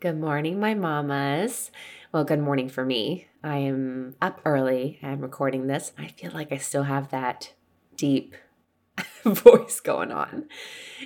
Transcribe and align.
Good 0.00 0.18
morning, 0.18 0.58
my 0.58 0.72
mamas. 0.72 1.70
Well, 2.10 2.24
good 2.24 2.40
morning 2.40 2.70
for 2.70 2.86
me. 2.86 3.26
I 3.44 3.58
am 3.58 4.16
up 4.22 4.40
early. 4.46 4.98
I'm 5.02 5.20
recording 5.20 5.66
this. 5.66 5.92
I 5.98 6.06
feel 6.06 6.30
like 6.32 6.52
I 6.52 6.56
still 6.56 6.84
have 6.84 7.10
that 7.10 7.52
deep 7.98 8.34
voice 9.24 9.78
going 9.80 10.10
on. 10.10 10.46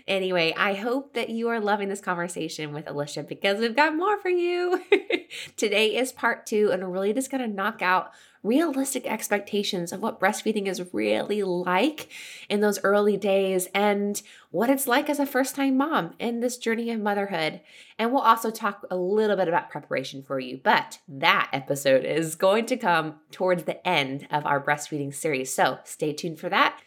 Anyway, 0.06 0.54
I 0.56 0.74
hope 0.74 1.14
that 1.14 1.28
you 1.28 1.48
are 1.48 1.58
loving 1.58 1.88
this 1.88 2.00
conversation 2.00 2.72
with 2.72 2.88
Alicia 2.88 3.24
because 3.24 3.58
we've 3.58 3.74
got 3.74 3.96
more 3.96 4.16
for 4.20 4.28
you. 4.28 4.80
Today 5.56 5.96
is 5.96 6.12
part 6.12 6.46
two, 6.46 6.70
and 6.70 6.80
we're 6.80 6.90
really 6.90 7.12
just 7.12 7.32
going 7.32 7.42
to 7.42 7.52
knock 7.52 7.82
out 7.82 8.12
realistic 8.44 9.06
expectations 9.06 9.90
of 9.90 10.00
what 10.00 10.20
breastfeeding 10.20 10.68
is 10.68 10.92
really 10.92 11.42
like 11.42 12.08
in 12.48 12.60
those 12.60 12.78
early 12.84 13.16
days 13.16 13.66
and 13.74 14.22
what 14.50 14.70
it's 14.70 14.86
like 14.86 15.08
as 15.08 15.18
a 15.18 15.26
first 15.26 15.56
time 15.56 15.76
mom 15.76 16.14
in 16.18 16.40
this 16.40 16.58
journey 16.58 16.90
of 16.90 17.00
motherhood. 17.00 17.60
And 17.98 18.12
we'll 18.12 18.20
also 18.20 18.50
talk 18.50 18.86
a 18.90 18.96
little 18.96 19.36
bit 19.36 19.48
about 19.48 19.70
preparation 19.70 20.22
for 20.22 20.38
you. 20.38 20.60
But 20.62 20.98
that 21.08 21.48
episode 21.52 22.04
is 22.04 22.34
going 22.34 22.66
to 22.66 22.76
come 22.76 23.16
towards 23.32 23.64
the 23.64 23.84
end 23.88 24.28
of 24.30 24.44
our 24.46 24.62
breastfeeding 24.62 25.14
series. 25.14 25.52
So 25.52 25.78
stay 25.84 26.12
tuned 26.12 26.38
for 26.38 26.50
that. 26.50 26.78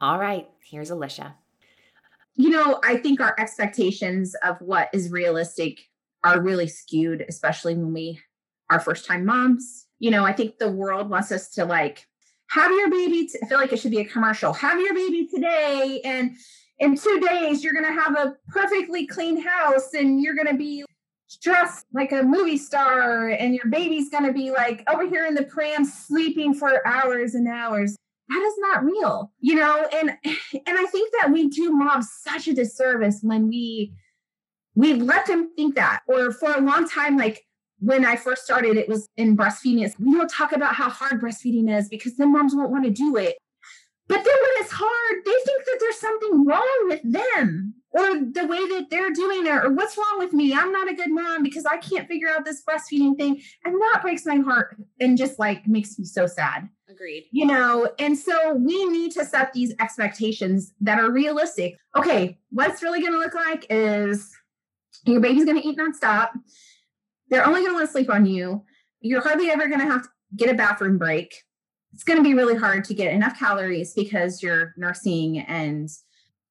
All 0.00 0.18
right, 0.18 0.46
here's 0.62 0.90
Alicia. 0.90 1.34
You 2.36 2.50
know, 2.50 2.78
I 2.84 2.98
think 2.98 3.20
our 3.20 3.34
expectations 3.36 4.36
of 4.44 4.60
what 4.60 4.90
is 4.92 5.10
realistic 5.10 5.80
are 6.22 6.40
really 6.40 6.68
skewed, 6.68 7.24
especially 7.28 7.74
when 7.74 7.92
we 7.92 8.20
are 8.70 8.78
first 8.78 9.06
time 9.06 9.24
moms 9.24 9.87
you 9.98 10.10
know, 10.10 10.24
I 10.24 10.32
think 10.32 10.58
the 10.58 10.70
world 10.70 11.10
wants 11.10 11.32
us 11.32 11.48
to 11.50 11.64
like 11.64 12.06
have 12.50 12.70
your 12.70 12.90
baby. 12.90 13.26
T- 13.26 13.38
I 13.42 13.46
feel 13.46 13.58
like 13.58 13.72
it 13.72 13.78
should 13.80 13.90
be 13.90 14.00
a 14.00 14.04
commercial. 14.04 14.52
Have 14.52 14.80
your 14.80 14.94
baby 14.94 15.26
today, 15.26 16.00
and 16.04 16.36
in 16.78 16.96
two 16.96 17.20
days 17.20 17.62
you're 17.62 17.74
going 17.74 17.84
to 17.84 18.00
have 18.00 18.16
a 18.16 18.36
perfectly 18.48 19.06
clean 19.06 19.40
house, 19.40 19.94
and 19.94 20.22
you're 20.22 20.34
going 20.34 20.48
to 20.48 20.54
be 20.54 20.84
dressed 21.42 21.86
like 21.92 22.12
a 22.12 22.22
movie 22.22 22.56
star, 22.56 23.28
and 23.28 23.54
your 23.54 23.66
baby's 23.66 24.08
going 24.08 24.24
to 24.24 24.32
be 24.32 24.50
like 24.50 24.82
over 24.90 25.06
here 25.06 25.26
in 25.26 25.34
the 25.34 25.44
pram 25.44 25.84
sleeping 25.84 26.54
for 26.54 26.86
hours 26.86 27.34
and 27.34 27.48
hours. 27.48 27.96
That 28.28 28.42
is 28.42 28.54
not 28.58 28.84
real, 28.84 29.32
you 29.40 29.54
know. 29.54 29.88
And 29.92 30.10
and 30.24 30.78
I 30.78 30.86
think 30.86 31.12
that 31.20 31.30
we 31.32 31.48
do 31.48 31.72
moms 31.72 32.08
such 32.22 32.48
a 32.48 32.54
disservice 32.54 33.20
when 33.22 33.48
we 33.48 33.94
we 34.74 34.94
let 34.94 35.26
them 35.26 35.50
think 35.56 35.74
that, 35.74 36.00
or 36.06 36.30
for 36.30 36.52
a 36.52 36.60
long 36.60 36.88
time, 36.88 37.16
like 37.16 37.44
when 37.80 38.04
I 38.04 38.16
first 38.16 38.44
started, 38.44 38.76
it 38.76 38.88
was 38.88 39.08
in 39.16 39.36
breastfeeding. 39.36 39.92
we 39.98 40.12
don't 40.12 40.30
talk 40.30 40.52
about 40.52 40.74
how 40.74 40.88
hard 40.88 41.20
breastfeeding 41.20 41.74
is 41.76 41.88
because 41.88 42.16
then 42.16 42.32
moms 42.32 42.54
won't 42.54 42.70
want 42.70 42.84
to 42.84 42.90
do 42.90 43.16
it. 43.16 43.36
But 44.08 44.16
then 44.16 44.24
when 44.24 44.64
it's 44.64 44.72
hard, 44.72 45.24
they 45.24 45.34
think 45.44 45.64
that 45.66 45.76
there's 45.80 46.00
something 46.00 46.46
wrong 46.46 46.84
with 46.88 47.00
them 47.04 47.74
or 47.90 48.06
the 48.20 48.46
way 48.46 48.58
that 48.58 48.86
they're 48.90 49.12
doing 49.12 49.46
it 49.46 49.50
or 49.50 49.70
what's 49.70 49.98
wrong 49.98 50.18
with 50.18 50.32
me. 50.32 50.54
I'm 50.54 50.72
not 50.72 50.90
a 50.90 50.94
good 50.94 51.10
mom 51.10 51.42
because 51.42 51.66
I 51.66 51.76
can't 51.76 52.08
figure 52.08 52.28
out 52.28 52.44
this 52.44 52.62
breastfeeding 52.68 53.16
thing. 53.16 53.40
And 53.64 53.74
that 53.74 54.00
breaks 54.02 54.24
my 54.24 54.36
heart 54.36 54.76
and 54.98 55.18
just 55.18 55.38
like 55.38 55.66
makes 55.66 55.98
me 55.98 56.06
so 56.06 56.26
sad. 56.26 56.68
Agreed. 56.88 57.26
You 57.32 57.44
know, 57.44 57.90
and 57.98 58.16
so 58.16 58.54
we 58.54 58.86
need 58.86 59.12
to 59.12 59.26
set 59.26 59.52
these 59.52 59.74
expectations 59.78 60.72
that 60.80 60.98
are 60.98 61.10
realistic. 61.10 61.76
Okay, 61.94 62.38
what's 62.50 62.82
really 62.82 63.00
going 63.00 63.12
to 63.12 63.18
look 63.18 63.34
like 63.34 63.66
is 63.68 64.30
your 65.04 65.20
baby's 65.20 65.44
going 65.44 65.60
to 65.60 65.68
eat 65.68 65.78
nonstop 65.78 66.30
they're 67.30 67.46
only 67.46 67.60
going 67.60 67.72
to 67.72 67.74
want 67.74 67.88
to 67.88 67.92
sleep 67.92 68.10
on 68.10 68.26
you. 68.26 68.64
You're 69.00 69.22
hardly 69.22 69.50
ever 69.50 69.68
going 69.68 69.80
to 69.80 69.86
have 69.86 70.02
to 70.02 70.08
get 70.36 70.50
a 70.50 70.54
bathroom 70.54 70.98
break. 70.98 71.42
It's 71.92 72.04
going 72.04 72.18
to 72.18 72.22
be 72.22 72.34
really 72.34 72.56
hard 72.56 72.84
to 72.84 72.94
get 72.94 73.12
enough 73.12 73.38
calories 73.38 73.94
because 73.94 74.42
you're 74.42 74.74
nursing 74.76 75.38
and 75.38 75.88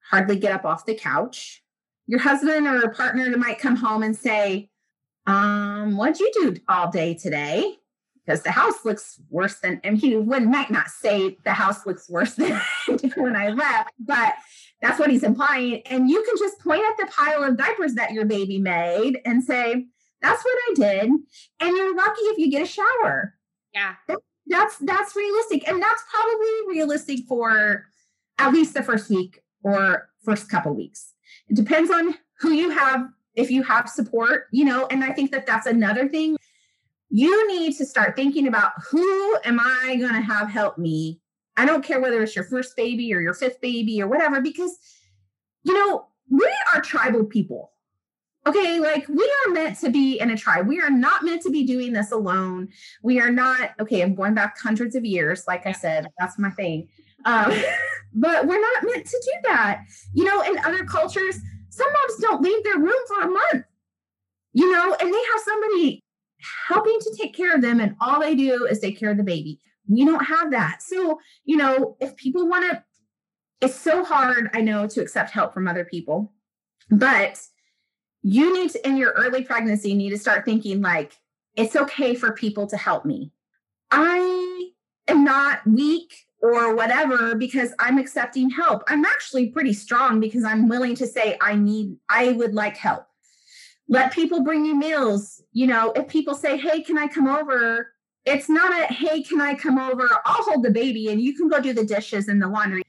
hardly 0.09 0.37
get 0.37 0.51
up 0.51 0.65
off 0.65 0.85
the 0.85 0.95
couch. 0.95 1.63
Your 2.07 2.19
husband 2.19 2.67
or 2.67 2.89
partner 2.91 3.35
might 3.37 3.59
come 3.59 3.75
home 3.75 4.01
and 4.01 4.15
say, 4.15 4.69
um, 5.25 5.97
what'd 5.97 6.19
you 6.19 6.31
do 6.33 6.55
all 6.69 6.89
day 6.89 7.13
today? 7.13 7.75
Because 8.25 8.41
the 8.43 8.51
house 8.51 8.85
looks 8.85 9.19
worse 9.29 9.59
than, 9.59 9.79
and 9.83 9.97
he 9.97 10.15
would 10.15 10.43
might 10.43 10.71
not 10.71 10.87
say 10.87 11.37
the 11.43 11.53
house 11.53 11.85
looks 11.85 12.09
worse 12.09 12.33
than 12.35 12.59
when 13.15 13.35
I 13.35 13.49
left, 13.49 13.91
but 13.99 14.35
that's 14.81 14.99
what 14.99 15.09
he's 15.09 15.23
implying. 15.23 15.81
And 15.87 16.09
you 16.09 16.23
can 16.23 16.35
just 16.37 16.59
point 16.59 16.83
at 16.89 16.97
the 16.97 17.11
pile 17.11 17.43
of 17.43 17.57
diapers 17.57 17.95
that 17.95 18.11
your 18.11 18.25
baby 18.25 18.57
made 18.57 19.19
and 19.25 19.43
say, 19.43 19.87
that's 20.21 20.43
what 20.43 20.57
I 20.69 20.73
did. 20.75 21.11
And 21.59 21.77
you're 21.77 21.95
lucky 21.95 22.21
if 22.21 22.37
you 22.37 22.49
get 22.49 22.63
a 22.63 22.65
shower. 22.65 23.35
Yeah. 23.73 23.95
that's 24.47 24.77
that's 24.77 25.15
realistic. 25.15 25.67
And 25.67 25.81
that's 25.81 26.03
probably 26.09 26.75
realistic 26.75 27.19
for 27.27 27.85
at 28.39 28.53
least 28.53 28.73
the 28.73 28.83
first 28.83 29.09
week 29.09 29.39
or 29.63 30.09
first 30.23 30.49
couple 30.49 30.73
weeks. 30.73 31.13
It 31.49 31.55
depends 31.55 31.91
on 31.91 32.15
who 32.39 32.51
you 32.51 32.69
have, 32.69 33.07
if 33.35 33.51
you 33.51 33.63
have 33.63 33.89
support, 33.89 34.47
you 34.51 34.65
know, 34.65 34.87
and 34.87 35.03
I 35.03 35.11
think 35.11 35.31
that 35.31 35.45
that's 35.45 35.67
another 35.67 36.07
thing. 36.07 36.37
You 37.09 37.47
need 37.47 37.75
to 37.77 37.85
start 37.85 38.15
thinking 38.15 38.47
about 38.47 38.71
who 38.89 39.37
am 39.45 39.59
I 39.59 39.95
going 39.99 40.13
to 40.13 40.21
have 40.21 40.49
help 40.49 40.77
me? 40.77 41.21
I 41.55 41.65
don't 41.65 41.83
care 41.83 41.99
whether 41.99 42.21
it's 42.21 42.35
your 42.35 42.45
first 42.45 42.75
baby 42.75 43.13
or 43.13 43.21
your 43.21 43.33
fifth 43.33 43.61
baby 43.61 44.01
or 44.01 44.07
whatever, 44.07 44.41
because, 44.41 44.77
you 45.63 45.73
know, 45.73 46.07
we 46.29 46.51
are 46.73 46.81
tribal 46.81 47.23
people 47.23 47.71
okay, 48.47 48.79
like 48.79 49.07
we 49.07 49.33
are 49.45 49.53
meant 49.53 49.79
to 49.79 49.89
be 49.89 50.19
in 50.19 50.29
a 50.31 50.37
tribe. 50.37 50.67
We 50.67 50.79
are 50.81 50.89
not 50.89 51.23
meant 51.23 51.41
to 51.43 51.51
be 51.51 51.65
doing 51.65 51.93
this 51.93 52.11
alone. 52.11 52.69
We 53.03 53.19
are 53.19 53.31
not, 53.31 53.71
okay, 53.79 54.01
I'm 54.01 54.15
going 54.15 54.33
back 54.33 54.57
hundreds 54.59 54.95
of 54.95 55.05
years. 55.05 55.43
Like 55.47 55.65
I 55.65 55.71
said, 55.71 56.07
that's 56.17 56.39
my 56.39 56.49
thing. 56.51 56.87
Um, 57.25 57.51
but 58.13 58.47
we're 58.47 58.61
not 58.61 58.83
meant 58.83 59.05
to 59.05 59.21
do 59.23 59.49
that. 59.49 59.83
You 60.13 60.23
know, 60.23 60.41
in 60.41 60.57
other 60.59 60.85
cultures, 60.85 61.37
some 61.69 61.91
moms 61.91 62.21
don't 62.21 62.41
leave 62.41 62.63
their 62.63 62.79
room 62.79 62.99
for 63.07 63.21
a 63.21 63.29
month, 63.29 63.65
you 64.53 64.71
know, 64.71 64.95
and 64.99 65.13
they 65.13 65.23
have 65.33 65.41
somebody 65.43 66.03
helping 66.67 66.97
to 66.99 67.15
take 67.19 67.35
care 67.35 67.53
of 67.53 67.61
them, 67.61 67.79
and 67.79 67.95
all 67.99 68.19
they 68.19 68.35
do 68.35 68.65
is 68.65 68.79
take 68.79 68.99
care 68.99 69.11
of 69.11 69.17
the 69.17 69.23
baby. 69.23 69.59
We 69.89 70.05
don't 70.05 70.23
have 70.23 70.51
that. 70.51 70.81
So, 70.81 71.19
you 71.45 71.57
know, 71.57 71.97
if 71.99 72.15
people 72.15 72.47
want 72.47 72.71
to, 72.71 72.83
it's 73.61 73.79
so 73.79 74.03
hard, 74.03 74.49
I 74.53 74.61
know, 74.61 74.87
to 74.87 75.01
accept 75.01 75.31
help 75.31 75.53
from 75.53 75.67
other 75.67 75.85
people. 75.85 76.33
But 76.89 77.41
you 78.23 78.53
need 78.53 78.71
to 78.71 78.87
in 78.87 78.97
your 78.97 79.11
early 79.11 79.43
pregnancy 79.43 79.93
need 79.93 80.09
to 80.09 80.17
start 80.17 80.45
thinking 80.45 80.81
like 80.81 81.17
it's 81.55 81.75
okay 81.75 82.13
for 82.15 82.31
people 82.31 82.67
to 82.67 82.77
help 82.77 83.05
me. 83.05 83.31
I 83.91 84.71
am 85.07 85.23
not 85.23 85.65
weak 85.65 86.13
or 86.41 86.75
whatever 86.75 87.35
because 87.35 87.73
i'm 87.79 87.97
accepting 87.97 88.49
help. 88.49 88.83
I'm 88.87 89.05
actually 89.05 89.49
pretty 89.49 89.73
strong 89.73 90.19
because 90.19 90.43
i'm 90.43 90.67
willing 90.67 90.95
to 90.95 91.07
say 91.07 91.37
i 91.41 91.55
need 91.55 91.95
i 92.09 92.31
would 92.33 92.53
like 92.53 92.77
help 92.77 93.07
let 93.89 94.11
people 94.11 94.43
bring 94.43 94.65
you 94.65 94.75
meals. 94.75 95.41
You 95.53 95.67
know 95.67 95.91
if 95.95 96.07
people 96.07 96.35
say 96.35 96.57
hey 96.57 96.81
can 96.81 96.97
i 96.97 97.07
come 97.07 97.27
over? 97.27 97.93
It's 98.25 98.49
not 98.49 98.71
a 98.73 98.93
hey 98.93 99.23
can 99.23 99.41
i 99.41 99.55
come 99.55 99.79
over? 99.79 100.07
I'll 100.25 100.43
hold 100.43 100.63
the 100.63 100.71
baby 100.71 101.09
and 101.09 101.21
you 101.21 101.33
can 101.35 101.47
go 101.47 101.59
do 101.59 101.73
the 101.73 101.85
dishes 101.85 102.27
and 102.27 102.41
the 102.41 102.47
laundry. 102.47 102.83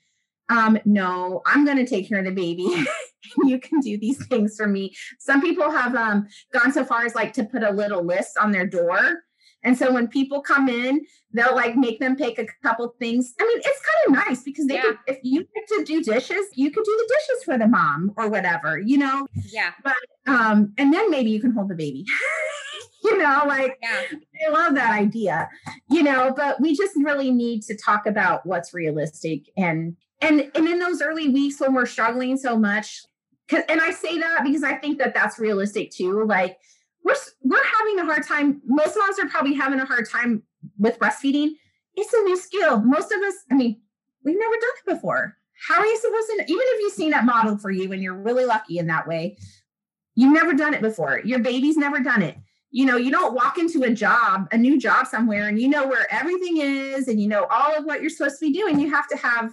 Um, 0.51 0.79
no, 0.85 1.43
I'm 1.45 1.65
going 1.67 1.77
to 1.77 1.87
take 1.87 2.09
care 2.09 2.21
of 2.21 2.25
the 2.25 2.31
baby. 2.31 2.67
you 3.45 3.59
can 3.59 3.81
do 3.81 3.99
these 3.99 4.25
things 4.27 4.57
for 4.57 4.67
me. 4.67 4.95
Some 5.19 5.41
people 5.41 5.71
have 5.71 5.95
um, 5.95 6.27
gone 6.53 6.73
so 6.73 6.85
far 6.85 7.05
as 7.05 7.15
like 7.15 7.33
to 7.35 7.45
put 7.45 7.63
a 7.63 7.71
little 7.71 8.05
list 8.05 8.39
on 8.39 8.53
their 8.53 8.67
door. 8.67 9.23
And 9.65 9.77
so 9.77 9.93
when 9.93 10.07
people 10.07 10.41
come 10.41 10.69
in, 10.69 11.01
they'll 11.33 11.55
like 11.55 11.77
make 11.77 11.99
them 11.99 12.17
pick 12.17 12.39
a 12.39 12.47
couple 12.63 12.95
things. 13.01 13.35
I 13.41 13.45
mean, 13.45 13.59
it's 13.59 13.83
kind 13.83 14.19
of 14.19 14.27
nice 14.27 14.43
because 14.43 14.67
they 14.67 14.75
yeah. 14.75 14.83
could, 14.83 14.97
if 15.09 15.19
you 15.25 15.45
pick 15.45 15.67
to 15.69 15.85
do 15.85 16.03
dishes, 16.03 16.47
you 16.55 16.71
could 16.71 16.85
do 16.85 16.97
the 16.97 17.15
dishes 17.15 17.45
for 17.45 17.59
the 17.59 17.67
mom 17.67 18.13
or 18.17 18.29
whatever, 18.29 18.79
you 18.79 18.99
know? 18.99 19.27
Yeah. 19.51 19.73
But 19.83 19.97
um, 20.27 20.75
and 20.79 20.93
then 20.93 21.11
maybe 21.11 21.31
you 21.31 21.41
can 21.41 21.53
hold 21.53 21.69
the 21.69 21.75
baby. 21.75 22.05
you 23.05 23.19
know, 23.19 23.43
like 23.47 23.79
yeah. 23.83 24.03
I 24.47 24.51
love 24.51 24.75
that 24.77 24.93
idea. 24.93 25.49
You 25.91 26.05
know, 26.05 26.33
but 26.37 26.61
we 26.61 26.77
just 26.77 26.95
really 26.97 27.31
need 27.31 27.63
to 27.65 27.77
talk 27.77 28.07
about 28.07 28.47
what's 28.47 28.73
realistic 28.73 29.51
and 29.57 29.97
and 30.21 30.51
and 30.55 30.69
in 30.69 30.79
those 30.79 31.01
early 31.01 31.29
weeks 31.29 31.61
when 31.61 31.75
we're 31.75 31.87
struggling 31.87 32.37
so 32.37 32.59
much 32.59 33.03
and 33.53 33.81
i 33.81 33.91
say 33.91 34.19
that 34.19 34.45
because 34.45 34.63
i 34.63 34.75
think 34.75 34.99
that 34.99 35.15
that's 35.15 35.39
realistic 35.39 35.91
too 35.91 36.25
like 36.25 36.59
we're 37.05 37.15
we're 37.43 37.65
having 37.79 37.99
a 37.99 38.05
hard 38.05 38.27
time 38.27 38.61
most 38.67 38.97
moms 38.97 39.19
are 39.19 39.29
probably 39.29 39.55
having 39.55 39.81
a 39.81 39.87
hard 39.87 40.09
time 40.09 40.43
with 40.79 40.99
breastfeeding. 40.99 41.53
It's 41.95 42.13
a 42.13 42.23
new 42.23 42.37
skill. 42.37 42.81
Most 42.81 43.13
of 43.13 43.21
us 43.23 43.35
i 43.51 43.55
mean 43.55 43.81
we've 44.25 44.39
never 44.39 44.55
done 44.55 44.71
it 44.87 44.95
before. 44.95 45.37
How 45.67 45.81
are 45.81 45.87
you 45.87 45.97
supposed 45.97 46.27
to 46.29 46.53
even 46.53 46.65
if 46.67 46.81
you've 46.81 46.93
seen 46.93 47.11
that 47.11 47.25
model 47.25 47.59
for 47.59 47.71
you 47.71 47.93
and 47.93 48.03
you're 48.03 48.15
really 48.15 48.45
lucky 48.45 48.79
in 48.79 48.87
that 48.89 49.09
way 49.09 49.37
you've 50.15 50.33
never 50.33 50.53
done 50.53 50.75
it 50.75 50.83
before. 50.83 51.21
Your 51.25 51.39
baby's 51.39 51.77
never 51.77 52.01
done 52.01 52.23
it. 52.23 52.37
You 52.71 52.85
know 52.85 52.97
you 52.97 53.11
don't 53.11 53.35
walk 53.35 53.59
into 53.59 53.83
a 53.85 53.91
job 53.91 54.49
a 54.53 54.59
new 54.59 54.79
job 54.79 55.07
somewhere 55.07 55.49
and 55.49 55.61
you 55.61 55.69
know 55.69 55.87
where 55.87 56.07
everything 56.13 56.59
is 56.59 57.09
and 57.09 57.21
you 57.21 57.29
know 57.29 57.47
all 57.51 57.75
of 57.77 57.85
what 57.85 58.01
you're 58.01 58.11
supposed 58.11 58.39
to 58.41 58.47
be 58.47 58.53
doing. 58.53 58.79
You 58.79 58.91
have 58.91 59.09
to 59.09 59.17
have 59.17 59.53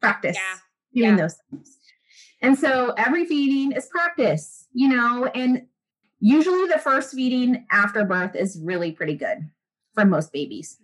practice 0.00 0.36
yeah. 0.36 1.02
doing 1.02 1.16
yeah. 1.16 1.22
those 1.22 1.36
things. 1.50 1.76
And 2.40 2.58
so 2.58 2.94
every 2.96 3.24
feeding 3.24 3.72
is 3.72 3.86
practice, 3.86 4.66
you 4.72 4.88
know, 4.88 5.26
and 5.26 5.62
usually 6.20 6.68
the 6.68 6.78
first 6.78 7.14
feeding 7.14 7.66
after 7.70 8.04
birth 8.04 8.36
is 8.36 8.60
really 8.62 8.92
pretty 8.92 9.16
good 9.16 9.38
for 9.94 10.04
most 10.04 10.32
babies. 10.32 10.76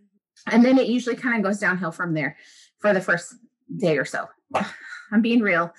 And 0.50 0.64
then 0.64 0.78
it 0.78 0.88
usually 0.88 1.16
kind 1.16 1.37
of 1.37 1.43
goes 1.43 1.61
downhill 1.61 1.93
from 1.93 2.14
there 2.14 2.37
for 2.78 2.93
the 2.93 3.00
first 3.00 3.34
day 3.76 3.96
or 3.96 4.05
so. 4.05 4.28
I'm 5.12 5.22
being 5.22 5.40
real. 5.40 5.72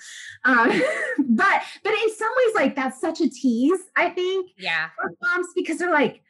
Um, 0.44 0.68
but 1.18 1.62
but 1.82 1.92
in 1.92 2.14
some 2.14 2.30
ways, 2.36 2.54
like 2.54 2.74
that's 2.74 3.00
such 3.00 3.20
a 3.20 3.28
tease, 3.28 3.80
I 3.96 4.10
think. 4.10 4.52
Yeah. 4.56 4.88
For 4.96 5.12
moms 5.22 5.48
because 5.54 5.78
they're 5.78 5.92
like, 5.92 6.22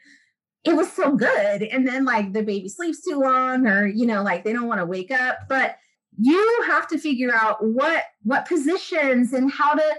it 0.64 0.74
was 0.74 0.90
so 0.92 1.14
good. 1.14 1.62
And 1.62 1.86
then 1.86 2.04
like 2.04 2.32
the 2.32 2.42
baby 2.42 2.68
sleeps 2.68 3.04
too 3.04 3.20
long, 3.20 3.66
or 3.66 3.86
you 3.86 4.06
know, 4.06 4.22
like 4.22 4.44
they 4.44 4.52
don't 4.52 4.66
want 4.66 4.80
to 4.80 4.86
wake 4.86 5.12
up. 5.12 5.38
But 5.48 5.76
you 6.18 6.64
have 6.66 6.86
to 6.88 6.98
figure 6.98 7.34
out 7.34 7.64
what 7.64 8.04
what 8.22 8.46
positions 8.46 9.32
and 9.32 9.50
how 9.50 9.74
to 9.74 9.96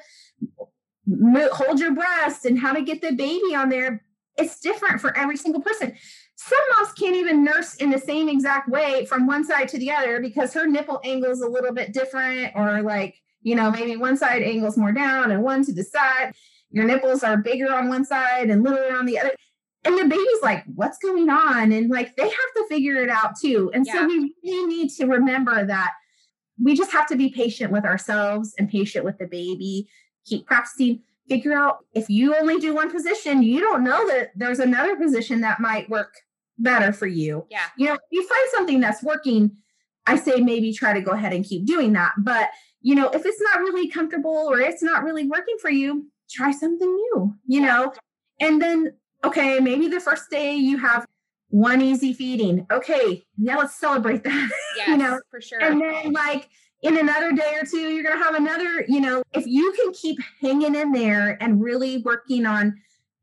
hold 1.52 1.80
your 1.80 1.94
breast 1.94 2.46
and 2.46 2.60
how 2.60 2.74
to 2.74 2.82
get 2.82 3.02
the 3.02 3.14
baby 3.14 3.56
on 3.56 3.70
there. 3.70 4.04
It's 4.38 4.60
different 4.60 5.02
for 5.02 5.16
every 5.18 5.38
single 5.38 5.62
person. 5.62 5.96
Some 6.36 6.60
moms 6.78 6.94
can't 6.94 7.16
even 7.16 7.44
nurse 7.44 7.76
in 7.76 7.90
the 7.90 7.98
same 7.98 8.30
exact 8.30 8.70
way 8.70 9.06
from 9.06 9.26
one 9.26 9.44
side 9.44 9.68
to 9.70 9.80
the 9.80 9.92
other 9.92 10.20
because 10.22 10.54
her 10.54 10.68
nipple 10.68 11.02
angle 11.04 11.32
is 11.32 11.42
a 11.42 11.48
little 11.48 11.74
bit 11.74 11.94
different, 11.94 12.54
or 12.56 12.84
like, 12.84 13.16
you 13.42 13.56
know, 13.56 13.72
maybe 13.72 13.96
one 13.96 14.18
side 14.18 14.44
angles 14.44 14.78
more 14.78 14.92
down 14.92 15.32
and 15.32 15.42
one 15.42 15.66
to 15.66 15.74
the 15.74 15.84
side. 15.84 16.34
Your 16.70 16.86
nipples 16.86 17.24
are 17.24 17.38
bigger 17.38 17.74
on 17.74 17.90
one 17.90 18.06
side 18.06 18.50
and 18.50 18.64
littler 18.64 18.96
on 18.96 19.06
the 19.06 19.20
other. 19.20 19.32
And 19.86 19.98
the 19.98 20.04
baby's 20.04 20.42
like, 20.44 20.64
what's 20.76 20.98
going 20.98 21.30
on? 21.30 21.72
And 21.72 21.90
like, 21.90 22.16
they 22.16 22.24
have 22.24 22.32
to 22.32 22.66
figure 22.70 23.02
it 23.02 23.10
out 23.10 23.40
too. 23.40 23.72
And 23.74 23.88
yeah. 23.88 23.94
so 23.94 24.06
we 24.06 24.36
really 24.44 24.68
need 24.68 24.90
to 24.98 25.06
remember 25.06 25.66
that 25.66 25.94
we 26.62 26.76
just 26.76 26.92
have 26.92 27.08
to 27.08 27.16
be 27.16 27.30
patient 27.30 27.72
with 27.72 27.86
ourselves 27.86 28.54
and 28.58 28.70
patient 28.70 29.06
with 29.06 29.18
the 29.18 29.28
baby, 29.28 29.88
keep 30.26 30.46
practicing 30.46 31.02
figure 31.28 31.54
out 31.54 31.86
if 31.94 32.10
you 32.10 32.36
only 32.36 32.58
do 32.60 32.74
one 32.74 32.92
position, 32.92 33.44
you 33.44 33.60
don't 33.60 33.84
know 33.84 34.08
that 34.08 34.32
there's 34.36 34.60
another 34.60 34.96
position 34.96 35.42
that 35.42 35.60
might 35.60 35.90
work 35.90 36.16
better 36.58 36.92
for 36.92 37.08
you. 37.08 37.46
Yeah. 37.50 37.66
You 37.78 37.88
know, 37.88 37.94
if 37.94 38.00
you 38.12 38.28
find 38.28 38.50
something 38.56 38.80
that's 38.80 39.04
working, 39.04 39.58
I 40.06 40.16
say 40.16 40.40
maybe 40.40 40.74
try 40.74 40.94
to 40.94 41.02
go 41.02 41.12
ahead 41.12 41.34
and 41.34 41.46
keep 41.46 41.66
doing 41.66 41.94
that. 41.94 42.14
But, 42.18 42.50
you 42.82 42.96
know, 42.96 43.10
if 43.10 43.26
it's 43.26 43.42
not 43.42 43.60
really 43.60 43.90
comfortable 43.90 44.48
or 44.50 44.60
it's 44.60 44.82
not 44.82 45.04
really 45.04 45.28
working 45.28 45.58
for 45.62 45.70
you, 45.70 46.08
try 46.30 46.52
something 46.52 46.88
new, 46.88 47.36
you 47.46 47.62
yeah. 47.62 47.66
know? 47.66 47.94
And 48.40 48.62
then, 48.62 48.94
okay, 49.24 49.60
maybe 49.60 49.88
the 49.88 50.00
first 50.00 50.30
day 50.30 50.56
you 50.56 50.78
have 50.78 51.06
one 51.58 51.82
easy 51.82 52.14
feeding. 52.14 52.68
Okay, 52.72 53.26
yeah, 53.36 53.56
let's 53.56 53.80
celebrate 53.80 54.24
that. 54.24 54.52
Yes, 54.78 54.90
you 54.90 54.98
know, 54.98 55.20
for 55.32 55.42
sure. 55.42 55.60
And 55.60 55.82
then 55.82 56.14
like 56.14 56.50
in 56.84 56.98
another 56.98 57.32
day 57.32 57.56
or 57.60 57.66
two, 57.66 57.80
you're 57.80 58.04
going 58.04 58.16
to 58.16 58.24
have 58.24 58.36
another, 58.36 58.86
you 58.88 59.02
know, 59.02 59.24
if 59.34 59.48
you 59.48 59.74
can 59.74 59.92
keep 59.92 60.20
hanging 60.40 60.76
in 60.76 60.92
there 60.92 61.36
and 61.42 61.60
really 61.60 61.98
working 61.98 62.46
on 62.46 62.76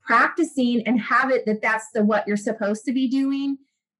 practicing 0.02 0.84
and 0.84 1.00
have 1.00 1.31
it 1.31 1.46
that 1.46 1.62
that's 1.62 1.90
the 1.94 2.04
what 2.04 2.26
you're 2.26 2.36
supposed 2.36 2.84
to 2.86 2.92
be 2.92 3.06
doing, 3.06 3.56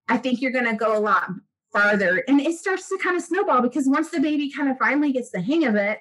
I 0.09 0.17
think 0.17 0.43
you're 0.43 0.51
going 0.51 0.65
to 0.65 0.75
go 0.75 0.99
a 0.99 0.99
lot 0.99 1.31
farther. 1.73 2.25
And 2.27 2.41
it 2.41 2.59
starts 2.59 2.89
to 2.89 2.99
kind 2.99 3.17
of 3.17 3.23
snowball 3.23 3.63
because 3.63 3.89
once 3.89 4.11
the 4.11 4.19
baby 4.19 4.51
kind 4.51 4.69
of 4.69 4.79
finally 4.79 5.13
gets 5.13 5.31
the 5.31 5.41
hang 5.41 5.65
of 5.65 5.77
it, 5.77 6.01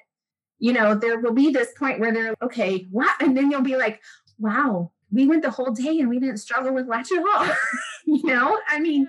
you 0.58 0.72
know, 0.72 0.96
there 0.96 1.20
will 1.20 1.34
be 1.34 1.52
this 1.52 1.72
point 1.78 2.00
where 2.00 2.12
they're 2.12 2.34
okay, 2.42 2.88
what? 2.90 3.14
And 3.22 3.36
then 3.36 3.52
you'll 3.52 3.62
be 3.62 3.76
like, 3.76 4.00
wow, 4.40 4.90
we 5.14 5.26
went 5.26 5.42
the 5.42 5.50
whole 5.50 5.70
day 5.70 6.00
and 6.00 6.08
we 6.08 6.18
didn't 6.18 6.38
struggle 6.38 6.74
with 6.74 6.88
latch 6.88 7.12
at 7.12 7.18
all. 7.18 7.46
you 8.06 8.24
know, 8.24 8.58
I 8.68 8.80
mean, 8.80 9.08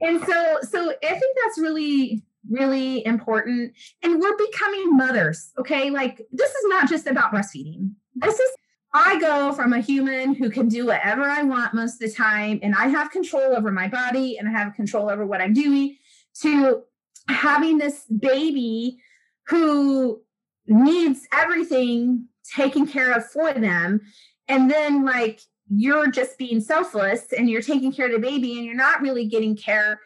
and 0.00 0.20
so, 0.24 0.58
so 0.62 0.90
I 0.90 1.08
think 1.08 1.36
that's 1.44 1.58
really 1.58 2.24
really 2.50 3.04
important. 3.06 3.72
And 4.02 4.20
we're 4.20 4.36
becoming 4.36 4.96
mothers, 4.96 5.50
okay? 5.58 5.90
Like, 5.90 6.20
this 6.32 6.50
is 6.50 6.64
not 6.66 6.88
just 6.88 7.06
about 7.06 7.32
breastfeeding. 7.32 7.92
This 8.16 8.38
is, 8.38 8.50
I 8.92 9.18
go 9.18 9.52
from 9.52 9.72
a 9.72 9.80
human 9.80 10.34
who 10.34 10.50
can 10.50 10.68
do 10.68 10.86
whatever 10.86 11.22
I 11.22 11.42
want 11.42 11.74
most 11.74 11.94
of 11.94 12.00
the 12.00 12.12
time, 12.14 12.60
and 12.62 12.74
I 12.74 12.88
have 12.88 13.10
control 13.10 13.56
over 13.56 13.72
my 13.72 13.88
body 13.88 14.38
and 14.38 14.48
I 14.48 14.52
have 14.52 14.74
control 14.74 15.10
over 15.10 15.26
what 15.26 15.40
I'm 15.40 15.52
doing, 15.52 15.96
to 16.42 16.82
having 17.28 17.78
this 17.78 18.04
baby 18.04 18.98
who 19.46 20.20
needs 20.66 21.26
everything 21.32 22.28
taken 22.54 22.86
care 22.86 23.12
of 23.12 23.26
for 23.26 23.52
them. 23.52 24.00
And 24.48 24.70
then, 24.70 25.04
like, 25.04 25.40
you're 25.68 26.10
just 26.10 26.38
being 26.38 26.60
selfless 26.60 27.32
and 27.32 27.48
you're 27.48 27.62
taking 27.62 27.92
care 27.92 28.06
of 28.06 28.12
the 28.12 28.18
baby 28.18 28.56
and 28.56 28.66
you're 28.66 28.74
not 28.74 29.00
really 29.00 29.26
getting 29.26 29.56
care 29.56 30.00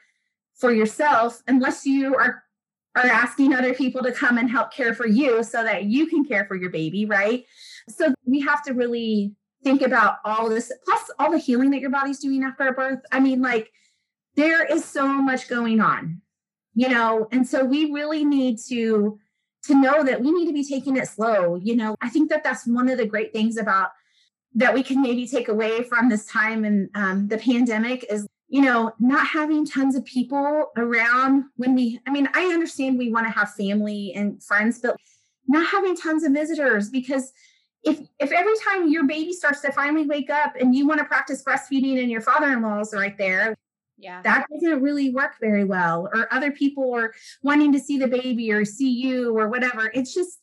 for 0.54 0.72
yourself 0.72 1.42
unless 1.46 1.84
you 1.84 2.14
are 2.14 2.44
are 2.94 3.06
asking 3.06 3.54
other 3.54 3.74
people 3.74 4.02
to 4.02 4.10
come 4.10 4.38
and 4.38 4.50
help 4.50 4.72
care 4.72 4.94
for 4.94 5.06
you 5.06 5.42
so 5.44 5.62
that 5.62 5.84
you 5.84 6.06
can 6.06 6.24
care 6.24 6.44
for 6.46 6.56
your 6.56 6.70
baby, 6.70 7.04
right? 7.04 7.44
So 7.88 8.12
we 8.24 8.40
have 8.40 8.62
to 8.64 8.72
really 8.72 9.34
think 9.62 9.82
about 9.82 10.16
all 10.24 10.48
this 10.48 10.72
plus 10.84 11.10
all 11.18 11.30
the 11.30 11.38
healing 11.38 11.70
that 11.70 11.80
your 11.80 11.90
body's 11.90 12.18
doing 12.18 12.42
after 12.42 12.66
a 12.66 12.72
birth. 12.72 13.00
I 13.12 13.20
mean 13.20 13.42
like 13.42 13.70
there 14.36 14.64
is 14.64 14.84
so 14.84 15.06
much 15.06 15.48
going 15.48 15.80
on. 15.80 16.20
You 16.74 16.88
know, 16.88 17.26
and 17.32 17.46
so 17.46 17.64
we 17.64 17.90
really 17.90 18.24
need 18.24 18.58
to 18.68 19.18
to 19.64 19.74
know 19.74 20.04
that 20.04 20.20
we 20.20 20.30
need 20.30 20.46
to 20.46 20.52
be 20.52 20.64
taking 20.64 20.96
it 20.96 21.08
slow. 21.08 21.56
You 21.56 21.76
know, 21.76 21.96
I 22.00 22.08
think 22.08 22.30
that 22.30 22.44
that's 22.44 22.66
one 22.66 22.88
of 22.88 22.98
the 22.98 23.06
great 23.06 23.32
things 23.32 23.56
about 23.56 23.90
that 24.54 24.74
we 24.74 24.82
can 24.82 25.02
maybe 25.02 25.26
take 25.26 25.48
away 25.48 25.82
from 25.82 26.08
this 26.08 26.26
time 26.26 26.64
and 26.64 26.88
um, 26.94 27.28
the 27.28 27.38
pandemic 27.38 28.04
is 28.10 28.26
you 28.50 28.62
know, 28.62 28.92
not 28.98 29.26
having 29.26 29.66
tons 29.66 29.94
of 29.94 30.04
people 30.06 30.70
around 30.78 31.44
when 31.56 31.74
we, 31.74 32.00
I 32.06 32.10
mean, 32.10 32.28
I 32.32 32.46
understand 32.46 32.96
we 32.96 33.12
want 33.12 33.26
to 33.26 33.32
have 33.32 33.52
family 33.52 34.14
and 34.16 34.42
friends, 34.42 34.78
but 34.78 34.96
not 35.46 35.66
having 35.66 35.94
tons 35.94 36.24
of 36.24 36.32
visitors 36.32 36.88
because 36.88 37.32
if 37.84 38.00
if 38.18 38.32
every 38.32 38.54
time 38.64 38.90
your 38.90 39.04
baby 39.04 39.32
starts 39.32 39.60
to 39.60 39.72
finally 39.72 40.06
wake 40.06 40.30
up 40.30 40.54
and 40.58 40.74
you 40.74 40.86
want 40.86 40.98
to 40.98 41.04
practice 41.04 41.44
breastfeeding 41.44 42.00
and 42.00 42.10
your 42.10 42.20
father-in-law 42.20 42.80
is 42.80 42.92
right 42.92 43.16
there 43.16 43.54
yeah. 43.96 44.20
that 44.22 44.46
doesn't 44.52 44.82
really 44.82 45.10
work 45.10 45.36
very 45.40 45.64
well 45.64 46.08
or 46.12 46.32
other 46.32 46.50
people 46.50 46.94
are 46.94 47.14
wanting 47.42 47.72
to 47.72 47.78
see 47.78 47.98
the 47.98 48.08
baby 48.08 48.50
or 48.52 48.64
see 48.64 48.90
you 48.90 49.36
or 49.36 49.48
whatever. 49.48 49.90
It's 49.94 50.14
just 50.14 50.40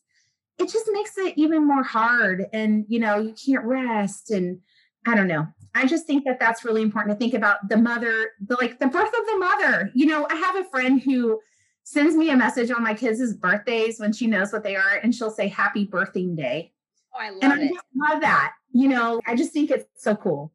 it 0.58 0.70
just 0.70 0.88
makes 0.92 1.18
it 1.18 1.34
even 1.36 1.66
more 1.66 1.82
hard 1.82 2.46
and 2.52 2.84
you 2.88 2.98
know 2.98 3.18
you 3.18 3.34
can't 3.34 3.64
rest 3.64 4.30
and 4.30 4.60
i 5.06 5.14
don't 5.14 5.28
know 5.28 5.46
I 5.76 5.84
just 5.84 6.06
think 6.06 6.24
that 6.24 6.40
that's 6.40 6.64
really 6.64 6.80
important 6.80 7.14
to 7.14 7.18
think 7.18 7.34
about 7.34 7.68
the 7.68 7.76
mother, 7.76 8.30
the 8.40 8.54
like 8.54 8.78
the 8.78 8.86
birth 8.86 9.08
of 9.08 9.26
the 9.26 9.36
mother. 9.38 9.90
You 9.94 10.06
know, 10.06 10.26
I 10.30 10.34
have 10.34 10.56
a 10.56 10.64
friend 10.64 11.02
who 11.02 11.38
sends 11.82 12.16
me 12.16 12.30
a 12.30 12.36
message 12.36 12.70
on 12.70 12.82
my 12.82 12.94
kids' 12.94 13.34
birthdays 13.34 14.00
when 14.00 14.14
she 14.14 14.26
knows 14.26 14.54
what 14.54 14.64
they 14.64 14.74
are, 14.74 14.96
and 15.02 15.14
she'll 15.14 15.30
say 15.30 15.48
"Happy 15.48 15.86
Birthing 15.86 16.34
Day." 16.34 16.72
Oh, 17.14 17.18
I 17.20 17.28
love 17.28 17.42
and 17.42 17.62
it. 17.62 17.72
I 17.74 18.12
love 18.12 18.22
that. 18.22 18.54
You 18.72 18.88
know, 18.88 19.20
I 19.26 19.36
just 19.36 19.52
think 19.52 19.70
it's 19.70 19.84
so 20.02 20.16
cool. 20.16 20.50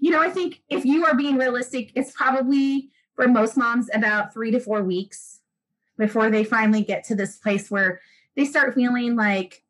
You 0.00 0.10
know, 0.10 0.20
I 0.20 0.28
think 0.28 0.60
if 0.68 0.84
you 0.84 1.06
are 1.06 1.14
being 1.14 1.36
realistic, 1.36 1.92
it's 1.94 2.10
probably 2.10 2.90
for 3.14 3.28
most 3.28 3.56
moms 3.56 3.88
about 3.94 4.32
three 4.32 4.50
to 4.50 4.58
four 4.58 4.82
weeks 4.82 5.38
before 5.96 6.30
they 6.30 6.42
finally 6.42 6.82
get 6.82 7.04
to 7.04 7.14
this 7.14 7.36
place 7.36 7.70
where 7.70 8.00
they 8.36 8.44
start 8.44 8.74
feeling 8.74 9.16
like 9.16 9.62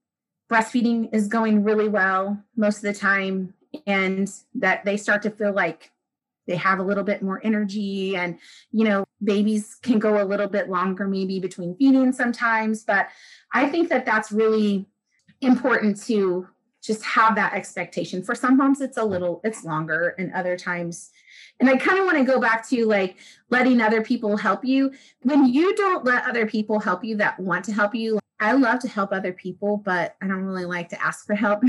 breastfeeding 0.51 1.09
is 1.13 1.29
going 1.29 1.65
really 1.65 1.89
well 1.89 2.43
most 2.57 2.77
of 2.79 2.83
the 2.83 2.95
time 2.95 3.55
and 3.87 4.31
that 4.55 4.85
they 4.85 4.97
start 4.97 5.23
to 5.23 5.31
feel 5.31 5.53
like 5.53 5.91
they 6.47 6.57
have 6.57 6.79
a 6.79 6.83
little 6.83 7.05
bit 7.05 7.23
more 7.23 7.41
energy 7.43 8.17
and 8.17 8.39
you 8.71 8.85
know 8.85 9.05
babies 9.23 9.77
can 9.83 9.99
go 9.99 10.23
a 10.23 10.25
little 10.27 10.47
bit 10.47 10.69
longer 10.69 11.09
maybe 11.09 11.41
between 11.41 11.77
feeding 11.77 12.13
sometimes. 12.13 12.85
But 12.85 13.09
i 13.53 13.69
think 13.69 13.89
that 13.89 14.07
that's 14.07 14.31
really 14.31 14.87
important 15.41 16.03
to 16.05 16.49
just 16.83 17.03
have 17.03 17.35
that 17.37 17.55
expectation. 17.55 18.23
For 18.23 18.35
some 18.35 18.57
moms 18.57 18.81
it's 18.81 18.99
a 18.99 19.05
little 19.05 19.41
it's 19.45 19.65
longer 19.65 20.15
and 20.19 20.33
other 20.35 20.57
times 20.57 21.11
and 21.61 21.71
i 21.71 21.77
kind 21.77 21.99
of 21.99 22.05
want 22.05 22.19
to 22.19 22.25
go 22.25 22.39
back 22.39 22.69
to 22.69 22.85
like 22.85 23.17
letting 23.49 23.81
other 23.81 24.03
people 24.03 24.37
help 24.37 24.65
you. 24.65 24.93
When 25.23 25.47
you 25.47 25.75
don't 25.75 26.05
let 26.05 26.29
other 26.29 26.47
people 26.47 26.79
help 26.79 27.03
you 27.03 27.17
that 27.17 27.41
want 27.41 27.65
to 27.67 27.73
help 27.73 27.95
you 27.95 28.19
i 28.45 28.53
love 28.53 28.79
to 28.79 28.89
help 28.89 29.13
other 29.13 29.33
people 29.33 29.77
but 29.79 30.17
i 30.23 30.27
don't 30.27 30.45
really 30.45 30.65
like 30.65 30.89
to 30.89 31.03
ask 31.03 31.27
for 31.27 31.35
help 31.35 31.63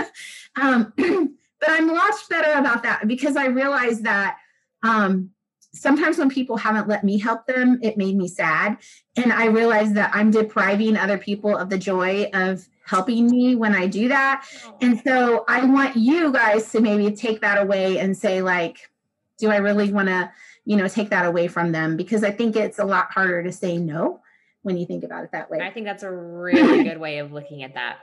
um, 0.60 0.92
but 1.62 1.70
I'm 1.70 1.86
much 1.86 2.28
better 2.28 2.58
about 2.58 2.82
that 2.82 3.06
because 3.06 3.36
I 3.36 3.46
realized 3.46 4.02
that 4.04 4.38
um, 4.82 5.30
sometimes 5.72 6.18
when 6.18 6.28
people 6.28 6.56
haven't 6.56 6.88
let 6.88 7.04
me 7.04 7.18
help 7.18 7.46
them, 7.46 7.78
it 7.82 7.96
made 7.96 8.16
me 8.16 8.26
sad. 8.26 8.78
And 9.16 9.32
I 9.32 9.46
realized 9.46 9.94
that 9.94 10.10
I'm 10.12 10.32
depriving 10.32 10.96
other 10.96 11.18
people 11.18 11.56
of 11.56 11.70
the 11.70 11.78
joy 11.78 12.28
of 12.34 12.66
helping 12.84 13.30
me 13.30 13.54
when 13.54 13.76
I 13.76 13.86
do 13.86 14.08
that. 14.08 14.44
Oh. 14.66 14.76
And 14.82 15.00
so 15.02 15.44
I 15.46 15.64
want 15.64 15.96
you 15.96 16.32
guys 16.32 16.70
to 16.72 16.80
maybe 16.80 17.14
take 17.14 17.40
that 17.42 17.62
away 17.62 17.98
and 18.00 18.16
say, 18.16 18.42
like, 18.42 18.90
do 19.38 19.50
I 19.50 19.58
really 19.58 19.92
want 19.92 20.08
to, 20.08 20.32
you 20.64 20.76
know, 20.76 20.88
take 20.88 21.10
that 21.10 21.26
away 21.26 21.46
from 21.46 21.70
them? 21.70 21.96
Because 21.96 22.24
I 22.24 22.32
think 22.32 22.56
it's 22.56 22.80
a 22.80 22.84
lot 22.84 23.12
harder 23.12 23.44
to 23.44 23.52
say 23.52 23.78
no 23.78 24.20
when 24.62 24.76
you 24.76 24.86
think 24.86 25.04
about 25.04 25.24
it 25.24 25.32
that 25.32 25.50
way. 25.50 25.60
I 25.60 25.70
think 25.70 25.86
that's 25.86 26.02
a 26.02 26.10
really 26.10 26.84
good 26.84 26.98
way 26.98 27.18
of 27.18 27.32
looking 27.32 27.62
at 27.62 27.74
that. 27.74 27.98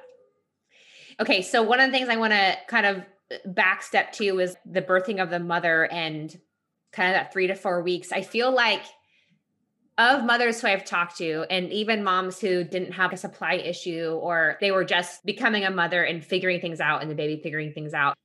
Okay, 1.19 1.41
so 1.41 1.63
one 1.63 1.79
of 1.79 1.91
the 1.91 1.97
things 1.97 2.09
I 2.09 2.15
want 2.15 2.33
to 2.33 2.57
kind 2.67 2.85
of 2.85 2.97
uh, 2.97 3.37
back 3.45 3.83
step 3.83 4.13
two 4.13 4.39
is 4.39 4.55
the 4.65 4.81
birthing 4.81 5.21
of 5.21 5.29
the 5.29 5.39
mother 5.39 5.85
and 5.91 6.37
kind 6.91 7.09
of 7.09 7.15
that 7.15 7.33
three 7.33 7.47
to 7.47 7.55
four 7.55 7.81
weeks. 7.81 8.11
I 8.11 8.21
feel 8.21 8.51
like 8.51 8.83
of 9.97 10.23
mothers 10.23 10.61
who 10.61 10.67
I've 10.67 10.85
talked 10.85 11.17
to, 11.17 11.45
and 11.49 11.73
even 11.73 12.05
moms 12.05 12.39
who 12.39 12.63
didn't 12.63 12.93
have 12.93 13.11
a 13.11 13.17
supply 13.17 13.55
issue 13.55 14.17
or 14.21 14.57
they 14.61 14.71
were 14.71 14.85
just 14.85 15.25
becoming 15.25 15.65
a 15.65 15.71
mother 15.71 16.03
and 16.03 16.23
figuring 16.23 16.61
things 16.61 16.79
out 16.79 17.01
and 17.01 17.11
the 17.11 17.15
baby 17.15 17.41
figuring 17.43 17.73
things 17.73 17.93
out. 17.93 18.15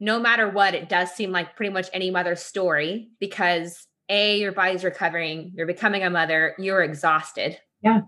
No 0.00 0.18
matter 0.18 0.48
what, 0.48 0.74
it 0.74 0.88
does 0.88 1.10
seem 1.10 1.30
like 1.30 1.54
pretty 1.54 1.72
much 1.72 1.90
any 1.92 2.10
mother's 2.10 2.40
story 2.40 3.10
because 3.20 3.86
A, 4.08 4.38
your 4.38 4.52
body's 4.52 4.84
recovering, 4.84 5.52
you're 5.54 5.66
becoming 5.66 6.02
a 6.02 6.08
mother, 6.08 6.54
you're 6.58 6.82
exhausted. 6.82 7.58
Yeah. 7.82 8.00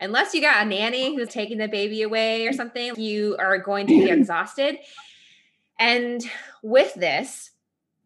unless 0.00 0.34
you 0.34 0.40
got 0.40 0.64
a 0.64 0.68
nanny 0.68 1.14
who's 1.14 1.28
taking 1.28 1.58
the 1.58 1.68
baby 1.68 2.02
away 2.02 2.46
or 2.46 2.52
something, 2.52 2.94
you 2.96 3.36
are 3.38 3.58
going 3.58 3.86
to 3.86 3.98
be 3.98 4.10
exhausted. 4.10 4.78
And 5.78 6.22
with 6.62 6.94
this 6.94 7.50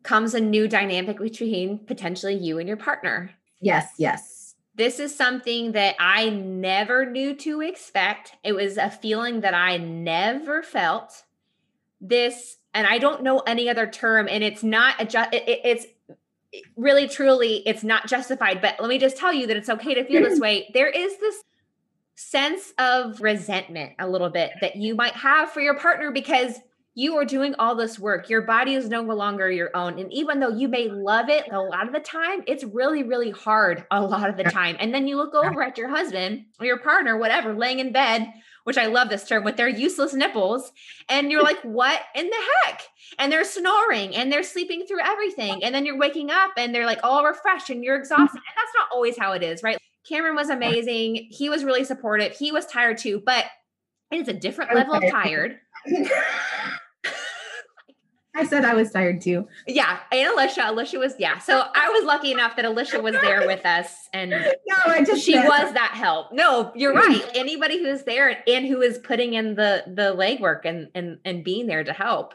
comes 0.03 0.35
a 0.35 0.41
new 0.41 0.67
dynamic 0.67 1.19
between 1.19 1.79
potentially 1.87 2.35
you 2.35 2.59
and 2.59 2.67
your 2.67 2.77
partner. 2.77 3.31
Yes, 3.61 3.93
yes. 3.99 4.55
This 4.75 4.99
is 4.99 5.15
something 5.15 5.73
that 5.73 5.97
I 6.01 6.31
never 6.31 7.05
knew 7.05 7.35
to 7.37 7.61
expect. 7.61 8.33
It 8.43 8.53
was 8.53 8.77
a 8.77 8.91
feeling 8.91 9.41
that 9.43 9.53
I 9.53 9.77
never 9.77 10.63
felt. 10.63 11.25
This, 12.01 12.57
and 12.73 12.87
I 12.87 12.97
don't 12.97 13.23
know 13.23 13.41
any 13.41 13.69
other 13.69 13.87
term, 13.87 14.27
and 14.27 14.43
it's 14.43 14.63
not 14.63 14.95
a 14.99 15.05
just, 15.05 15.35
it, 15.35 15.61
it's 15.65 15.87
really 16.77 17.09
truly 17.09 17.63
it's 17.67 17.85
not 17.85 18.07
justified 18.07 18.61
but 18.61 18.75
let 18.81 18.89
me 18.89 18.99
just 18.99 19.17
tell 19.17 19.33
you 19.33 19.47
that 19.47 19.57
it's 19.57 19.69
okay 19.69 19.95
to 19.95 20.05
feel 20.05 20.23
this 20.23 20.41
way 20.41 20.69
there 20.75 20.89
is 20.89 21.17
this 21.19 21.45
sense 22.17 22.73
of 22.79 23.21
resentment 23.21 23.93
a 23.99 24.09
little 24.09 24.31
bit 24.31 24.51
that 24.61 24.77
you 24.77 24.95
might 24.95 25.15
have 25.15 25.51
for 25.51 25.61
your 25.61 25.79
partner 25.79 26.11
because 26.11 26.61
you 26.95 27.17
are 27.17 27.25
doing 27.25 27.55
all 27.59 27.77
this 27.77 27.99
work. 27.99 28.29
Your 28.29 28.43
body 28.43 28.75
is 28.75 28.89
no 28.89 29.03
longer 29.03 29.51
your 29.51 29.75
own. 29.75 29.99
And 29.99 30.13
even 30.13 30.41
though 30.41 30.51
you 30.51 30.69
may 30.69 30.89
love 30.89 31.29
it 31.29 31.51
a 31.51 31.61
lot 31.61 31.87
of 31.87 31.93
the 31.93 32.01
time, 32.01 32.43
it's 32.47 32.65
really, 32.65 33.05
really 33.05 33.31
hard 33.31 33.87
a 33.91 34.03
lot 34.03 34.29
of 34.29 34.37
the 34.37 34.45
time. 34.45 34.77
And 34.79 34.93
then 34.93 35.07
you 35.07 35.17
look 35.17 35.35
over 35.35 35.63
at 35.63 35.79
your 35.79 35.89
husband 35.89 36.47
or 36.59 36.67
your 36.67 36.79
partner, 36.79 37.17
whatever, 37.17 37.55
laying 37.55 37.79
in 37.79 37.93
bed, 37.93 38.31
which 38.65 38.79
I 38.79 38.87
love 38.87 39.09
this 39.09 39.27
term, 39.27 39.45
with 39.45 39.57
their 39.57 39.69
useless 39.69 40.15
nipples. 40.15 40.73
And 41.09 41.31
you're 41.31 41.43
like, 41.43 41.61
what 41.63 42.01
in 42.15 42.27
the 42.27 42.37
heck? 42.65 42.83
And 43.19 43.33
they're 43.33 43.45
snoring 43.45 44.15
and 44.15 44.31
they're 44.31 44.43
sleeping 44.43 44.87
through 44.87 45.01
everything. 45.01 45.65
And 45.65 45.75
then 45.75 45.85
you're 45.85 45.99
waking 45.99 46.31
up 46.31 46.53
and 46.57 46.75
they're 46.75 46.87
like 46.87 47.01
all 47.03 47.25
refreshed 47.25 47.71
and 47.71 47.83
you're 47.83 47.97
exhausted. 47.97 48.37
And 48.37 48.57
that's 48.57 48.75
not 48.77 48.89
always 48.93 49.19
how 49.19 49.33
it 49.33 49.43
is, 49.43 49.63
right? 49.63 49.79
Cameron 50.09 50.35
was 50.35 50.51
amazing. 50.51 51.29
He 51.31 51.49
was 51.49 51.65
really 51.65 51.85
supportive. 51.85 52.33
He 52.37 52.53
was 52.53 52.67
tired 52.67 52.99
too, 52.99 53.23
but 53.25 53.45
it's 54.11 54.29
a 54.29 54.33
different 54.33 54.75
level 54.75 54.95
of 54.95 55.05
tired. 55.11 55.59
I 58.35 58.47
said 58.47 58.65
I 58.65 58.75
was 58.75 58.93
tired 58.93 59.21
too. 59.21 59.49
Yeah, 59.67 59.99
and 60.13 60.33
Alicia, 60.33 60.71
Alicia 60.71 60.99
was 60.99 61.15
yeah. 61.19 61.39
So 61.39 61.65
I 61.75 61.89
was 61.91 62.05
lucky 62.05 62.31
enough 62.31 62.55
that 62.57 62.65
Alicia 62.65 63.01
was 63.01 63.15
there 63.15 63.47
with 63.47 63.67
us, 63.67 64.09
and 64.13 64.31
no, 64.31 64.77
I 64.87 65.03
just 65.05 65.25
she 65.25 65.37
was 65.37 65.73
that 65.73 65.93
help. 65.95 66.33
No, 66.33 66.73
you're 66.77 66.95
right. 66.95 67.23
Anybody 67.35 67.83
who's 67.83 68.05
there 68.05 68.43
and 68.47 68.67
who 68.67 68.81
is 68.83 68.99
putting 68.99 69.35
in 69.35 69.57
the 69.57 69.83
the 69.87 70.15
legwork 70.15 70.65
and 70.65 70.89
and 70.95 71.19
and 71.25 71.43
being 71.43 71.67
there 71.67 71.83
to 71.83 71.93
help. 71.93 72.35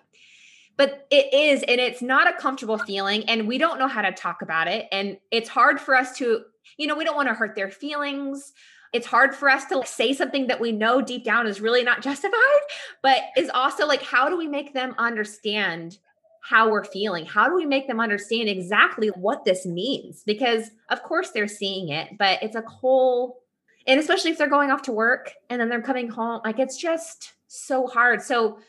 But 0.78 1.08
it 1.10 1.34
is, 1.34 1.64
and 1.64 1.80
it's 1.80 2.02
not 2.02 2.28
a 2.28 2.34
comfortable 2.34 2.78
feeling, 2.78 3.30
and 3.30 3.48
we 3.48 3.58
don't 3.58 3.80
know 3.80 3.88
how 3.88 4.02
to 4.02 4.12
talk 4.12 4.42
about 4.42 4.68
it, 4.68 4.88
and 4.92 5.18
it's 5.32 5.48
hard 5.48 5.80
for 5.80 5.96
us 5.96 6.18
to, 6.18 6.44
you 6.78 6.88
know, 6.88 6.98
we 6.98 7.06
don't 7.06 7.16
want 7.16 7.30
to 7.30 7.34
hurt 7.34 7.56
their 7.56 7.72
feelings 7.72 8.52
it's 8.96 9.06
hard 9.06 9.36
for 9.36 9.50
us 9.50 9.66
to 9.66 9.84
say 9.86 10.14
something 10.14 10.48
that 10.48 10.62
we 10.62 10.72
know 10.72 11.02
deep 11.02 11.26
down 11.26 11.48
is 11.48 11.60
really 11.60 11.84
not 11.84 12.02
justified, 12.10 12.62
but 13.04 13.18
is 13.36 13.50
also 13.50 13.86
like, 13.86 14.02
how 14.02 14.30
do 14.30 14.38
we 14.38 14.48
make 14.48 14.74
them 14.74 14.96
understand 14.98 15.98
how 16.42 16.70
we're 16.70 16.86
feeling? 16.86 17.26
How 17.26 17.50
do 17.50 17.56
we 17.56 17.66
make 17.66 17.88
them 17.88 18.00
understand 18.00 18.48
exactly 18.48 19.10
what 19.10 19.44
this 19.44 19.66
means? 19.66 20.24
Because, 20.26 20.72
of 20.90 21.04
course, 21.04 21.32
they're 21.32 21.48
seeing 21.48 21.90
it, 21.90 22.18
but 22.18 22.42
it's 22.42 22.56
a 22.56 22.62
whole, 22.62 23.42
and 23.86 24.00
especially 24.00 24.32
if 24.32 24.38
they're 24.38 24.48
going 24.48 24.72
off 24.72 24.84
to 24.84 24.94
work 24.94 25.34
and 25.50 25.60
then 25.60 25.68
they're 25.68 25.82
coming 25.82 26.08
home, 26.08 26.40
like 26.46 26.60
it's 26.60 26.78
just 26.78 27.34
so 27.48 27.88
hard. 27.88 28.22
So, 28.22 28.60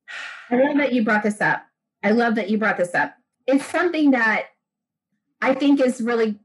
I 0.50 0.56
love 0.56 0.78
that 0.78 0.92
you 0.92 1.04
brought 1.04 1.22
this 1.22 1.40
up. 1.40 1.62
I 2.02 2.10
love 2.10 2.34
that 2.36 2.50
you 2.50 2.58
brought 2.58 2.76
this 2.76 2.94
up. 2.94 3.14
It's 3.46 3.66
something 3.66 4.10
that 4.12 4.46
I 5.40 5.54
think 5.54 5.80
is 5.80 6.00
really 6.00 6.40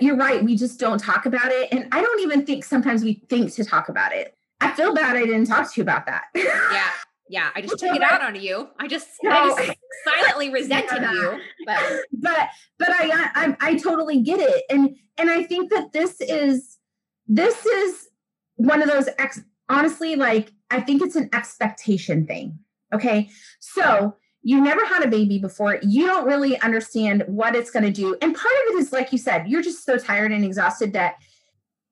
you're 0.00 0.16
right. 0.16 0.42
We 0.42 0.56
just 0.56 0.78
don't 0.78 0.98
talk 0.98 1.26
about 1.26 1.50
it. 1.50 1.68
And 1.72 1.88
I 1.92 2.00
don't 2.02 2.20
even 2.20 2.44
think 2.44 2.64
sometimes 2.64 3.02
we 3.02 3.22
think 3.28 3.52
to 3.54 3.64
talk 3.64 3.88
about 3.88 4.12
it. 4.12 4.36
I 4.60 4.72
feel 4.72 4.94
bad 4.94 5.16
I 5.16 5.24
didn't 5.24 5.46
talk 5.46 5.72
to 5.72 5.80
you 5.80 5.82
about 5.82 6.06
that. 6.06 6.24
yeah. 6.34 6.90
Yeah. 7.30 7.50
I 7.54 7.60
just 7.60 7.78
took 7.78 7.94
it 7.94 8.02
out 8.02 8.22
on 8.22 8.40
you. 8.40 8.68
I 8.78 8.88
just, 8.88 9.08
no, 9.22 9.30
I 9.30 9.66
just 9.66 9.78
silently 10.04 10.50
resented 10.50 11.02
you. 11.02 11.40
But 11.66 11.82
but 12.12 12.48
but 12.78 12.88
I, 12.90 13.30
I 13.34 13.56
I 13.60 13.76
totally 13.76 14.20
get 14.22 14.40
it. 14.40 14.64
And 14.70 14.96
and 15.18 15.30
I 15.30 15.44
think 15.44 15.70
that 15.70 15.92
this 15.92 16.20
is 16.20 16.78
this 17.26 17.66
is 17.66 18.08
one 18.56 18.82
of 18.82 18.88
those 18.88 19.08
ex 19.18 19.40
honestly, 19.68 20.16
like 20.16 20.52
I 20.70 20.80
think 20.80 21.02
it's 21.02 21.16
an 21.16 21.28
expectation 21.32 22.26
thing. 22.26 22.58
Okay. 22.94 23.28
So 23.60 24.16
you 24.48 24.62
never 24.62 24.82
had 24.86 25.04
a 25.04 25.08
baby 25.08 25.38
before 25.38 25.78
you 25.82 26.06
don't 26.06 26.26
really 26.26 26.58
understand 26.60 27.22
what 27.26 27.54
it's 27.54 27.70
going 27.70 27.84
to 27.84 27.90
do 27.90 28.16
and 28.22 28.34
part 28.34 28.54
of 28.66 28.74
it 28.74 28.78
is 28.78 28.92
like 28.92 29.12
you 29.12 29.18
said 29.18 29.46
you're 29.46 29.60
just 29.60 29.84
so 29.84 29.98
tired 29.98 30.32
and 30.32 30.42
exhausted 30.42 30.94
that 30.94 31.16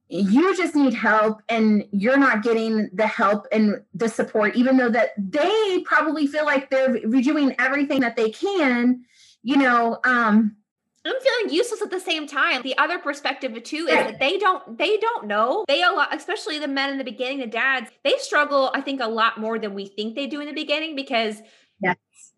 you 0.08 0.56
just 0.56 0.75
need 0.75 0.94
help 0.94 1.42
and 1.50 1.84
you're 1.90 2.16
not 2.16 2.42
getting 2.42 2.88
the 2.94 3.06
help 3.06 3.46
and 3.52 3.82
the 3.92 4.08
support 4.08 4.56
even 4.56 4.78
though 4.78 4.88
that 4.88 5.10
they 5.18 5.82
probably 5.84 6.26
feel 6.26 6.46
like 6.46 6.70
they're 6.70 6.98
doing 6.98 7.54
everything 7.58 8.00
that 8.00 8.16
they 8.16 8.30
can 8.30 9.04
you 9.42 9.56
know 9.58 9.98
um 10.04 10.56
I'm 11.04 11.14
feeling 11.20 11.54
useless 11.54 11.82
at 11.82 11.90
the 11.92 12.00
same 12.00 12.26
time. 12.26 12.62
The 12.62 12.76
other 12.78 12.98
perspective 12.98 13.62
too 13.62 13.86
is 13.88 13.94
that 13.94 14.18
they 14.18 14.38
don't 14.38 14.76
they 14.76 14.96
don't 14.96 15.28
know. 15.28 15.64
They 15.68 15.84
a 15.84 15.92
lot, 15.92 16.12
especially 16.12 16.58
the 16.58 16.66
men 16.66 16.90
in 16.90 16.98
the 16.98 17.04
beginning, 17.04 17.38
the 17.38 17.46
dads, 17.46 17.92
they 18.02 18.14
struggle, 18.18 18.72
I 18.75 18.80
think, 18.80 19.00
a 19.00 19.06
lot 19.06 19.38
more 19.38 19.56
than 19.56 19.72
we 19.72 19.86
think 19.86 20.16
they 20.16 20.26
do 20.26 20.40
in 20.40 20.48
the 20.48 20.52
beginning 20.52 20.96
because 20.96 21.42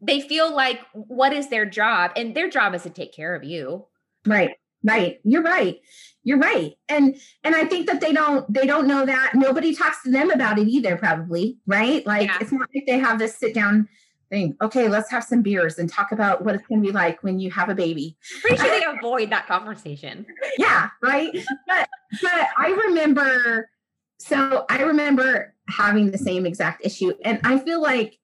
they 0.01 0.21
feel 0.21 0.55
like 0.55 0.81
what 0.93 1.33
is 1.33 1.49
their 1.49 1.67
job? 1.67 2.13
And 2.17 2.35
their 2.35 2.49
job 2.49 2.75
is 2.75 2.83
to 2.83 2.91
take 2.91 3.13
care 3.13 3.35
of 3.35 3.45
you. 3.45 3.87
Right 4.27 4.51
right. 4.85 5.21
You're 5.25 5.43
right. 5.43 5.81
You're 6.25 6.39
right. 6.39 6.75
And 6.89 7.17
and 7.45 7.55
i 7.55 7.65
think 7.65 7.87
that 7.87 8.01
they 8.01 8.13
don't 8.13 8.53
they 8.53 8.67
don't 8.67 8.87
know 8.87 9.07
that. 9.07 9.33
Nobody 9.35 9.75
talks 9.75 10.03
to 10.03 10.11
them 10.11 10.31
about 10.31 10.59
it 10.59 10.69
either 10.69 10.97
probably 10.97 11.59
right? 11.67 12.07
Like 12.07 12.29
yeah. 12.29 12.39
it's 12.41 12.53
not 12.53 12.69
like 12.75 12.85
they 12.87 12.99
have 12.99 13.19
this 13.19 13.37
sit 13.37 13.55
down 13.55 13.89
thing 14.31 14.55
okay 14.61 14.89
let's 14.89 15.11
have 15.11 15.25
some 15.25 15.41
beers 15.41 15.79
and 15.79 15.89
talk 15.89 16.13
about 16.13 16.45
what 16.45 16.55
it's 16.55 16.67
going 16.67 16.83
to 16.83 16.87
be 16.87 16.93
like 16.93 17.23
when 17.23 17.39
you 17.39 17.51
have 17.51 17.71
a 17.71 17.75
baby. 17.75 18.17
Pretty 18.43 18.59
sure 18.59 18.69
they 18.69 18.85
avoid 18.99 19.31
that 19.31 19.47
conversation. 19.47 20.27
Yeah 20.59 20.91
right? 21.03 21.31
But 21.67 21.89
but 22.23 22.49
i 22.59 22.69
remember 22.89 23.71
so 24.19 24.67
i 24.69 24.83
remember 24.83 25.55
having 25.69 26.11
the 26.11 26.19
same 26.19 26.45
exact 26.45 26.85
issue. 26.85 27.15
And 27.25 27.41
i 27.45 27.59
feel 27.59 27.81
like 27.81 28.19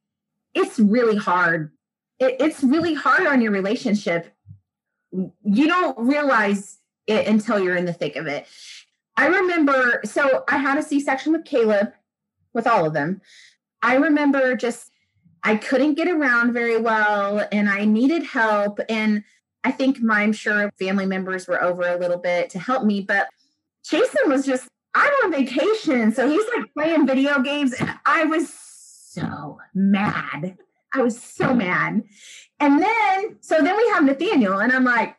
it's 0.54 0.78
really 0.78 1.16
hard. 1.16 1.72
It, 2.18 2.36
it's 2.40 2.62
really 2.62 2.94
hard 2.94 3.26
on 3.26 3.40
your 3.40 3.52
relationship. 3.52 4.32
You 5.10 5.66
don't 5.66 5.98
realize 5.98 6.78
it 7.06 7.26
until 7.26 7.58
you're 7.58 7.76
in 7.76 7.84
the 7.84 7.92
thick 7.92 8.16
of 8.16 8.26
it. 8.26 8.46
I 9.16 9.26
remember, 9.26 10.00
so 10.04 10.44
I 10.48 10.58
had 10.58 10.78
a 10.78 10.82
C 10.82 11.00
section 11.00 11.32
with 11.32 11.44
Caleb, 11.44 11.92
with 12.52 12.66
all 12.66 12.86
of 12.86 12.94
them. 12.94 13.20
I 13.82 13.96
remember 13.96 14.56
just, 14.56 14.90
I 15.42 15.56
couldn't 15.56 15.94
get 15.94 16.08
around 16.08 16.52
very 16.52 16.78
well 16.78 17.46
and 17.52 17.68
I 17.68 17.84
needed 17.84 18.24
help. 18.24 18.80
And 18.88 19.22
I 19.62 19.70
think 19.70 20.00
my, 20.00 20.22
I'm 20.22 20.32
sure 20.32 20.72
family 20.78 21.06
members 21.06 21.46
were 21.46 21.62
over 21.62 21.82
a 21.82 21.98
little 21.98 22.18
bit 22.18 22.50
to 22.50 22.58
help 22.58 22.84
me, 22.84 23.02
but 23.02 23.28
Jason 23.84 24.28
was 24.28 24.46
just, 24.46 24.66
I'm 24.94 25.12
on 25.24 25.32
vacation. 25.32 26.12
So 26.12 26.28
he's 26.28 26.44
like 26.56 26.72
playing 26.74 27.06
video 27.06 27.40
games. 27.40 27.72
And 27.74 27.92
I 28.06 28.24
was 28.24 28.48
so 29.14 29.58
mad. 29.74 30.58
I 30.92 31.02
was 31.02 31.20
so 31.20 31.54
mad. 31.54 32.02
And 32.60 32.82
then, 32.82 33.36
so 33.40 33.60
then 33.60 33.76
we 33.76 33.88
have 33.90 34.04
Nathaniel, 34.04 34.58
and 34.58 34.72
I'm 34.72 34.84
like, 34.84 35.16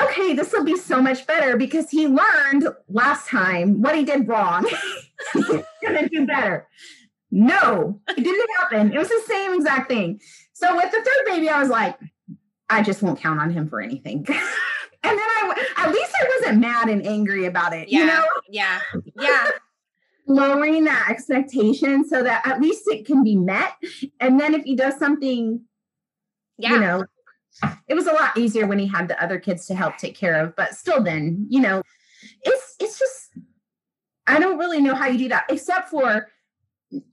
okay, 0.00 0.34
this 0.34 0.52
will 0.52 0.64
be 0.64 0.76
so 0.76 1.00
much 1.00 1.26
better 1.26 1.56
because 1.56 1.90
he 1.90 2.06
learned 2.08 2.68
last 2.88 3.28
time 3.28 3.82
what 3.82 3.94
he 3.94 4.04
did 4.04 4.28
wrong. 4.28 4.66
He's 5.32 5.62
gonna 5.82 6.08
do 6.08 6.26
better. 6.26 6.68
No, 7.30 8.00
it 8.08 8.22
didn't 8.22 8.50
happen. 8.58 8.92
It 8.92 8.98
was 8.98 9.08
the 9.08 9.22
same 9.26 9.54
exact 9.54 9.88
thing. 9.88 10.20
So 10.52 10.74
with 10.76 10.90
the 10.90 10.98
third 10.98 11.26
baby, 11.26 11.48
I 11.48 11.60
was 11.60 11.68
like, 11.68 11.98
I 12.70 12.82
just 12.82 13.02
won't 13.02 13.20
count 13.20 13.40
on 13.40 13.50
him 13.50 13.68
for 13.68 13.80
anything. 13.80 14.18
and 14.28 14.28
then 15.02 15.18
I, 15.18 15.64
at 15.78 15.92
least 15.92 16.12
I 16.20 16.38
wasn't 16.38 16.60
mad 16.60 16.88
and 16.88 17.06
angry 17.06 17.46
about 17.46 17.72
it. 17.72 17.88
Yeah, 17.88 18.00
you 18.00 18.06
know? 18.06 18.24
Yeah. 18.48 18.80
Yeah 19.20 19.50
lowering 20.26 20.84
that 20.84 21.08
expectation 21.10 22.06
so 22.06 22.22
that 22.22 22.46
at 22.46 22.60
least 22.60 22.84
it 22.86 23.06
can 23.06 23.22
be 23.22 23.36
met. 23.36 23.74
And 24.20 24.40
then 24.40 24.54
if 24.54 24.64
he 24.64 24.74
does 24.74 24.98
something, 24.98 25.60
yeah. 26.58 26.70
you 26.70 26.80
know, 26.80 27.04
it 27.88 27.94
was 27.94 28.06
a 28.06 28.12
lot 28.12 28.36
easier 28.36 28.66
when 28.66 28.78
he 28.78 28.86
had 28.86 29.08
the 29.08 29.22
other 29.22 29.38
kids 29.38 29.66
to 29.66 29.74
help 29.74 29.96
take 29.96 30.16
care 30.16 30.42
of. 30.42 30.56
But 30.56 30.74
still, 30.74 31.02
then, 31.02 31.46
you 31.48 31.60
know, 31.60 31.82
it's 32.42 32.76
it's 32.80 32.98
just 32.98 33.30
I 34.26 34.38
don't 34.38 34.58
really 34.58 34.80
know 34.80 34.94
how 34.94 35.06
you 35.06 35.18
do 35.18 35.28
that, 35.28 35.44
except 35.48 35.90
for 35.90 36.28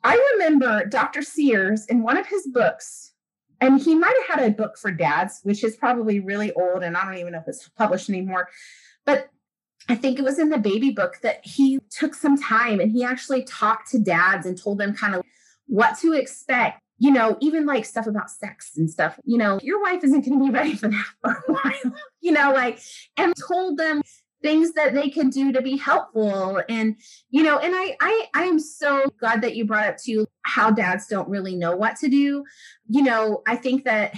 I 0.03 0.33
remember 0.33 0.85
Dr. 0.85 1.21
Sears 1.21 1.85
in 1.87 2.03
one 2.03 2.17
of 2.17 2.27
his 2.27 2.47
books, 2.47 3.13
and 3.59 3.79
he 3.79 3.95
might 3.95 4.15
have 4.27 4.39
had 4.39 4.47
a 4.47 4.55
book 4.55 4.77
for 4.77 4.91
dads, 4.91 5.39
which 5.43 5.63
is 5.63 5.75
probably 5.75 6.19
really 6.19 6.51
old, 6.53 6.83
and 6.83 6.95
I 6.95 7.05
don't 7.05 7.17
even 7.17 7.33
know 7.33 7.39
if 7.39 7.47
it's 7.47 7.67
published 7.69 8.09
anymore. 8.09 8.47
But 9.05 9.29
I 9.89 9.95
think 9.95 10.19
it 10.19 10.23
was 10.23 10.39
in 10.39 10.49
the 10.49 10.57
baby 10.57 10.91
book 10.91 11.19
that 11.21 11.45
he 11.45 11.79
took 11.89 12.13
some 12.13 12.39
time 12.41 12.79
and 12.79 12.91
he 12.91 13.03
actually 13.03 13.43
talked 13.43 13.89
to 13.91 13.99
dads 13.99 14.45
and 14.45 14.61
told 14.61 14.77
them 14.77 14.93
kind 14.93 15.15
of 15.15 15.23
what 15.67 15.97
to 15.99 16.13
expect. 16.13 16.81
You 16.99 17.09
know, 17.09 17.35
even 17.41 17.65
like 17.65 17.85
stuff 17.85 18.05
about 18.05 18.29
sex 18.29 18.77
and 18.77 18.87
stuff, 18.87 19.19
you 19.23 19.39
know, 19.39 19.59
your 19.63 19.81
wife 19.81 20.03
isn't 20.03 20.23
going 20.23 20.37
to 20.37 20.45
be 20.45 20.51
ready 20.51 20.75
for 20.75 20.87
that 20.87 21.05
for 21.21 21.31
a 21.31 21.51
while, 21.51 21.95
you 22.19 22.31
know, 22.31 22.51
like, 22.53 22.79
and 23.17 23.33
told 23.47 23.79
them 23.79 24.03
things 24.41 24.73
that 24.73 24.93
they 24.93 25.09
can 25.09 25.29
do 25.29 25.51
to 25.51 25.61
be 25.61 25.77
helpful 25.77 26.61
and 26.67 26.95
you 27.29 27.43
know 27.43 27.59
and 27.59 27.73
i 27.75 27.95
i 28.01 28.27
i 28.33 28.43
am 28.43 28.59
so 28.59 29.03
glad 29.19 29.41
that 29.41 29.55
you 29.55 29.65
brought 29.65 29.87
up 29.87 29.97
to 29.97 30.25
how 30.43 30.71
dads 30.71 31.07
don't 31.07 31.29
really 31.29 31.55
know 31.55 31.75
what 31.75 31.95
to 31.95 32.09
do 32.09 32.43
you 32.87 33.03
know 33.03 33.41
i 33.47 33.55
think 33.55 33.83
that 33.83 34.13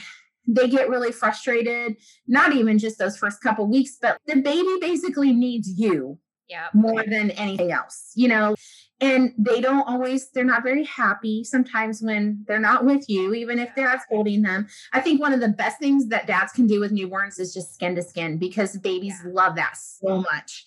they 0.47 0.67
get 0.67 0.89
really 0.89 1.11
frustrated 1.11 1.95
not 2.27 2.53
even 2.53 2.77
just 2.77 2.97
those 2.97 3.17
first 3.17 3.41
couple 3.41 3.65
weeks 3.67 3.97
but 4.01 4.17
the 4.27 4.35
baby 4.35 4.75
basically 4.81 5.31
needs 5.31 5.79
you 5.79 6.17
yeah 6.49 6.67
more 6.73 7.03
than 7.03 7.31
anything 7.31 7.71
else 7.71 8.11
you 8.15 8.27
know? 8.27 8.55
And 9.01 9.33
they 9.37 9.59
don't 9.59 9.87
always 9.87 10.29
they're 10.29 10.45
not 10.45 10.63
very 10.63 10.85
happy 10.85 11.43
sometimes 11.43 12.01
when 12.01 12.45
they're 12.47 12.59
not 12.59 12.85
with 12.85 13.09
you 13.09 13.33
even 13.33 13.59
if 13.59 13.75
dad's 13.75 14.03
holding 14.09 14.43
them. 14.43 14.67
I 14.93 15.01
think 15.01 15.19
one 15.19 15.33
of 15.33 15.41
the 15.41 15.49
best 15.49 15.79
things 15.79 16.07
that 16.07 16.27
dads 16.27 16.53
can 16.53 16.67
do 16.67 16.79
with 16.79 16.93
newborns 16.93 17.39
is 17.39 17.53
just 17.53 17.73
skin 17.73 17.95
to 17.95 18.01
skin 18.01 18.37
because 18.37 18.77
babies 18.77 19.19
yeah. 19.25 19.31
love 19.33 19.55
that 19.55 19.75
so 19.75 20.21
much. 20.21 20.65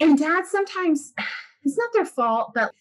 And 0.00 0.18
dads 0.18 0.50
sometimes 0.50 1.12
it's 1.62 1.78
not 1.78 1.90
their 1.92 2.04
fault 2.04 2.52
but 2.54 2.72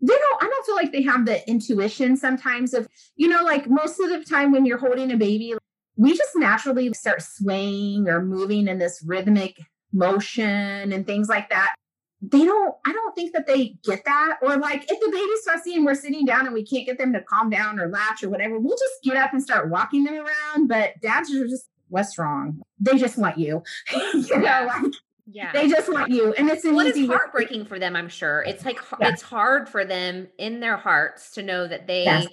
they 0.00 0.14
don't 0.14 0.42
i 0.42 0.46
don't 0.46 0.66
feel 0.66 0.76
like 0.76 0.92
they 0.92 1.02
have 1.02 1.26
the 1.26 1.48
intuition 1.50 2.16
sometimes 2.16 2.72
of 2.72 2.86
you 3.16 3.26
know 3.26 3.42
like 3.42 3.68
most 3.68 3.98
of 3.98 4.10
the 4.10 4.22
time 4.24 4.52
when 4.52 4.64
you're 4.64 4.78
holding 4.78 5.10
a 5.10 5.16
baby 5.16 5.54
we 5.98 6.16
just 6.16 6.30
naturally 6.36 6.92
start 6.94 7.20
swaying 7.20 8.08
or 8.08 8.22
moving 8.22 8.68
in 8.68 8.78
this 8.78 9.02
rhythmic 9.04 9.58
motion 9.92 10.92
and 10.92 11.06
things 11.06 11.28
like 11.28 11.50
that. 11.50 11.74
They 12.20 12.44
don't 12.44 12.74
i 12.86 12.92
don't 12.92 13.14
think 13.14 13.32
that 13.32 13.46
they 13.46 13.76
get 13.84 14.04
that. 14.04 14.38
Or 14.40 14.56
like 14.56 14.84
if 14.88 15.00
the 15.00 15.10
baby's 15.10 15.44
fussy 15.44 15.74
and 15.74 15.84
we're 15.84 15.94
sitting 15.94 16.24
down 16.24 16.46
and 16.46 16.54
we 16.54 16.64
can't 16.64 16.86
get 16.86 16.98
them 16.98 17.12
to 17.12 17.20
calm 17.20 17.50
down 17.50 17.78
or 17.78 17.88
latch 17.88 18.22
or 18.22 18.30
whatever 18.30 18.58
we'll 18.58 18.76
just 18.76 19.02
get 19.04 19.16
up 19.16 19.32
and 19.32 19.42
start 19.42 19.70
walking 19.70 20.04
them 20.04 20.14
around. 20.14 20.68
But 20.68 21.00
dads 21.02 21.32
are 21.34 21.46
just 21.46 21.68
what's 21.88 22.16
wrong? 22.16 22.62
They 22.80 22.96
just 22.96 23.18
want 23.18 23.38
you. 23.38 23.62
You 24.14 24.38
know 24.38 24.68
like 24.68 24.92
yeah. 25.30 25.52
they 25.52 25.68
just 25.68 25.92
want 25.92 26.10
you. 26.10 26.32
And 26.34 26.48
it's 26.48 26.64
an 26.64 26.74
what 26.74 26.86
is 26.86 27.06
heartbreaking 27.06 27.66
for 27.66 27.78
them 27.78 27.96
i'm 27.96 28.08
sure. 28.08 28.44
It's 28.46 28.64
like 28.64 28.78
yeah. 29.00 29.08
it's 29.08 29.22
hard 29.22 29.68
for 29.68 29.84
them 29.84 30.28
in 30.38 30.60
their 30.60 30.76
hearts 30.76 31.32
to 31.32 31.42
know 31.42 31.66
that 31.66 31.86
they 31.88 32.04
yes. 32.04 32.28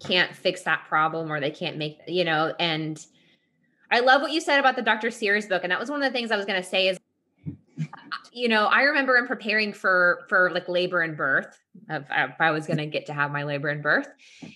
Can't 0.00 0.34
fix 0.34 0.62
that 0.62 0.84
problem 0.88 1.30
or 1.30 1.40
they 1.40 1.50
can't 1.50 1.76
make 1.76 1.98
you 2.06 2.24
know 2.24 2.54
and 2.60 3.06
i 3.90 4.00
love 4.00 4.20
what 4.22 4.32
you 4.32 4.40
said 4.40 4.58
about 4.58 4.76
the 4.76 4.82
dr 4.82 5.10
sears 5.10 5.46
book 5.46 5.62
and 5.64 5.72
that 5.72 5.80
was 5.80 5.90
one 5.90 6.02
of 6.02 6.12
the 6.12 6.16
things 6.16 6.30
i 6.30 6.36
was 6.36 6.46
going 6.46 6.60
to 6.60 6.68
say 6.68 6.88
is 6.88 6.98
you 8.32 8.48
know, 8.48 8.66
I 8.66 8.82
remember 8.82 9.16
in 9.16 9.26
preparing 9.26 9.72
for 9.72 10.24
for 10.28 10.50
like 10.50 10.68
labor 10.68 11.02
and 11.02 11.16
birth, 11.16 11.58
if, 11.88 12.04
if 12.10 12.40
I 12.40 12.50
was 12.50 12.66
going 12.66 12.78
to 12.78 12.86
get 12.86 13.06
to 13.06 13.12
have 13.12 13.30
my 13.30 13.44
labor 13.44 13.68
and 13.68 13.82
birth, 13.82 14.08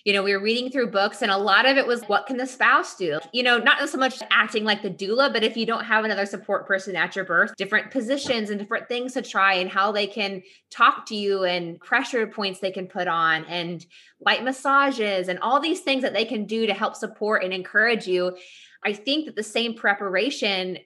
you 0.04 0.12
know, 0.12 0.22
we 0.22 0.34
were 0.34 0.42
reading 0.42 0.70
through 0.70 0.90
books, 0.90 1.22
and 1.22 1.30
a 1.30 1.36
lot 1.36 1.66
of 1.66 1.76
it 1.76 1.86
was 1.86 2.02
what 2.04 2.26
can 2.26 2.36
the 2.36 2.46
spouse 2.46 2.96
do? 2.96 3.18
You 3.32 3.42
know, 3.42 3.58
not 3.58 3.88
so 3.88 3.98
much 3.98 4.22
acting 4.30 4.64
like 4.64 4.82
the 4.82 4.90
doula, 4.90 5.32
but 5.32 5.42
if 5.42 5.56
you 5.56 5.66
don't 5.66 5.84
have 5.84 6.04
another 6.04 6.26
support 6.26 6.66
person 6.66 6.96
at 6.96 7.16
your 7.16 7.24
birth, 7.24 7.54
different 7.56 7.90
positions 7.90 8.50
and 8.50 8.60
different 8.60 8.88
things 8.88 9.14
to 9.14 9.22
try, 9.22 9.54
and 9.54 9.70
how 9.70 9.92
they 9.92 10.06
can 10.06 10.42
talk 10.70 11.06
to 11.06 11.16
you, 11.16 11.44
and 11.44 11.80
pressure 11.80 12.26
points 12.26 12.60
they 12.60 12.72
can 12.72 12.86
put 12.86 13.08
on, 13.08 13.44
and 13.46 13.84
light 14.20 14.44
massages, 14.44 15.28
and 15.28 15.38
all 15.40 15.60
these 15.60 15.80
things 15.80 16.02
that 16.02 16.14
they 16.14 16.24
can 16.24 16.44
do 16.44 16.66
to 16.66 16.74
help 16.74 16.94
support 16.94 17.42
and 17.42 17.52
encourage 17.52 18.06
you. 18.06 18.36
I 18.84 18.92
think 18.92 19.26
that 19.26 19.36
the 19.36 19.42
same 19.42 19.74
preparation 19.74 20.78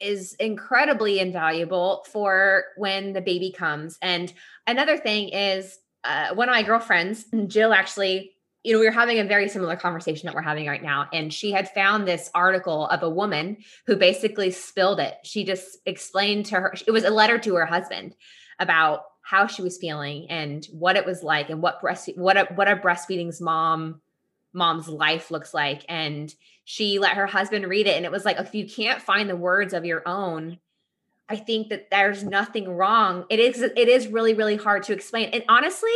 is 0.00 0.34
incredibly 0.34 1.18
invaluable 1.18 2.04
for 2.10 2.64
when 2.76 3.12
the 3.12 3.20
baby 3.20 3.52
comes. 3.52 3.98
And 4.00 4.32
another 4.66 4.96
thing 4.96 5.30
is 5.30 5.78
uh, 6.04 6.34
one 6.34 6.48
of 6.48 6.54
my 6.54 6.62
girlfriends, 6.62 7.24
Jill, 7.46 7.72
actually, 7.72 8.32
you 8.64 8.72
know, 8.72 8.80
we 8.80 8.86
were 8.86 8.92
having 8.92 9.18
a 9.18 9.24
very 9.24 9.48
similar 9.48 9.76
conversation 9.76 10.26
that 10.26 10.34
we're 10.34 10.42
having 10.42 10.66
right 10.66 10.82
now. 10.82 11.08
And 11.12 11.32
she 11.32 11.52
had 11.52 11.70
found 11.70 12.06
this 12.06 12.30
article 12.34 12.86
of 12.88 13.02
a 13.02 13.10
woman 13.10 13.58
who 13.86 13.96
basically 13.96 14.50
spilled 14.50 15.00
it. 15.00 15.14
She 15.22 15.44
just 15.44 15.78
explained 15.86 16.46
to 16.46 16.56
her, 16.56 16.74
it 16.86 16.90
was 16.90 17.04
a 17.04 17.10
letter 17.10 17.38
to 17.38 17.54
her 17.54 17.66
husband 17.66 18.14
about 18.58 19.02
how 19.22 19.46
she 19.46 19.62
was 19.62 19.78
feeling 19.78 20.26
and 20.30 20.66
what 20.72 20.96
it 20.96 21.04
was 21.04 21.22
like 21.22 21.50
and 21.50 21.60
what 21.60 21.82
breast 21.82 22.08
what 22.16 22.38
a 22.38 22.44
what 22.54 22.66
a 22.66 22.76
breastfeeding's 22.76 23.42
mom 23.42 24.00
mom's 24.52 24.88
life 24.88 25.30
looks 25.30 25.52
like 25.52 25.84
and 25.88 26.34
she 26.64 26.98
let 26.98 27.16
her 27.16 27.26
husband 27.26 27.66
read 27.66 27.86
it 27.86 27.96
and 27.96 28.04
it 28.04 28.12
was 28.12 28.24
like 28.24 28.38
if 28.38 28.54
you 28.54 28.66
can't 28.66 29.02
find 29.02 29.28
the 29.28 29.36
words 29.36 29.72
of 29.72 29.84
your 29.84 30.06
own 30.06 30.58
i 31.28 31.36
think 31.36 31.68
that 31.68 31.90
there's 31.90 32.24
nothing 32.24 32.68
wrong. 32.68 33.24
It 33.30 33.38
is 33.38 33.60
it 33.62 33.88
is 33.88 34.08
really 34.08 34.34
really 34.34 34.56
hard 34.56 34.82
to 34.84 34.92
explain 34.92 35.30
and 35.32 35.44
honestly 35.48 35.90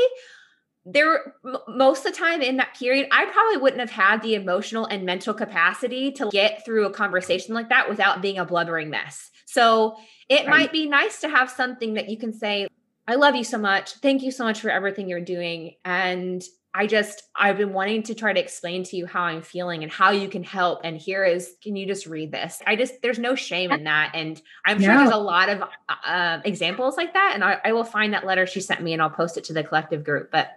there 0.84 1.34
most 1.68 2.04
of 2.04 2.12
the 2.12 2.18
time 2.18 2.42
in 2.42 2.56
that 2.56 2.74
period 2.76 3.06
i 3.12 3.24
probably 3.26 3.56
wouldn't 3.56 3.80
have 3.80 3.90
had 3.90 4.22
the 4.22 4.34
emotional 4.34 4.86
and 4.86 5.04
mental 5.04 5.32
capacity 5.32 6.10
to 6.12 6.28
get 6.30 6.64
through 6.64 6.86
a 6.86 6.92
conversation 6.92 7.54
like 7.54 7.68
that 7.68 7.88
without 7.88 8.20
being 8.20 8.38
a 8.38 8.44
blubbering 8.44 8.90
mess. 8.90 9.30
So 9.44 9.96
it 10.28 10.46
right. 10.46 10.48
might 10.48 10.72
be 10.72 10.88
nice 10.88 11.20
to 11.20 11.28
have 11.28 11.50
something 11.50 11.94
that 11.94 12.08
you 12.08 12.16
can 12.16 12.32
say 12.32 12.66
i 13.06 13.14
love 13.14 13.34
you 13.34 13.44
so 13.44 13.58
much. 13.58 13.94
Thank 13.94 14.22
you 14.22 14.30
so 14.30 14.44
much 14.44 14.60
for 14.60 14.70
everything 14.70 15.08
you're 15.08 15.20
doing 15.20 15.74
and 15.84 16.42
I 16.74 16.86
just, 16.86 17.24
I've 17.36 17.58
been 17.58 17.74
wanting 17.74 18.02
to 18.04 18.14
try 18.14 18.32
to 18.32 18.40
explain 18.40 18.82
to 18.84 18.96
you 18.96 19.04
how 19.04 19.24
I'm 19.24 19.42
feeling 19.42 19.82
and 19.82 19.92
how 19.92 20.10
you 20.10 20.26
can 20.26 20.42
help. 20.42 20.80
And 20.84 20.96
here 20.96 21.22
is, 21.22 21.54
can 21.62 21.76
you 21.76 21.86
just 21.86 22.06
read 22.06 22.32
this? 22.32 22.62
I 22.66 22.76
just, 22.76 23.02
there's 23.02 23.18
no 23.18 23.34
shame 23.34 23.72
in 23.72 23.84
that. 23.84 24.12
And 24.14 24.40
I'm 24.64 24.80
sure 24.80 24.96
there's 24.96 25.10
a 25.10 25.18
lot 25.18 25.50
of 25.50 25.62
uh, 26.06 26.40
examples 26.46 26.96
like 26.96 27.12
that. 27.12 27.32
And 27.34 27.44
I, 27.44 27.58
I, 27.62 27.72
will 27.72 27.84
find 27.84 28.14
that 28.14 28.24
letter 28.24 28.46
she 28.46 28.60
sent 28.62 28.82
me 28.82 28.94
and 28.94 29.02
I'll 29.02 29.10
post 29.10 29.36
it 29.36 29.44
to 29.44 29.52
the 29.52 29.62
collective 29.62 30.02
group. 30.02 30.30
But 30.32 30.52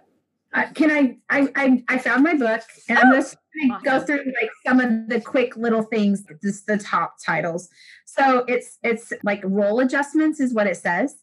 uh, 0.54 0.68
can 0.74 0.90
I, 0.90 1.18
I, 1.28 1.48
I, 1.54 1.84
I, 1.88 1.98
found 1.98 2.24
my 2.24 2.32
book 2.32 2.62
and 2.88 2.96
oh, 2.96 3.02
I'm 3.02 3.12
just 3.12 3.36
awesome. 3.70 3.82
go 3.84 4.00
through 4.00 4.24
like 4.40 4.50
some 4.66 4.80
of 4.80 5.10
the 5.10 5.20
quick 5.20 5.54
little 5.54 5.82
things, 5.82 6.24
just 6.42 6.66
the 6.66 6.78
top 6.78 7.16
titles. 7.22 7.68
So 8.06 8.46
it's, 8.48 8.78
it's 8.82 9.12
like 9.22 9.42
role 9.44 9.80
adjustments 9.80 10.40
is 10.40 10.54
what 10.54 10.66
it 10.66 10.78
says. 10.78 11.16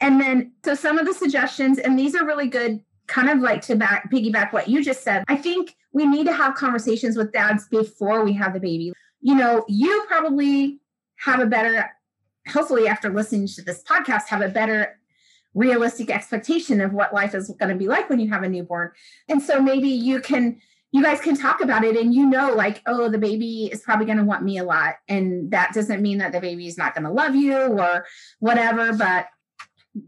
And 0.00 0.20
then, 0.20 0.52
so 0.66 0.74
some 0.74 0.98
of 0.98 1.06
the 1.06 1.14
suggestions, 1.14 1.78
and 1.78 1.98
these 1.98 2.14
are 2.14 2.26
really 2.26 2.48
good 2.48 2.82
kind 3.06 3.28
of 3.28 3.38
like 3.40 3.62
to 3.62 3.76
back 3.76 4.10
piggyback 4.10 4.52
what 4.52 4.68
you 4.68 4.82
just 4.82 5.02
said, 5.02 5.24
I 5.28 5.36
think 5.36 5.76
we 5.92 6.06
need 6.06 6.26
to 6.26 6.32
have 6.32 6.54
conversations 6.54 7.16
with 7.16 7.32
dads 7.32 7.68
before 7.68 8.24
we 8.24 8.32
have 8.34 8.54
the 8.54 8.60
baby. 8.60 8.92
You 9.20 9.34
know, 9.34 9.64
you 9.68 10.04
probably 10.08 10.80
have 11.16 11.40
a 11.40 11.46
better, 11.46 11.90
hopefully, 12.48 12.88
after 12.88 13.10
listening 13.10 13.46
to 13.48 13.62
this 13.62 13.82
podcast, 13.82 14.28
have 14.28 14.42
a 14.42 14.48
better 14.48 14.98
realistic 15.54 16.10
expectation 16.10 16.80
of 16.80 16.92
what 16.92 17.14
life 17.14 17.34
is 17.34 17.48
going 17.60 17.70
to 17.70 17.76
be 17.76 17.86
like 17.86 18.10
when 18.10 18.18
you 18.18 18.28
have 18.28 18.42
a 18.42 18.48
newborn. 18.48 18.90
And 19.28 19.40
so 19.40 19.62
maybe 19.62 19.88
you 19.88 20.20
can, 20.20 20.60
you 20.90 21.02
guys 21.02 21.20
can 21.20 21.36
talk 21.36 21.60
about 21.60 21.84
it 21.84 21.96
and 21.96 22.12
you 22.12 22.26
know, 22.26 22.52
like, 22.52 22.82
oh, 22.86 23.08
the 23.08 23.18
baby 23.18 23.70
is 23.72 23.80
probably 23.80 24.06
going 24.06 24.18
to 24.18 24.24
want 24.24 24.42
me 24.42 24.58
a 24.58 24.64
lot. 24.64 24.96
And 25.08 25.50
that 25.52 25.72
doesn't 25.72 26.02
mean 26.02 26.18
that 26.18 26.32
the 26.32 26.40
baby 26.40 26.66
is 26.66 26.76
not 26.76 26.94
going 26.94 27.04
to 27.04 27.10
love 27.10 27.36
you 27.36 27.56
or 27.56 28.04
whatever, 28.40 28.92
but 28.92 29.26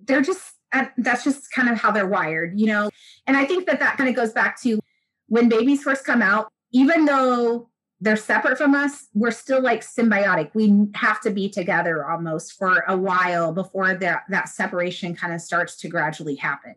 they're 0.05 0.21
just 0.21 0.56
that's 0.99 1.25
just 1.25 1.51
kind 1.53 1.69
of 1.69 1.79
how 1.79 1.91
they're 1.91 2.07
wired, 2.07 2.59
you 2.59 2.67
know? 2.67 2.91
And 3.27 3.37
I 3.37 3.45
think 3.45 3.67
that 3.67 3.81
that 3.81 3.97
kind 3.97 4.09
of 4.09 4.17
goes 4.17 4.33
back 4.33 4.61
to 4.63 4.81
when 5.29 5.49
babies 5.49 5.83
first 5.83 6.05
come 6.05 6.23
out, 6.23 6.51
even 6.73 7.05
though 7.05 7.69
they're 8.01 8.17
separate 8.17 8.59
from 8.59 8.75
us, 8.75 9.07
we're 9.15 9.31
still 9.31 9.63
like 9.63 9.81
symbiotic. 9.83 10.51
We 10.55 10.87
have 10.95 11.21
to 11.23 11.31
be 11.31 11.49
together 11.49 12.09
almost 12.09 12.53
for 12.53 12.85
a 12.87 12.97
while 12.97 13.53
before 13.53 13.95
that, 13.95 14.25
that 14.29 14.49
separation 14.49 15.15
kind 15.15 15.33
of 15.33 15.41
starts 15.41 15.77
to 15.79 15.89
gradually 15.89 16.37
happen. 16.37 16.75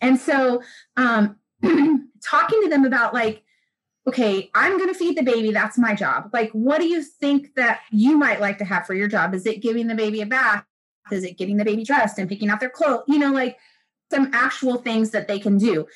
And 0.00 0.18
so, 0.18 0.62
um, 0.96 1.36
talking 1.62 2.62
to 2.62 2.68
them 2.68 2.84
about 2.84 3.14
like, 3.14 3.44
okay, 4.08 4.50
I'm 4.54 4.76
going 4.78 4.92
to 4.92 4.98
feed 4.98 5.16
the 5.16 5.22
baby. 5.22 5.52
That's 5.52 5.78
my 5.78 5.94
job. 5.94 6.30
Like, 6.32 6.50
what 6.52 6.80
do 6.80 6.86
you 6.86 7.02
think 7.02 7.54
that 7.54 7.80
you 7.90 8.16
might 8.16 8.40
like 8.40 8.58
to 8.58 8.64
have 8.64 8.86
for 8.86 8.94
your 8.94 9.08
job? 9.08 9.34
Is 9.34 9.46
it 9.46 9.62
giving 9.62 9.86
the 9.86 9.94
baby 9.94 10.20
a 10.20 10.26
bath? 10.26 10.64
Is 11.10 11.24
it 11.24 11.38
getting 11.38 11.56
the 11.56 11.64
baby 11.64 11.84
dressed 11.84 12.18
and 12.18 12.28
picking 12.28 12.48
out 12.48 12.60
their 12.60 12.70
clothes? 12.70 13.04
You 13.08 13.18
know, 13.18 13.32
like 13.32 13.58
some 14.10 14.30
actual 14.32 14.78
things 14.78 15.10
that 15.10 15.28
they 15.28 15.38
can 15.38 15.58
do. 15.58 15.86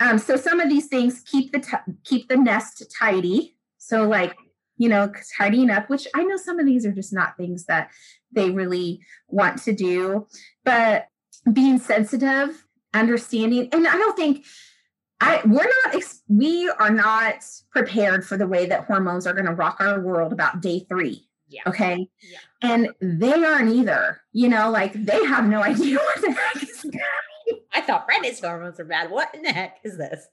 Um, 0.00 0.18
so 0.18 0.36
some 0.36 0.60
of 0.60 0.68
these 0.68 0.86
things 0.86 1.22
keep 1.26 1.52
the 1.52 1.60
t- 1.60 1.92
keep 2.04 2.28
the 2.28 2.36
nest 2.36 2.84
tidy. 2.98 3.56
So 3.78 4.04
like 4.04 4.36
you 4.76 4.88
know 4.88 5.12
tidying 5.36 5.70
up, 5.70 5.88
which 5.88 6.06
I 6.14 6.24
know 6.24 6.36
some 6.36 6.58
of 6.58 6.66
these 6.66 6.84
are 6.84 6.92
just 6.92 7.12
not 7.12 7.36
things 7.36 7.64
that 7.66 7.90
they 8.32 8.50
really 8.50 9.00
want 9.28 9.62
to 9.62 9.72
do, 9.72 10.26
but 10.64 11.08
being 11.52 11.78
sensitive, 11.78 12.64
understanding, 12.92 13.68
and 13.72 13.86
I 13.86 13.96
don't 13.96 14.16
think 14.16 14.44
I 15.20 15.40
we're 15.46 15.70
not 15.86 16.04
we 16.28 16.68
are 16.78 16.90
not 16.90 17.44
prepared 17.70 18.26
for 18.26 18.36
the 18.36 18.46
way 18.46 18.66
that 18.66 18.84
hormones 18.84 19.26
are 19.26 19.32
going 19.32 19.46
to 19.46 19.54
rock 19.54 19.78
our 19.80 20.00
world 20.00 20.32
about 20.32 20.60
day 20.60 20.84
three. 20.88 21.26
Yeah. 21.48 21.62
Okay. 21.66 22.08
Yeah. 22.20 22.38
And 22.62 22.88
they 23.00 23.32
aren't 23.32 23.70
either. 23.70 24.20
You 24.32 24.48
know, 24.48 24.70
like 24.70 24.92
they 24.92 25.24
have 25.26 25.46
no 25.46 25.62
idea 25.62 25.96
what 25.96 26.20
the 26.20 26.32
heck 26.32 26.62
is 26.62 26.76
happening. 26.84 27.64
I 27.72 27.80
thought 27.80 28.06
pregnancy 28.06 28.46
hormones 28.46 28.80
are 28.80 28.84
bad. 28.84 29.10
What 29.10 29.34
in 29.34 29.42
the 29.42 29.52
heck 29.52 29.78
is 29.84 29.96
this? 29.96 30.26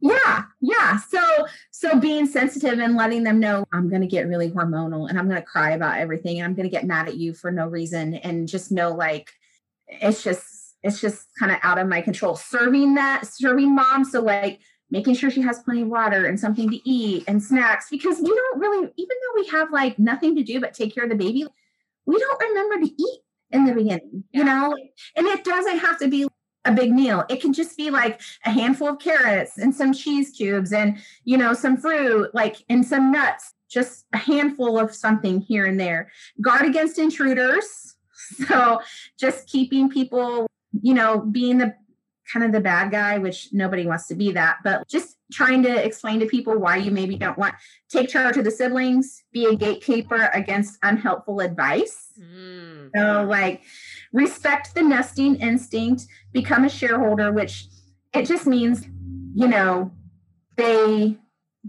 Yeah, 0.00 0.44
yeah. 0.60 0.98
So 0.98 1.46
so 1.70 1.98
being 1.98 2.26
sensitive 2.26 2.78
and 2.78 2.96
letting 2.96 3.24
them 3.24 3.40
know 3.40 3.64
I'm 3.72 3.88
going 3.88 4.02
to 4.02 4.06
get 4.06 4.28
really 4.28 4.50
hormonal 4.50 5.08
and 5.08 5.18
I'm 5.18 5.28
going 5.28 5.40
to 5.40 5.46
cry 5.46 5.70
about 5.72 5.98
everything 5.98 6.38
and 6.38 6.44
I'm 6.44 6.54
going 6.54 6.68
to 6.68 6.74
get 6.74 6.86
mad 6.86 7.08
at 7.08 7.16
you 7.16 7.34
for 7.34 7.50
no 7.50 7.66
reason 7.66 8.14
and 8.14 8.46
just 8.46 8.70
know 8.70 8.92
like 8.92 9.30
it's 9.88 10.22
just 10.22 10.76
it's 10.84 11.00
just 11.00 11.26
kind 11.38 11.50
of 11.50 11.58
out 11.62 11.78
of 11.78 11.88
my 11.88 12.00
control. 12.00 12.36
Serving 12.36 12.94
that 12.94 13.26
serving 13.26 13.74
mom 13.74 14.04
so 14.04 14.20
like 14.20 14.60
making 14.90 15.14
sure 15.14 15.30
she 15.30 15.42
has 15.42 15.58
plenty 15.60 15.82
of 15.82 15.88
water 15.88 16.26
and 16.26 16.38
something 16.38 16.70
to 16.70 16.88
eat 16.88 17.24
and 17.26 17.42
snacks 17.42 17.88
because 17.90 18.18
we 18.18 18.28
don't 18.28 18.58
really 18.60 18.92
even 18.96 19.16
though 19.20 19.40
we 19.40 19.48
have 19.48 19.72
like 19.72 19.98
nothing 19.98 20.36
to 20.36 20.42
do 20.42 20.60
but 20.60 20.74
take 20.74 20.94
care 20.94 21.04
of 21.04 21.10
the 21.10 21.16
baby 21.16 21.46
we 22.08 22.18
don't 22.18 22.40
remember 22.40 22.86
to 22.86 22.90
eat 22.90 23.20
in 23.50 23.66
the 23.66 23.74
beginning, 23.74 24.24
yeah. 24.32 24.38
you 24.38 24.44
know? 24.44 24.74
And 25.14 25.26
it 25.26 25.44
doesn't 25.44 25.78
have 25.78 25.98
to 25.98 26.08
be 26.08 26.26
a 26.64 26.72
big 26.72 26.90
meal. 26.90 27.24
It 27.28 27.42
can 27.42 27.52
just 27.52 27.76
be 27.76 27.90
like 27.90 28.20
a 28.46 28.50
handful 28.50 28.88
of 28.88 28.98
carrots 28.98 29.58
and 29.58 29.74
some 29.74 29.92
cheese 29.92 30.30
cubes 30.30 30.72
and, 30.72 30.98
you 31.24 31.36
know, 31.36 31.52
some 31.52 31.76
fruit, 31.76 32.34
like, 32.34 32.56
and 32.70 32.84
some 32.84 33.12
nuts, 33.12 33.52
just 33.68 34.06
a 34.14 34.16
handful 34.16 34.78
of 34.78 34.94
something 34.94 35.40
here 35.40 35.66
and 35.66 35.78
there. 35.78 36.10
Guard 36.40 36.66
against 36.66 36.98
intruders. 36.98 37.94
So 38.46 38.82
just 39.18 39.48
keeping 39.48 39.88
people, 39.88 40.50
you 40.82 40.92
know, 40.92 41.20
being 41.20 41.56
the 41.56 41.74
kind 42.32 42.44
of 42.44 42.52
the 42.52 42.60
bad 42.60 42.90
guy, 42.90 43.18
which 43.18 43.48
nobody 43.52 43.86
wants 43.86 44.06
to 44.08 44.14
be 44.14 44.32
that, 44.32 44.58
but 44.62 44.86
just 44.88 45.16
trying 45.32 45.62
to 45.62 45.84
explain 45.84 46.20
to 46.20 46.26
people 46.26 46.58
why 46.58 46.76
you 46.76 46.90
maybe 46.90 47.16
don't 47.16 47.38
want 47.38 47.54
take 47.88 48.08
charge 48.08 48.36
of 48.36 48.44
the 48.44 48.50
siblings, 48.50 49.24
be 49.32 49.46
a 49.46 49.54
gatekeeper 49.54 50.30
against 50.34 50.78
unhelpful 50.82 51.40
advice. 51.40 52.12
Mm. 52.18 52.90
So 52.94 53.24
like 53.24 53.62
respect 54.12 54.74
the 54.74 54.82
nesting 54.82 55.36
instinct, 55.36 56.06
become 56.32 56.64
a 56.64 56.68
shareholder, 56.68 57.32
which 57.32 57.66
it 58.14 58.26
just 58.26 58.46
means, 58.46 58.86
you 59.34 59.48
know, 59.48 59.92
they 60.56 61.16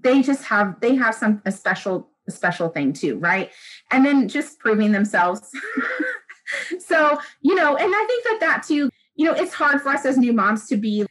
they 0.02 0.22
just 0.22 0.46
have 0.46 0.80
they 0.80 0.96
have 0.96 1.16
some 1.16 1.42
a 1.46 1.52
special 1.52 2.10
a 2.28 2.32
special 2.32 2.70
thing 2.70 2.94
too, 2.94 3.18
right? 3.18 3.52
And 3.92 4.06
then 4.06 4.28
just 4.28 4.60
proving 4.60 4.92
themselves. 4.92 5.50
so, 6.80 7.20
you 7.42 7.56
know, 7.56 7.76
and 7.76 7.92
I 7.94 8.06
think 8.08 8.24
that 8.24 8.38
that 8.42 8.64
too, 8.64 8.90
you 9.20 9.26
know, 9.26 9.34
it's 9.34 9.54
hard 9.54 9.82
for 9.82 9.90
us 9.90 10.06
as 10.06 10.18
new 10.18 10.32
moms 10.32 10.68
to 10.68 10.78
be 10.78 11.06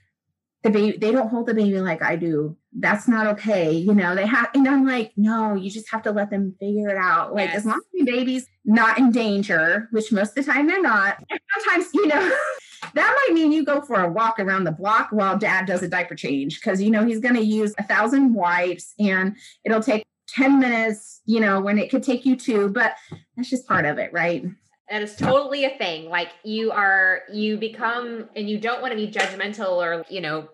the 0.62 0.70
baby 0.70 0.96
they 0.96 1.12
don't 1.12 1.28
hold 1.28 1.46
the 1.46 1.54
baby 1.54 1.78
like 1.78 2.02
i 2.02 2.16
do. 2.16 2.56
That's 2.72 3.06
not 3.06 3.26
okay 3.28 3.70
you 3.70 3.94
know 3.94 4.14
they 4.14 4.26
have 4.26 4.48
and 4.54 4.66
i'm 4.66 4.84
like 4.84 5.12
no 5.16 5.54
you 5.54 5.70
just 5.70 5.88
have 5.90 6.02
to 6.02 6.10
let 6.10 6.30
them 6.30 6.54
figure 6.58 6.88
it 6.88 6.96
out. 6.96 7.34
Like 7.34 7.50
yes. 7.50 7.58
as 7.58 7.66
long 7.66 7.76
as 7.76 7.84
the 7.92 8.10
baby's 8.10 8.46
not 8.64 8.98
in 8.98 9.12
danger 9.12 9.88
which 9.92 10.10
most 10.10 10.36
of 10.36 10.46
the 10.46 10.52
time 10.52 10.66
they're 10.66 10.82
not 10.82 11.22
sometimes 11.54 11.90
you 11.94 12.06
know 12.06 12.36
that 12.94 13.26
might 13.28 13.34
mean 13.34 13.52
you 13.52 13.64
go 13.64 13.82
for 13.82 14.02
a 14.02 14.10
walk 14.10 14.40
around 14.40 14.64
the 14.64 14.72
block 14.72 15.10
while 15.12 15.38
dad 15.38 15.66
does 15.66 15.82
a 15.82 15.88
diaper 15.88 16.14
change 16.14 16.60
because 16.60 16.82
you 16.82 16.90
know 16.90 17.04
he's 17.04 17.20
going 17.20 17.36
to 17.36 17.44
use 17.44 17.74
a 17.78 17.84
thousand 17.84 18.34
wipes 18.34 18.94
and 18.98 19.36
it'll 19.64 19.82
take 19.82 20.04
10 20.28 20.58
minutes 20.58 21.20
you 21.24 21.40
know 21.40 21.60
when 21.60 21.78
it 21.78 21.88
could 21.88 22.02
take 22.02 22.26
you 22.26 22.34
two 22.34 22.68
but 22.68 22.94
that's 23.36 23.50
just 23.50 23.68
part 23.68 23.84
of 23.84 23.98
it 23.98 24.12
right 24.12 24.44
that 24.90 25.02
is 25.02 25.16
totally 25.16 25.64
a 25.64 25.76
thing. 25.76 26.08
Like 26.08 26.28
you 26.44 26.70
are, 26.70 27.22
you 27.32 27.56
become, 27.56 28.28
and 28.34 28.48
you 28.48 28.58
don't 28.58 28.80
want 28.80 28.92
to 28.92 28.96
be 28.96 29.10
judgmental 29.10 29.72
or, 29.72 30.04
you 30.08 30.20
know, 30.20 30.48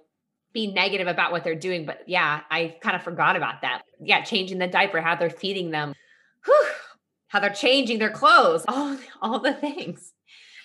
be 0.52 0.72
negative 0.72 1.06
about 1.06 1.32
what 1.32 1.44
they're 1.44 1.54
doing. 1.54 1.84
But 1.84 2.02
yeah, 2.06 2.40
I 2.50 2.76
kind 2.80 2.96
of 2.96 3.02
forgot 3.02 3.36
about 3.36 3.62
that. 3.62 3.82
Yeah, 4.00 4.22
changing 4.22 4.58
the 4.58 4.66
diaper, 4.66 5.00
how 5.00 5.16
they're 5.16 5.30
feeding 5.30 5.70
them, 5.70 5.94
whew, 6.44 6.66
how 7.28 7.40
they're 7.40 7.50
changing 7.50 7.98
their 7.98 8.10
clothes, 8.10 8.64
all, 8.68 8.96
all 9.20 9.40
the 9.40 9.52
things. 9.52 10.12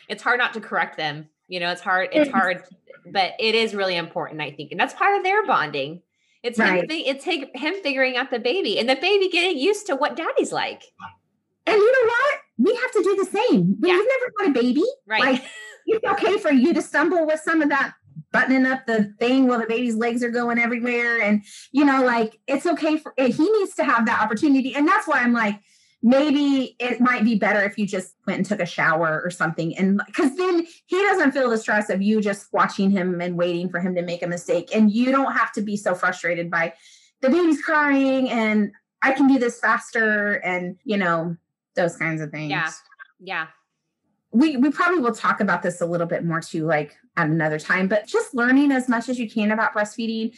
It's 0.07 0.23
hard 0.23 0.39
not 0.39 0.53
to 0.53 0.61
correct 0.61 0.97
them. 0.97 1.29
You 1.47 1.59
know, 1.59 1.71
it's 1.71 1.81
hard, 1.81 2.09
it's 2.11 2.29
hard, 2.29 2.63
but 3.11 3.33
it 3.39 3.55
is 3.55 3.73
really 3.73 3.95
important, 3.95 4.41
I 4.41 4.51
think. 4.51 4.71
And 4.71 4.79
that's 4.79 4.93
part 4.93 5.17
of 5.17 5.23
their 5.23 5.45
bonding. 5.45 6.03
It's 6.43 6.59
right. 6.59 6.83
him, 6.83 6.87
it's 6.89 7.23
him 7.25 7.75
figuring 7.83 8.15
out 8.15 8.31
the 8.31 8.39
baby 8.39 8.79
and 8.79 8.87
the 8.87 8.95
baby 8.95 9.29
getting 9.29 9.57
used 9.57 9.87
to 9.87 9.95
what 9.95 10.15
daddy's 10.15 10.51
like. 10.51 10.83
And 11.65 11.75
you 11.75 11.91
know 11.91 12.07
what? 12.07 12.39
We 12.59 12.75
have 12.75 12.91
to 12.91 13.03
do 13.03 13.15
the 13.15 13.25
same. 13.25 13.75
When 13.79 13.89
yeah. 13.89 13.95
you've 13.95 14.07
never 14.07 14.33
had 14.39 14.49
a 14.49 14.61
baby, 14.61 14.83
right? 15.07 15.21
Like 15.21 15.43
it's 15.85 16.05
okay 16.05 16.37
for 16.37 16.51
you 16.51 16.73
to 16.73 16.81
stumble 16.81 17.25
with 17.25 17.39
some 17.39 17.61
of 17.61 17.69
that 17.69 17.93
buttoning 18.31 18.65
up 18.65 18.85
the 18.85 19.13
thing 19.19 19.47
while 19.47 19.59
the 19.59 19.65
baby's 19.65 19.95
legs 19.95 20.23
are 20.23 20.29
going 20.29 20.59
everywhere. 20.59 21.21
And 21.21 21.43
you 21.71 21.85
know, 21.85 22.03
like 22.03 22.39
it's 22.47 22.65
okay 22.65 22.97
for 22.97 23.13
eh, 23.17 23.31
he 23.31 23.49
needs 23.51 23.73
to 23.75 23.83
have 23.83 24.05
that 24.05 24.21
opportunity. 24.21 24.75
And 24.75 24.87
that's 24.87 25.07
why 25.07 25.19
I'm 25.19 25.33
like, 25.33 25.59
maybe 26.01 26.75
it 26.79 27.01
might 27.01 27.23
be 27.23 27.35
better 27.35 27.61
if 27.63 27.77
you 27.77 27.85
just 27.85 28.15
went 28.25 28.37
and 28.37 28.45
took 28.45 28.59
a 28.59 28.65
shower 28.65 29.21
or 29.23 29.29
something 29.29 29.77
and 29.77 30.01
because 30.05 30.35
then 30.37 30.65
he 30.85 30.97
doesn't 31.03 31.33
feel 31.33 31.49
the 31.49 31.57
stress 31.57 31.89
of 31.89 32.01
you 32.01 32.21
just 32.21 32.47
watching 32.53 32.89
him 32.89 33.19
and 33.19 33.37
waiting 33.37 33.69
for 33.69 33.79
him 33.79 33.93
to 33.95 34.01
make 34.01 34.23
a 34.23 34.27
mistake 34.27 34.73
and 34.73 34.91
you 34.91 35.11
don't 35.11 35.33
have 35.33 35.51
to 35.51 35.61
be 35.61 35.75
so 35.75 35.93
frustrated 35.93 36.49
by 36.49 36.73
the 37.21 37.29
baby's 37.29 37.61
crying 37.61 38.29
and 38.29 38.71
i 39.01 39.11
can 39.11 39.27
do 39.27 39.37
this 39.37 39.59
faster 39.59 40.35
and 40.35 40.77
you 40.85 40.95
know 40.95 41.35
those 41.75 41.97
kinds 41.97 42.21
of 42.21 42.31
things. 42.31 42.51
Yeah. 42.51 42.71
Yeah. 43.19 43.47
We 44.31 44.57
we 44.57 44.69
probably 44.71 44.99
will 44.99 45.15
talk 45.15 45.41
about 45.41 45.63
this 45.63 45.81
a 45.81 45.85
little 45.85 46.05
bit 46.05 46.23
more 46.23 46.39
too, 46.39 46.65
like 46.65 46.95
at 47.17 47.27
another 47.27 47.59
time, 47.59 47.87
but 47.87 48.05
just 48.05 48.35
learning 48.35 48.71
as 48.71 48.87
much 48.87 49.09
as 49.09 49.19
you 49.19 49.29
can 49.29 49.51
about 49.51 49.73
breastfeeding. 49.73 50.37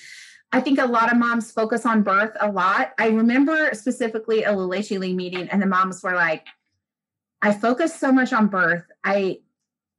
I 0.53 0.61
think 0.61 0.79
a 0.79 0.85
lot 0.85 1.11
of 1.11 1.17
moms 1.17 1.51
focus 1.51 1.85
on 1.85 2.03
birth 2.03 2.35
a 2.39 2.51
lot. 2.51 2.93
I 2.97 3.07
remember 3.07 3.71
specifically 3.73 4.43
a 4.43 4.51
La 4.51 4.63
Leche 4.63 4.91
League 4.91 5.15
meeting, 5.15 5.47
and 5.49 5.61
the 5.61 5.65
moms 5.65 6.03
were 6.03 6.13
like, 6.13 6.45
I 7.41 7.53
focused 7.53 7.99
so 7.99 8.11
much 8.11 8.33
on 8.33 8.47
birth. 8.47 8.85
I 9.03 9.39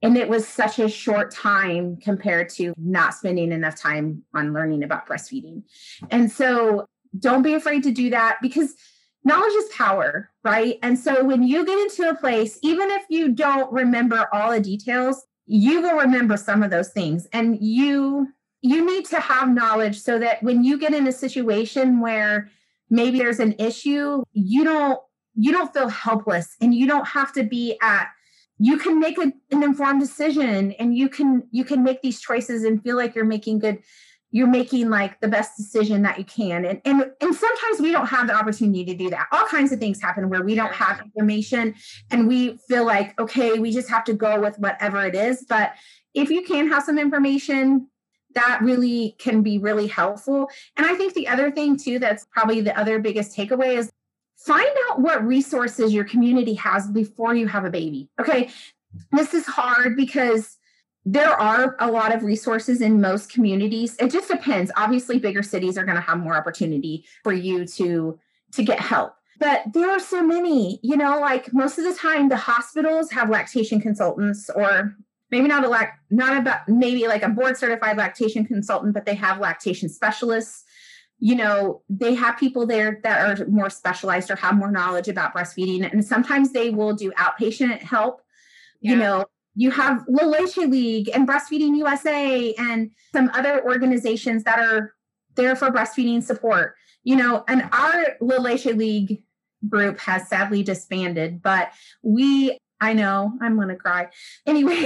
and 0.02 0.16
it 0.16 0.28
was 0.28 0.46
such 0.46 0.78
a 0.78 0.88
short 0.88 1.30
time 1.30 1.96
compared 1.96 2.48
to 2.50 2.74
not 2.76 3.14
spending 3.14 3.52
enough 3.52 3.76
time 3.76 4.24
on 4.34 4.52
learning 4.52 4.82
about 4.82 5.06
breastfeeding. 5.06 5.62
And 6.10 6.30
so 6.30 6.86
don't 7.18 7.42
be 7.42 7.54
afraid 7.54 7.84
to 7.84 7.92
do 7.92 8.10
that 8.10 8.38
because 8.42 8.74
knowledge 9.24 9.52
is 9.54 9.68
power, 9.70 10.30
right? 10.44 10.78
And 10.82 10.98
so 10.98 11.24
when 11.24 11.42
you 11.42 11.64
get 11.64 11.78
into 11.78 12.08
a 12.08 12.14
place, 12.14 12.58
even 12.62 12.90
if 12.90 13.02
you 13.08 13.28
don't 13.30 13.72
remember 13.72 14.28
all 14.32 14.50
the 14.50 14.60
details, 14.60 15.24
you 15.46 15.82
will 15.82 15.96
remember 15.96 16.36
some 16.36 16.62
of 16.62 16.70
those 16.70 16.90
things. 16.90 17.26
And 17.32 17.58
you 17.60 18.28
you 18.64 18.86
need 18.86 19.04
to 19.06 19.18
have 19.18 19.52
knowledge 19.52 20.00
so 20.00 20.20
that 20.20 20.40
when 20.42 20.62
you 20.62 20.78
get 20.78 20.94
in 20.94 21.08
a 21.08 21.12
situation 21.12 22.00
where 22.00 22.48
maybe 22.90 23.18
there's 23.18 23.40
an 23.40 23.56
issue, 23.58 24.22
you 24.32 24.64
don't 24.64 25.00
you 25.34 25.52
don't 25.52 25.72
feel 25.72 25.88
helpless 25.88 26.56
and 26.60 26.74
you 26.74 26.86
don't 26.86 27.08
have 27.08 27.32
to 27.32 27.42
be 27.42 27.76
at 27.80 28.08
you 28.58 28.78
can 28.78 29.00
make 29.00 29.18
a, 29.18 29.32
an 29.50 29.62
informed 29.62 30.00
decision 30.00 30.72
and 30.72 30.96
you 30.96 31.08
can 31.08 31.42
you 31.50 31.64
can 31.64 31.82
make 31.82 32.02
these 32.02 32.20
choices 32.20 32.64
and 32.64 32.82
feel 32.82 32.96
like 32.96 33.14
you're 33.14 33.24
making 33.24 33.58
good 33.58 33.78
you're 34.32 34.48
making 34.48 34.88
like 34.88 35.20
the 35.20 35.28
best 35.28 35.56
decision 35.58 36.02
that 36.02 36.18
you 36.18 36.24
can. 36.24 36.64
And, 36.64 36.80
and 36.84 37.12
and 37.20 37.34
sometimes 37.34 37.80
we 37.80 37.92
don't 37.92 38.06
have 38.06 38.26
the 38.26 38.34
opportunity 38.34 38.84
to 38.86 38.94
do 38.94 39.10
that. 39.10 39.28
All 39.30 39.46
kinds 39.46 39.70
of 39.72 39.78
things 39.78 40.00
happen 40.00 40.30
where 40.30 40.42
we 40.42 40.54
don't 40.54 40.72
have 40.72 41.00
information 41.00 41.74
and 42.10 42.26
we 42.26 42.58
feel 42.68 42.84
like 42.84 43.18
okay 43.20 43.58
we 43.58 43.70
just 43.70 43.90
have 43.90 44.04
to 44.04 44.14
go 44.14 44.40
with 44.40 44.58
whatever 44.58 45.04
it 45.06 45.14
is. 45.14 45.44
But 45.48 45.74
if 46.14 46.30
you 46.30 46.42
can 46.42 46.68
have 46.68 46.82
some 46.82 46.98
information 46.98 47.88
that 48.34 48.60
really 48.62 49.14
can 49.18 49.42
be 49.42 49.58
really 49.58 49.86
helpful. 49.86 50.48
And 50.78 50.86
i 50.86 50.94
think 50.94 51.12
the 51.12 51.28
other 51.28 51.50
thing 51.50 51.76
too 51.76 51.98
that's 51.98 52.26
probably 52.32 52.62
the 52.62 52.76
other 52.78 52.98
biggest 52.98 53.36
takeaway 53.36 53.76
is 53.76 53.92
find 54.38 54.74
out 54.88 55.00
what 55.00 55.24
resources 55.24 55.92
your 55.92 56.04
community 56.04 56.54
has 56.54 56.90
before 56.90 57.34
you 57.34 57.46
have 57.46 57.64
a 57.64 57.70
baby 57.70 58.08
okay? 58.18 58.48
This 59.10 59.32
is 59.34 59.46
hard 59.46 59.96
because 59.96 60.58
there 61.04 61.32
are 61.32 61.76
a 61.80 61.90
lot 61.90 62.14
of 62.14 62.22
resources 62.22 62.80
in 62.80 63.00
most 63.00 63.32
communities. 63.32 63.96
It 63.98 64.12
just 64.12 64.28
depends. 64.28 64.70
Obviously 64.76 65.18
bigger 65.18 65.42
cities 65.42 65.76
are 65.76 65.84
going 65.84 65.96
to 65.96 66.02
have 66.02 66.18
more 66.18 66.36
opportunity 66.36 67.04
for 67.24 67.32
you 67.32 67.66
to 67.66 68.18
to 68.52 68.62
get 68.62 68.78
help. 68.78 69.14
But 69.38 69.62
there 69.72 69.90
are 69.90 69.98
so 69.98 70.22
many 70.22 70.78
you 70.82 70.96
know 70.96 71.18
like 71.18 71.52
most 71.52 71.78
of 71.78 71.84
the 71.84 71.94
time 71.94 72.28
the 72.28 72.36
hospitals 72.36 73.10
have 73.10 73.30
lactation 73.30 73.80
consultants 73.80 74.48
or 74.54 74.94
maybe 75.30 75.48
not 75.48 75.64
a 75.64 75.68
lac 75.68 75.98
not 76.10 76.36
about 76.36 76.68
maybe 76.68 77.08
like 77.08 77.22
a 77.22 77.28
board 77.28 77.56
certified 77.56 77.96
lactation 77.96 78.44
consultant 78.44 78.94
but 78.94 79.04
they 79.04 79.14
have 79.14 79.40
lactation 79.40 79.88
specialists. 79.88 80.64
You 81.18 81.34
know 81.34 81.82
they 81.88 82.14
have 82.14 82.38
people 82.38 82.64
there 82.64 83.00
that 83.02 83.40
are 83.40 83.46
more 83.46 83.70
specialized 83.70 84.30
or 84.30 84.36
have 84.36 84.54
more 84.54 84.70
knowledge 84.70 85.08
about 85.08 85.34
breastfeeding 85.34 85.90
and 85.90 86.04
sometimes 86.04 86.52
they 86.52 86.70
will 86.70 86.94
do 86.94 87.10
outpatient 87.12 87.80
help 87.80 88.22
yeah. 88.80 88.92
you 88.92 88.96
know 88.98 89.24
you 89.54 89.70
have 89.70 90.04
Leche 90.08 90.56
League 90.56 91.10
and 91.12 91.28
Breastfeeding 91.28 91.76
USA 91.76 92.54
and 92.54 92.90
some 93.12 93.30
other 93.34 93.62
organizations 93.64 94.44
that 94.44 94.58
are 94.58 94.94
there 95.34 95.56
for 95.56 95.70
breastfeeding 95.70 96.22
support. 96.22 96.74
You 97.04 97.16
know, 97.16 97.44
and 97.48 97.68
our 97.72 98.16
Leche 98.20 98.66
League 98.66 99.24
group 99.68 99.98
has 100.00 100.28
sadly 100.28 100.62
disbanded, 100.62 101.42
but 101.42 101.72
we 102.02 102.58
I 102.80 102.94
know 102.94 103.32
I'm 103.40 103.54
going 103.54 103.68
to 103.68 103.76
cry. 103.76 104.08
Anyway, 104.44 104.84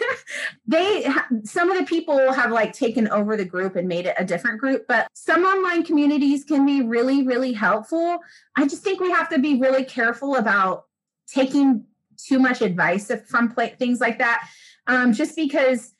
they 0.66 1.06
some 1.44 1.70
of 1.70 1.78
the 1.78 1.84
people 1.84 2.32
have 2.32 2.50
like 2.50 2.72
taken 2.72 3.08
over 3.08 3.36
the 3.36 3.44
group 3.44 3.76
and 3.76 3.88
made 3.88 4.06
it 4.06 4.16
a 4.18 4.24
different 4.24 4.58
group, 4.58 4.86
but 4.88 5.06
some 5.14 5.44
online 5.44 5.82
communities 5.82 6.44
can 6.44 6.64
be 6.64 6.82
really 6.82 7.26
really 7.26 7.52
helpful. 7.52 8.20
I 8.56 8.66
just 8.66 8.82
think 8.82 9.00
we 9.00 9.10
have 9.10 9.28
to 9.30 9.38
be 9.38 9.60
really 9.60 9.84
careful 9.84 10.36
about 10.36 10.84
taking 11.26 11.84
too 12.22 12.38
much 12.38 12.60
advice 12.60 13.10
from 13.26 13.50
play, 13.50 13.74
things 13.78 14.00
like 14.00 14.18
that. 14.18 14.48
Um, 14.86 15.12
just 15.12 15.36
because 15.36 15.92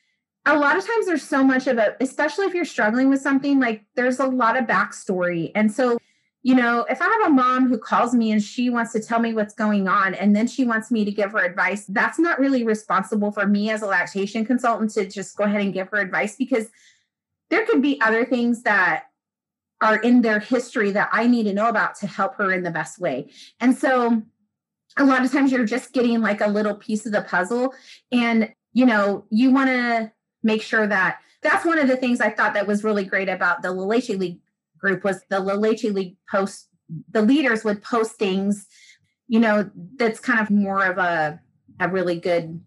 a 0.46 0.58
lot 0.58 0.76
of 0.76 0.86
times 0.86 1.06
there's 1.06 1.22
so 1.22 1.44
much 1.44 1.66
of 1.66 1.78
a, 1.78 1.96
especially 2.00 2.46
if 2.46 2.54
you're 2.54 2.64
struggling 2.64 3.08
with 3.08 3.20
something, 3.20 3.60
like 3.60 3.84
there's 3.94 4.18
a 4.18 4.26
lot 4.26 4.56
of 4.56 4.64
backstory. 4.64 5.52
And 5.54 5.70
so, 5.70 5.98
you 6.42 6.54
know, 6.54 6.86
if 6.88 7.02
I 7.02 7.04
have 7.04 7.30
a 7.30 7.34
mom 7.34 7.68
who 7.68 7.78
calls 7.78 8.14
me 8.14 8.32
and 8.32 8.42
she 8.42 8.70
wants 8.70 8.92
to 8.92 9.00
tell 9.00 9.20
me 9.20 9.34
what's 9.34 9.54
going 9.54 9.86
on 9.86 10.14
and 10.14 10.34
then 10.34 10.46
she 10.46 10.64
wants 10.64 10.90
me 10.90 11.04
to 11.04 11.12
give 11.12 11.32
her 11.32 11.44
advice, 11.44 11.84
that's 11.86 12.18
not 12.18 12.40
really 12.40 12.64
responsible 12.64 13.30
for 13.30 13.46
me 13.46 13.70
as 13.70 13.82
a 13.82 13.86
lactation 13.86 14.46
consultant 14.46 14.90
to 14.92 15.06
just 15.06 15.36
go 15.36 15.44
ahead 15.44 15.60
and 15.60 15.74
give 15.74 15.88
her 15.88 15.98
advice 15.98 16.36
because 16.36 16.70
there 17.50 17.66
could 17.66 17.82
be 17.82 18.00
other 18.00 18.24
things 18.24 18.62
that 18.62 19.04
are 19.82 19.96
in 19.96 20.22
their 20.22 20.40
history 20.40 20.90
that 20.92 21.08
I 21.12 21.26
need 21.26 21.44
to 21.44 21.54
know 21.54 21.68
about 21.68 21.94
to 21.96 22.06
help 22.06 22.36
her 22.36 22.52
in 22.52 22.62
the 22.62 22.70
best 22.70 22.98
way. 22.98 23.30
And 23.60 23.76
so 23.76 24.22
a 24.96 25.04
lot 25.04 25.24
of 25.24 25.32
times 25.32 25.52
you're 25.52 25.64
just 25.64 25.92
getting 25.92 26.20
like 26.20 26.40
a 26.40 26.48
little 26.48 26.74
piece 26.74 27.06
of 27.06 27.12
the 27.12 27.22
puzzle 27.22 27.74
and 28.12 28.52
you 28.72 28.84
know 28.84 29.24
you 29.30 29.50
want 29.52 29.68
to 29.68 30.12
make 30.42 30.62
sure 30.62 30.86
that 30.86 31.18
that's 31.42 31.64
one 31.64 31.78
of 31.78 31.88
the 31.88 31.96
things 31.96 32.20
i 32.20 32.30
thought 32.30 32.54
that 32.54 32.66
was 32.66 32.84
really 32.84 33.04
great 33.04 33.28
about 33.28 33.62
the 33.62 33.70
La 33.70 33.84
Leche 33.84 34.10
league 34.10 34.40
group 34.78 35.04
was 35.04 35.22
the 35.28 35.40
La 35.40 35.54
Leche 35.54 35.84
league 35.84 36.16
post 36.30 36.68
the 37.10 37.22
leaders 37.22 37.64
would 37.64 37.82
post 37.82 38.16
things 38.16 38.66
you 39.28 39.38
know 39.38 39.70
that's 39.96 40.20
kind 40.20 40.40
of 40.40 40.50
more 40.50 40.84
of 40.84 40.98
a 40.98 41.40
a 41.78 41.88
really 41.88 42.18
good 42.18 42.60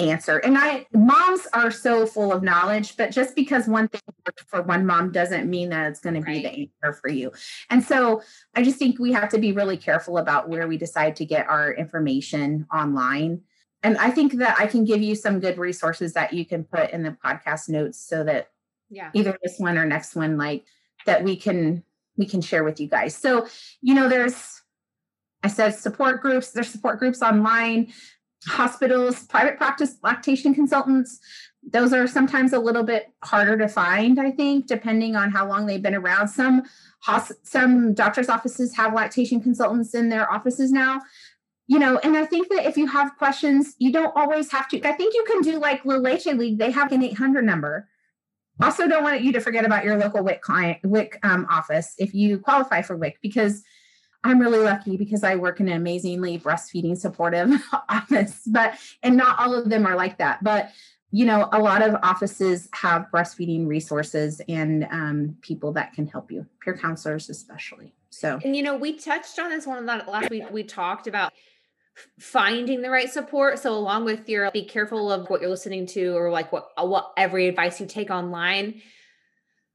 answer. 0.00 0.38
And 0.38 0.56
I 0.58 0.86
moms 0.92 1.46
are 1.52 1.70
so 1.70 2.06
full 2.06 2.32
of 2.32 2.42
knowledge, 2.42 2.96
but 2.96 3.10
just 3.10 3.34
because 3.34 3.66
one 3.66 3.88
thing 3.88 4.00
worked 4.26 4.40
for 4.48 4.62
one 4.62 4.86
mom 4.86 5.12
doesn't 5.12 5.48
mean 5.48 5.70
that 5.70 5.88
it's 5.88 6.00
going 6.00 6.14
to 6.14 6.20
be 6.20 6.42
the 6.42 6.48
answer 6.50 6.98
for 7.00 7.08
you. 7.08 7.32
And 7.68 7.82
so 7.82 8.22
I 8.54 8.62
just 8.62 8.78
think 8.78 8.98
we 8.98 9.12
have 9.12 9.28
to 9.30 9.38
be 9.38 9.52
really 9.52 9.76
careful 9.76 10.18
about 10.18 10.48
where 10.48 10.66
we 10.66 10.76
decide 10.76 11.16
to 11.16 11.24
get 11.24 11.46
our 11.48 11.72
information 11.72 12.66
online. 12.72 13.42
And 13.82 13.96
I 13.98 14.10
think 14.10 14.34
that 14.34 14.58
I 14.58 14.66
can 14.66 14.84
give 14.84 15.02
you 15.02 15.14
some 15.14 15.40
good 15.40 15.58
resources 15.58 16.12
that 16.14 16.32
you 16.32 16.44
can 16.44 16.64
put 16.64 16.90
in 16.90 17.02
the 17.02 17.16
podcast 17.24 17.68
notes 17.68 17.98
so 17.98 18.24
that 18.24 18.50
yeah. 18.90 19.10
either 19.14 19.38
this 19.42 19.58
one 19.58 19.78
or 19.78 19.86
next 19.86 20.14
one 20.14 20.36
like 20.36 20.64
that 21.06 21.24
we 21.24 21.36
can 21.36 21.82
we 22.16 22.26
can 22.26 22.42
share 22.42 22.64
with 22.64 22.80
you 22.80 22.86
guys. 22.86 23.16
So, 23.16 23.46
you 23.80 23.94
know, 23.94 24.08
there's 24.08 24.60
I 25.42 25.48
said 25.48 25.74
support 25.74 26.20
groups, 26.20 26.50
there's 26.50 26.68
support 26.68 26.98
groups 26.98 27.22
online 27.22 27.92
hospitals, 28.46 29.24
private 29.26 29.56
practice 29.56 29.96
lactation 30.02 30.54
consultants, 30.54 31.20
those 31.62 31.92
are 31.92 32.06
sometimes 32.06 32.52
a 32.52 32.58
little 32.58 32.82
bit 32.82 33.12
harder 33.22 33.56
to 33.58 33.68
find, 33.68 34.18
I 34.18 34.30
think, 34.30 34.66
depending 34.66 35.14
on 35.14 35.30
how 35.30 35.46
long 35.46 35.66
they've 35.66 35.82
been 35.82 35.94
around. 35.94 36.28
Some 36.28 36.62
some 37.42 37.94
doctors' 37.94 38.28
offices 38.28 38.76
have 38.76 38.94
lactation 38.94 39.40
consultants 39.40 39.94
in 39.94 40.08
their 40.08 40.30
offices 40.30 40.72
now. 40.72 41.00
You 41.66 41.78
know, 41.78 41.98
and 41.98 42.16
I 42.16 42.26
think 42.26 42.48
that 42.48 42.66
if 42.66 42.76
you 42.76 42.86
have 42.88 43.16
questions, 43.16 43.74
you 43.78 43.92
don't 43.92 44.12
always 44.16 44.50
have 44.50 44.68
to. 44.68 44.82
I 44.88 44.92
think 44.92 45.14
you 45.14 45.24
can 45.24 45.40
do 45.42 45.58
like 45.58 45.84
La 45.84 45.96
Leche 45.96 46.26
League, 46.26 46.58
they 46.58 46.70
have 46.70 46.90
an 46.92 47.02
800 47.02 47.44
number. 47.44 47.88
Also, 48.60 48.88
don't 48.88 49.04
want 49.04 49.22
you 49.22 49.32
to 49.32 49.40
forget 49.40 49.64
about 49.64 49.84
your 49.84 49.96
local 49.96 50.22
WIC 50.22 50.42
client, 50.42 50.78
WIC 50.82 51.18
um, 51.22 51.46
office 51.48 51.94
if 51.96 52.12
you 52.12 52.38
qualify 52.38 52.82
for 52.82 52.96
WIC, 52.96 53.18
because 53.22 53.62
I'm 54.22 54.38
really 54.38 54.58
lucky 54.58 54.96
because 54.96 55.24
I 55.24 55.36
work 55.36 55.60
in 55.60 55.68
an 55.68 55.76
amazingly 55.76 56.38
breastfeeding 56.38 56.96
supportive 56.96 57.50
office, 57.88 58.42
but 58.46 58.78
and 59.02 59.16
not 59.16 59.38
all 59.38 59.54
of 59.54 59.70
them 59.70 59.86
are 59.86 59.96
like 59.96 60.18
that. 60.18 60.42
But 60.44 60.72
you 61.12 61.24
know, 61.24 61.48
a 61.52 61.58
lot 61.58 61.82
of 61.82 61.96
offices 62.02 62.68
have 62.72 63.06
breastfeeding 63.12 63.66
resources 63.66 64.40
and 64.48 64.86
um, 64.92 65.36
people 65.40 65.72
that 65.72 65.92
can 65.92 66.06
help 66.06 66.30
you, 66.30 66.46
peer 66.62 66.76
counselors 66.76 67.28
especially. 67.28 67.92
So, 68.10 68.38
and 68.44 68.54
you 68.54 68.62
know, 68.62 68.76
we 68.76 68.96
touched 68.96 69.38
on 69.38 69.50
this 69.50 69.66
one 69.66 69.78
of 69.78 69.86
the 69.86 70.10
last 70.10 70.30
week. 70.30 70.44
We 70.50 70.62
talked 70.62 71.06
about 71.06 71.32
finding 72.18 72.82
the 72.82 72.90
right 72.90 73.10
support. 73.10 73.58
So, 73.58 73.74
along 73.74 74.04
with 74.04 74.28
your 74.28 74.50
be 74.50 74.64
careful 74.64 75.10
of 75.10 75.28
what 75.28 75.40
you're 75.40 75.50
listening 75.50 75.86
to 75.86 76.16
or 76.16 76.30
like 76.30 76.52
what 76.52 76.70
what 76.76 77.12
every 77.16 77.48
advice 77.48 77.80
you 77.80 77.86
take 77.86 78.10
online. 78.10 78.82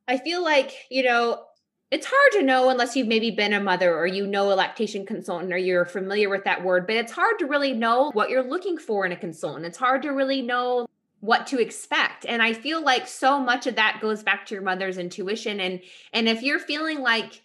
I 0.08 0.17
feel 0.17 0.43
like 0.43 0.73
you 0.89 1.03
know 1.03 1.43
it's 1.91 2.08
hard 2.08 2.32
to 2.34 2.43
know 2.43 2.69
unless 2.69 2.95
you've 2.95 3.08
maybe 3.08 3.32
been 3.32 3.54
a 3.54 3.60
mother 3.60 3.95
or 3.95 4.08
you 4.08 4.26
know 4.26 4.52
a 4.52 4.56
lactation 4.56 5.06
consultant 5.06 5.54
or 5.54 5.58
you're 5.58 5.86
familiar 5.86 6.30
with 6.30 6.43
that 6.43 6.63
word, 6.63 6.88
but 6.88 6.95
it's 6.95 7.12
hard 7.12 7.38
to 7.39 7.45
really 7.45 7.74
know 7.74 8.12
what 8.13 8.30
you're 8.30 8.43
looking 8.43 8.78
for 8.78 9.06
in 9.06 9.12
a 9.12 9.15
consultant. 9.15 9.65
It's 9.65 9.78
hard 9.78 10.02
to 10.02 10.10
really 10.10 10.41
know 10.41 10.88
what 11.19 11.48
to 11.48 11.60
expect. 11.60 12.26
And 12.28 12.41
I 12.41 12.54
feel 12.54 12.84
like 12.84 13.08
so 13.08 13.39
much 13.39 13.67
of 13.67 13.76
that 13.76 14.00
goes 14.02 14.24
back 14.24 14.45
to 14.48 14.56
your 14.56 14.63
mother's 14.63 14.98
intuition 14.98 15.60
and 15.60 15.80
and 16.13 16.28
if 16.28 16.41
you're 16.41 16.60
feeling 16.60 17.02
like 17.02 17.41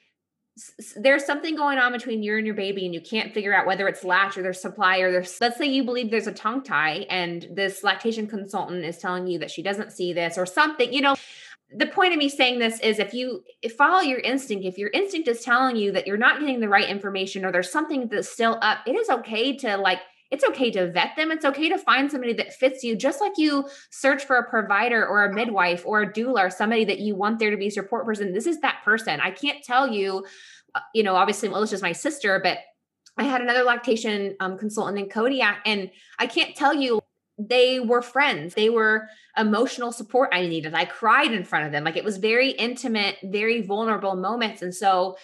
there's 0.96 1.24
something 1.24 1.57
going 1.57 1.79
on 1.79 1.92
between 1.92 2.22
you 2.22 2.37
and 2.37 2.44
your 2.44 2.55
baby 2.55 2.85
and 2.85 2.92
you 2.92 3.00
can't 3.00 3.33
figure 3.33 3.55
out 3.55 3.66
whether 3.66 3.88
it's 3.88 4.05
latch 4.05 4.37
or 4.37 4.42
there's 4.42 4.61
supply 4.61 4.98
or 4.98 5.11
there's 5.11 5.40
let's 5.40 5.57
say 5.57 5.66
you 5.66 5.85
believe 5.85 6.11
there's 6.11 6.26
a 6.26 6.33
tongue 6.33 6.62
tie 6.62 7.07
and 7.09 7.48
this 7.53 7.83
lactation 7.83 8.26
consultant 8.26 8.85
is 8.85 8.98
telling 8.98 9.26
you 9.26 9.38
that 9.38 9.50
she 9.50 9.62
doesn't 9.62 9.92
see 9.92 10.12
this 10.12 10.37
or 10.37 10.44
something 10.44 10.92
you 10.92 11.00
know 11.00 11.14
the 11.76 11.87
point 11.87 12.12
of 12.12 12.18
me 12.18 12.28
saying 12.28 12.59
this 12.59 12.80
is 12.80 12.98
if 12.98 13.14
you 13.14 13.44
follow 13.76 14.00
your 14.00 14.18
instinct, 14.18 14.64
if 14.64 14.76
your 14.76 14.90
instinct 14.90 15.28
is 15.28 15.42
telling 15.42 15.76
you 15.76 15.92
that 15.92 16.06
you're 16.06 16.16
not 16.16 16.40
getting 16.40 16.61
the 16.61 16.68
right 16.68 16.88
information 16.88 17.44
or 17.44 17.52
there's 17.52 17.70
something 17.70 18.09
that's 18.09 18.28
still 18.28 18.59
up, 18.61 18.78
it 18.87 18.96
is 18.96 19.09
okay 19.09 19.56
to 19.59 19.76
like, 19.76 20.00
it's 20.30 20.44
okay 20.44 20.70
to 20.72 20.90
vet 20.90 21.16
them. 21.16 21.30
It's 21.30 21.44
okay 21.44 21.68
to 21.68 21.78
find 21.78 22.11
somebody 22.11 22.33
that 22.35 22.52
fits 22.54 22.83
you, 22.83 22.96
just 22.96 23.20
like 23.20 23.33
you 23.37 23.68
search 23.90 24.24
for 24.24 24.37
a 24.37 24.48
provider 24.48 25.06
or 25.06 25.24
a 25.24 25.33
midwife 25.33 25.85
or 25.85 26.02
a 26.02 26.12
doula 26.12 26.46
or 26.46 26.50
somebody 26.50 26.85
that 26.85 27.00
you 27.00 27.14
want 27.16 27.38
there 27.38 27.50
to 27.50 27.56
be 27.56 27.66
a 27.66 27.70
support 27.70 28.04
person. 28.04 28.33
This 28.33 28.46
is 28.46 28.61
that 28.61 28.80
person. 28.85 29.20
I 29.20 29.30
can't 29.30 29.62
tell 29.62 29.88
you, 29.88 30.24
uh, 30.74 30.80
you 30.94 31.02
know, 31.02 31.16
obviously 31.16 31.48
Melissa's 31.48 31.83
my 31.83 31.92
sister, 31.92 32.40
but 32.42 32.59
I 33.16 33.24
had 33.24 33.40
another 33.40 33.64
lactation 33.64 34.37
um, 34.40 34.56
consultant 34.56 34.98
in 34.98 35.09
Kodiak, 35.09 35.62
and 35.66 35.90
I 36.18 36.26
can't 36.26 36.54
tell 36.54 36.74
you 36.74 37.00
they 37.48 37.81
were 37.81 38.03
friends. 38.03 38.55
They 38.55 38.68
were 38.68 39.09
emotional 39.37 39.92
support 39.92 40.31
I 40.33 40.46
needed. 40.46 40.74
I 40.74 40.85
cried 40.85 41.33
in 41.33 41.44
front 41.44 41.66
of 41.66 41.72
them. 41.72 41.85
Like 41.85 41.96
it 41.96 42.05
was 42.05 42.18
very 42.18 42.50
intimate, 42.50 43.16
very 43.22 43.62
vulnerable 43.62 44.16
moments. 44.16 44.62
And 44.62 44.74
so, 44.74 45.16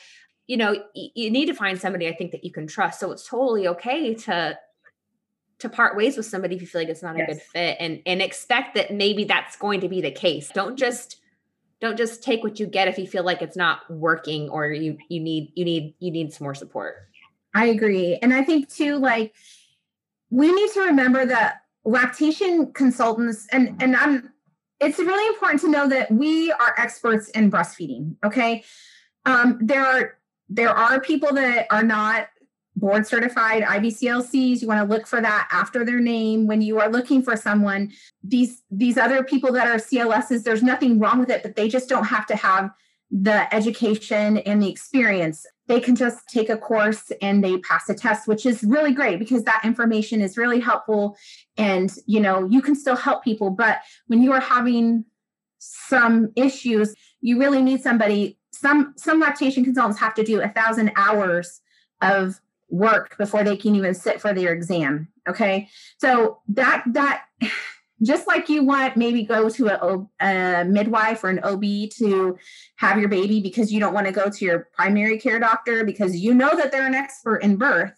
you 0.47 0.57
know, 0.57 0.73
y- 0.95 1.11
you 1.15 1.31
need 1.31 1.47
to 1.47 1.55
find 1.55 1.81
somebody 1.81 2.09
I 2.09 2.15
think 2.15 2.33
that 2.33 2.45
you 2.45 2.53
can 2.53 2.67
trust. 2.67 3.01
So 3.01 3.13
it's 3.13 3.29
totally 3.29 3.69
okay 3.69 4.15
to 4.15 4.59
to 5.59 5.69
part 5.71 5.97
ways 5.97 6.19
with 6.19 6.27
somebody 6.27 6.55
if 6.55 6.61
you 6.61 6.67
feel 6.67 6.83
like 6.83 6.89
it's 6.89 7.03
not 7.03 7.17
yes. 7.17 7.29
a 7.29 7.33
good 7.33 7.43
fit 7.43 7.77
and 7.81 8.03
and 8.07 8.21
expect 8.21 8.75
that 8.75 8.93
maybe 8.93 9.25
that's 9.25 9.57
going 9.57 9.81
to 9.81 9.89
be 9.89 10.01
the 10.01 10.11
case. 10.11 10.51
Don't 10.51 10.77
just 10.77 11.17
don't 11.81 11.97
just 11.97 12.23
take 12.23 12.43
what 12.43 12.59
you 12.59 12.67
get 12.67 12.89
if 12.89 12.99
you 12.99 13.07
feel 13.07 13.25
like 13.25 13.43
it's 13.43 13.57
not 13.57 13.91
working 13.91 14.49
or 14.49 14.67
you 14.67 14.97
you 15.09 15.21
need 15.21 15.53
you 15.55 15.65
need 15.65 15.95
you 15.99 16.11
need 16.11 16.33
some 16.33 16.45
more 16.45 16.55
support. 16.55 16.97
I 17.55 17.67
agree. 17.67 18.19
And 18.21 18.33
I 18.35 18.45
think 18.45 18.69
too 18.69 18.97
like 18.97 19.35
we 20.31 20.53
need 20.53 20.71
to 20.73 20.81
remember 20.81 21.27
that 21.27 21.63
lactation 21.87 22.72
consultants 22.72 23.46
and 23.53 23.81
and 23.83 23.96
i'm 23.96 24.33
it's 24.79 24.99
really 24.99 25.27
important 25.29 25.61
to 25.61 25.70
know 25.70 25.88
that 25.88 26.11
we 26.11 26.53
are 26.53 26.75
experts 26.77 27.31
in 27.31 27.51
breastfeeding 27.51 28.14
okay 28.25 28.62
um, 29.25 29.59
there 29.61 29.85
are 29.85 30.18
there 30.49 30.70
are 30.70 31.01
people 31.01 31.33
that 31.35 31.66
are 31.70 31.83
not 31.83 32.29
board 32.77 33.07
certified 33.07 33.62
IBCLCs. 33.62 34.61
You 34.61 34.68
want 34.68 34.87
to 34.87 34.94
look 34.94 35.07
for 35.07 35.20
that 35.20 35.49
after 35.51 35.85
their 35.85 35.99
name 35.99 36.46
when 36.46 36.61
you 36.61 36.79
are 36.79 36.88
looking 36.88 37.22
for 37.22 37.37
someone. 37.37 37.92
These 38.22 38.62
these 38.70 38.99
other 38.99 39.25
people 39.25 39.53
that 39.53 39.66
are 39.66 39.77
CLSs, 39.77 40.44
there's 40.44 40.62
nothing 40.62 40.99
wrong 40.99 41.18
with 41.18 41.31
it, 41.31 41.42
but 41.42 41.57
they 41.57 41.68
just 41.68 41.88
don't 41.88 42.05
have 42.05 42.27
to 42.27 42.37
have 42.37 42.70
the 43.11 43.55
education 43.55 44.38
and 44.38 44.62
the 44.62 44.69
experience 44.69 45.47
they 45.69 45.81
can 45.81 45.97
just 45.97 46.29
take 46.29 46.49
a 46.49 46.57
course 46.57 47.11
and 47.23 47.42
they 47.42 47.59
pass 47.59 47.88
a 47.88 47.95
test 47.95 48.27
which 48.27 48.45
is 48.45 48.62
really 48.64 48.92
great 48.92 49.19
because 49.19 49.45
that 49.45 49.64
information 49.64 50.21
is 50.21 50.37
really 50.37 50.61
helpful. 50.61 51.16
And 51.57 51.92
you 52.07 52.21
know 52.21 52.47
you 52.47 52.61
can 52.61 52.75
still 52.75 52.97
help 52.97 53.23
people 53.23 53.51
but 53.51 53.79
when 54.07 54.23
you 54.23 54.33
are 54.33 54.40
having 54.40 55.05
some 55.59 56.33
issues 56.37 56.95
you 57.21 57.38
really 57.38 57.62
need 57.62 57.81
somebody 57.81 58.38
some 58.53 58.95
some 58.97 59.21
lactation 59.21 59.64
consultants 59.64 60.01
have 60.01 60.14
to 60.14 60.23
do 60.23 60.40
a 60.40 60.49
thousand 60.49 60.92
hours 60.97 61.61
of 62.03 62.40
work 62.69 63.16
before 63.16 63.45
they 63.45 63.57
can 63.57 63.75
even 63.75 63.95
sit 63.95 64.21
for 64.21 64.33
their 64.33 64.53
exam 64.53 65.09
okay? 65.29 65.69
So 65.99 66.40
that 66.49 66.85
that 66.92 67.25
just 68.03 68.27
like 68.27 68.49
you 68.49 68.63
want 68.63 68.97
maybe 68.97 69.23
go 69.23 69.49
to 69.49 69.69
a, 69.69 70.07
a, 70.21 70.65
midwife 70.65 71.25
or 71.25 71.31
an 71.31 71.41
OB 71.43 71.91
to 71.99 72.37
have 72.77 72.99
your 72.99 73.09
baby 73.09 73.41
because 73.41 73.73
you 73.73 73.81
don't 73.81 73.95
want 73.95 74.07
to 74.07 74.13
go 74.13 74.29
to 74.29 74.45
your 74.45 74.69
primary 74.75 75.19
care 75.19 75.39
doctor 75.39 75.85
because 75.85 76.17
you 76.17 76.35
know 76.35 76.55
that 76.57 76.71
they're 76.71 76.87
an 76.87 76.95
expert 76.95 77.39
in 77.39 77.57
birth. 77.57 77.93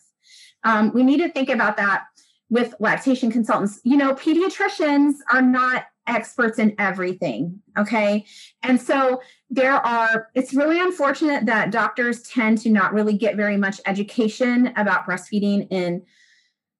Um, 0.64 0.92
we 0.94 1.02
need 1.02 1.18
to 1.18 1.30
think 1.30 1.48
about 1.48 1.76
that 1.78 2.04
with 2.50 2.74
lactation 2.80 3.30
consultants. 3.30 3.80
You 3.84 3.96
know, 3.96 4.14
pediatricians 4.14 5.14
are 5.32 5.42
not 5.42 5.86
experts 6.06 6.58
in 6.58 6.74
everything. 6.78 7.60
Okay. 7.76 8.24
And 8.62 8.80
so 8.80 9.20
there 9.50 9.74
are, 9.74 10.28
it's 10.34 10.54
really 10.54 10.80
unfortunate 10.80 11.46
that 11.46 11.70
doctors 11.70 12.22
tend 12.22 12.58
to 12.58 12.70
not 12.70 12.94
really 12.94 13.16
get 13.16 13.36
very 13.36 13.56
much 13.56 13.80
education 13.84 14.72
about 14.76 15.06
breastfeeding 15.06 15.68
in 15.70 16.02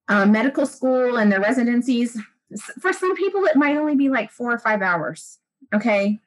um, 0.08 0.32
medical 0.32 0.64
school 0.64 1.18
and 1.18 1.30
their 1.30 1.40
residencies 1.40 2.16
for 2.80 2.92
some 2.92 3.14
people, 3.16 3.44
it 3.44 3.56
might 3.56 3.76
only 3.76 3.94
be 3.94 4.08
like 4.08 4.30
four 4.30 4.52
or 4.52 4.58
five 4.58 4.82
hours. 4.82 5.38
Okay. 5.74 6.20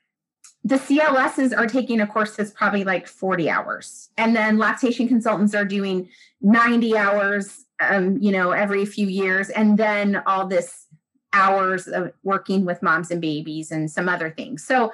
The 0.64 0.76
CLSs 0.76 1.58
are 1.58 1.66
taking 1.66 2.02
a 2.02 2.08
course 2.08 2.36
that's 2.36 2.52
probably 2.52 2.84
like 2.84 3.08
40 3.08 3.50
hours. 3.50 4.10
And 4.18 4.36
then 4.36 4.60
lactation 4.60 5.08
consultants 5.08 5.56
are 5.56 5.66
doing 5.66 6.10
90 6.42 6.96
hours, 6.96 7.66
um, 7.80 8.18
you 8.22 8.32
know, 8.32 8.52
every 8.52 8.86
few 8.86 9.08
years. 9.08 9.50
And 9.50 9.78
then 9.78 10.22
all 10.28 10.48
this 10.48 10.86
hours 11.34 11.88
of 11.88 12.12
working 12.24 12.66
with 12.66 12.84
moms 12.84 13.10
and 13.10 13.22
babies 13.22 13.72
and 13.72 13.90
some 13.90 14.08
other 14.08 14.30
things. 14.30 14.64
So 14.64 14.94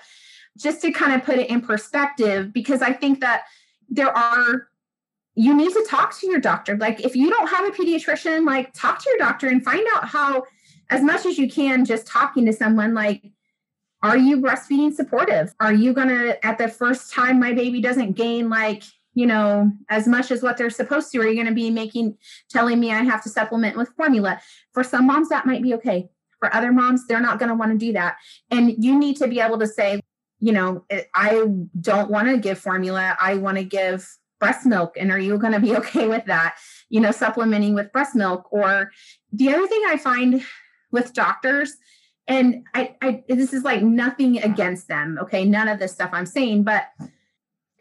just 0.57 0.81
to 0.83 0.91
kind 0.91 1.13
of 1.13 1.23
put 1.23 1.37
it 1.37 1.49
in 1.49 1.61
perspective, 1.61 2.53
because 2.53 2.81
I 2.81 2.93
think 2.93 3.19
that 3.21 3.43
there 3.89 4.15
are 4.15 4.69
you 5.37 5.55
need 5.55 5.71
to 5.71 5.85
talk 5.87 6.17
to 6.19 6.27
your 6.27 6.39
doctor. 6.39 6.75
Like 6.75 7.05
if 7.05 7.15
you 7.15 7.29
don't 7.29 7.47
have 7.47 7.67
a 7.67 7.71
pediatrician, 7.71 8.43
like 8.43 8.73
talk 8.73 8.97
to 9.03 9.09
your 9.09 9.19
doctor 9.19 9.47
and 9.47 9.63
find 9.63 9.85
out 9.95 10.07
how 10.07 10.43
as 10.89 11.01
much 11.01 11.25
as 11.25 11.37
you 11.37 11.49
can 11.49 11.85
just 11.85 12.07
talking 12.07 12.45
to 12.45 12.53
someone 12.53 12.93
like 12.93 13.31
are 14.03 14.17
you 14.17 14.37
breastfeeding 14.37 14.93
supportive 14.93 15.53
are 15.59 15.73
you 15.73 15.93
going 15.93 16.07
to 16.07 16.45
at 16.45 16.57
the 16.57 16.67
first 16.67 17.11
time 17.11 17.39
my 17.39 17.53
baby 17.53 17.81
doesn't 17.81 18.13
gain 18.13 18.49
like 18.49 18.83
you 19.17 19.25
know, 19.25 19.71
as 19.89 20.07
much 20.07 20.29
as 20.29 20.43
what 20.43 20.57
they're 20.57 20.69
supposed 20.69 21.11
to? 21.11 21.19
Are 21.19 21.27
you 21.27 21.33
going 21.33 21.47
to 21.47 21.53
be 21.53 21.71
making, 21.71 22.19
telling 22.51 22.79
me 22.79 22.91
I 22.91 23.01
have 23.01 23.23
to 23.23 23.29
supplement 23.29 23.75
with 23.75 23.89
formula? 23.97 24.39
For 24.73 24.83
some 24.83 25.07
moms, 25.07 25.29
that 25.29 25.47
might 25.47 25.63
be 25.63 25.73
okay. 25.73 26.07
For 26.37 26.55
other 26.55 26.71
moms, 26.71 27.07
they're 27.07 27.19
not 27.19 27.39
going 27.39 27.49
to 27.49 27.55
want 27.55 27.71
to 27.71 27.83
do 27.83 27.93
that. 27.93 28.17
And 28.51 28.75
you 28.77 28.95
need 28.95 29.17
to 29.17 29.27
be 29.27 29.39
able 29.39 29.57
to 29.57 29.65
say, 29.65 30.01
you 30.39 30.51
know, 30.51 30.85
I 31.15 31.45
don't 31.81 32.11
want 32.11 32.27
to 32.27 32.37
give 32.37 32.59
formula. 32.59 33.17
I 33.19 33.33
want 33.33 33.57
to 33.57 33.63
give 33.63 34.07
breast 34.39 34.67
milk. 34.67 34.95
And 34.99 35.11
are 35.11 35.17
you 35.17 35.35
going 35.39 35.53
to 35.53 35.59
be 35.59 35.75
okay 35.77 36.07
with 36.07 36.25
that? 36.25 36.57
You 36.89 36.99
know, 36.99 37.09
supplementing 37.09 37.73
with 37.73 37.91
breast 37.91 38.13
milk. 38.13 38.47
Or 38.51 38.91
the 39.33 39.49
other 39.49 39.65
thing 39.65 39.81
I 39.87 39.97
find 39.97 40.43
with 40.91 41.13
doctors, 41.13 41.75
and 42.27 42.65
I, 42.73 42.95
I 43.01 43.23
this 43.27 43.53
is 43.53 43.63
like 43.63 43.81
nothing 43.81 44.41
against 44.41 44.87
them. 44.87 45.17
Okay. 45.21 45.45
None 45.45 45.67
of 45.67 45.79
this 45.79 45.93
stuff 45.93 46.09
I'm 46.13 46.25
saying, 46.25 46.63
but 46.63 46.85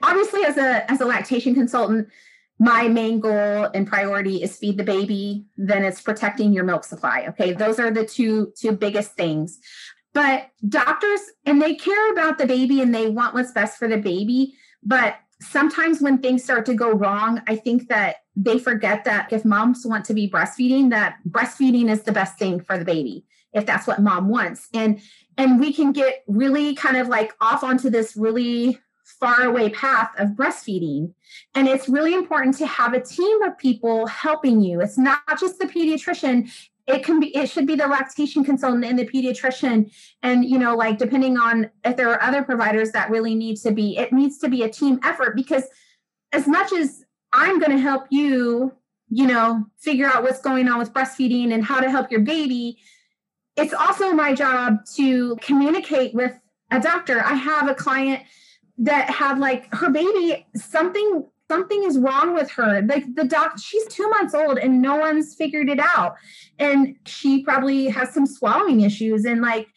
obviously 0.03 0.45
as 0.45 0.57
a 0.57 0.91
as 0.91 1.01
a 1.01 1.07
lactation 1.07 1.55
consultant, 1.55 2.09
my 2.59 2.89
main 2.89 3.21
goal 3.21 3.69
and 3.75 3.87
priority 3.87 4.43
is 4.43 4.57
feed 4.57 4.79
the 4.79 4.85
baby 4.85 5.45
then 5.59 5.85
it's 5.85 6.01
protecting 6.01 6.55
your 6.55 6.65
milk 6.65 6.85
supply 6.85 7.27
okay 7.29 7.53
those 7.53 7.79
are 7.79 7.91
the 7.91 8.07
two 8.07 8.51
two 8.57 8.73
biggest 8.73 9.13
things 9.13 9.61
but 10.17 10.49
doctors, 10.67 11.21
and 11.45 11.61
they 11.61 11.75
care 11.75 12.11
about 12.11 12.39
the 12.39 12.47
baby 12.47 12.81
and 12.81 12.95
they 12.95 13.11
want 13.11 13.35
what's 13.35 13.53
best 13.53 13.79
for 13.79 13.87
the 13.87 13.99
baby. 13.99 14.55
But 14.83 15.17
sometimes 15.41 16.01
when 16.01 16.19
things 16.19 16.43
start 16.43 16.67
to 16.67 16.75
go 16.75 16.93
wrong, 16.93 17.43
I 17.47 17.57
think 17.57 17.89
that 17.89 18.17
they 18.35 18.59
forget 18.59 19.05
that 19.05 19.33
if 19.33 19.45
moms 19.45 19.87
want 19.87 20.05
to 20.07 20.15
be 20.15 20.29
breastfeeding, 20.29 20.91
that 20.91 21.17
breastfeeding 21.29 21.91
is 21.91 22.03
the 22.03 22.13
best 22.13 22.39
thing 22.39 22.61
for 22.61 22.79
the 22.79 22.85
baby, 22.85 23.25
if 23.53 23.67
that's 23.67 23.87
what 23.87 24.01
mom 24.01 24.29
wants. 24.29 24.69
And 24.75 25.01
and 25.39 25.61
we 25.61 25.73
can 25.73 25.93
get 25.93 26.25
really 26.27 26.75
kind 26.75 26.97
of 26.97 27.09
like 27.09 27.35
off 27.41 27.63
onto 27.63 27.91
this 27.91 28.17
really 28.17 28.79
far 29.05 29.43
away 29.43 29.71
path 29.71 30.11
of 30.19 30.31
breastfeeding. 30.31 31.13
And 31.55 31.69
it's 31.69 31.89
really 31.89 32.15
important 32.15 32.57
to 32.59 32.67
have 32.67 32.93
a 32.93 33.01
team 33.01 33.43
of 33.43 33.57
people 33.57 34.07
helping 34.07 34.61
you. 34.61 34.81
It's 34.81 34.99
not 34.99 35.21
just 35.39 35.59
the 35.59 35.67
pediatrician, 35.67 36.51
it 36.87 37.05
can 37.05 37.21
be 37.21 37.35
it 37.37 37.49
should 37.49 37.67
be 37.67 37.75
the 37.75 37.87
lactation 37.87 38.45
consultant 38.45 38.85
and 38.85 38.99
the 38.99 39.07
pediatrician. 39.07 39.93
And 40.23 40.45
you 40.45 40.59
know 40.59 40.77
like 40.77 40.99
depending 40.99 41.39
on 41.39 41.71
if 41.85 41.97
there 41.97 42.11
are 42.11 42.23
other 42.23 42.43
providers 42.43 42.93
that 42.93 43.11
really 43.11 43.35
need 43.35 43.57
to 43.59 43.73
be 43.73 43.97
it 43.97 44.13
needs 44.13 44.39
to 44.39 44.49
be 44.49 44.63
a 44.63 44.69
team 44.69 45.01
effort 45.03 45.37
because 45.37 45.65
as 46.33 46.47
much 46.49 46.73
as 46.73 47.05
i'm 47.33 47.59
going 47.61 47.71
to 47.71 47.79
help 47.79 48.07
you 48.11 48.73
you 49.09 49.27
know 49.27 49.65
figure 49.79 50.07
out 50.07 50.23
what's 50.23 50.41
going 50.41 50.69
on 50.69 50.79
with 50.79 50.93
breastfeeding 50.93 51.53
and 51.55 51.65
how 51.65 51.81
to 51.81 51.91
help 51.91 52.11
your 52.11 52.21
baby 52.21 52.79
it's 53.57 53.73
also 53.73 54.13
my 54.13 54.35
job 54.35 54.85
to 54.95 55.37
communicate 55.37 56.15
with 56.15 56.39
a 56.71 56.81
doctor. 56.81 57.23
I 57.25 57.35
have 57.35 57.69
a 57.69 57.75
client 57.75 58.23
that 58.79 59.09
had 59.09 59.39
like 59.39 59.75
her 59.75 59.91
baby 59.91 60.47
something 60.55 61.27
something 61.49 61.85
is 61.85 61.99
wrong 61.99 62.35
with 62.35 62.51
her. 62.53 62.83
Like 62.83 63.15
the 63.15 63.25
doc, 63.25 63.59
she's 63.59 63.87
two 63.87 64.09
months 64.09 64.35
old 64.35 64.59
and 64.59 64.83
no 64.83 64.97
one's 64.97 65.35
figured 65.35 65.69
it 65.69 65.81
out. 65.81 66.17
And 66.59 66.97
she 67.07 67.43
probably 67.43 67.89
has 67.89 68.13
some 68.13 68.27
swallowing 68.27 68.81
issues. 68.81 69.25
And 69.25 69.41
like 69.41 69.69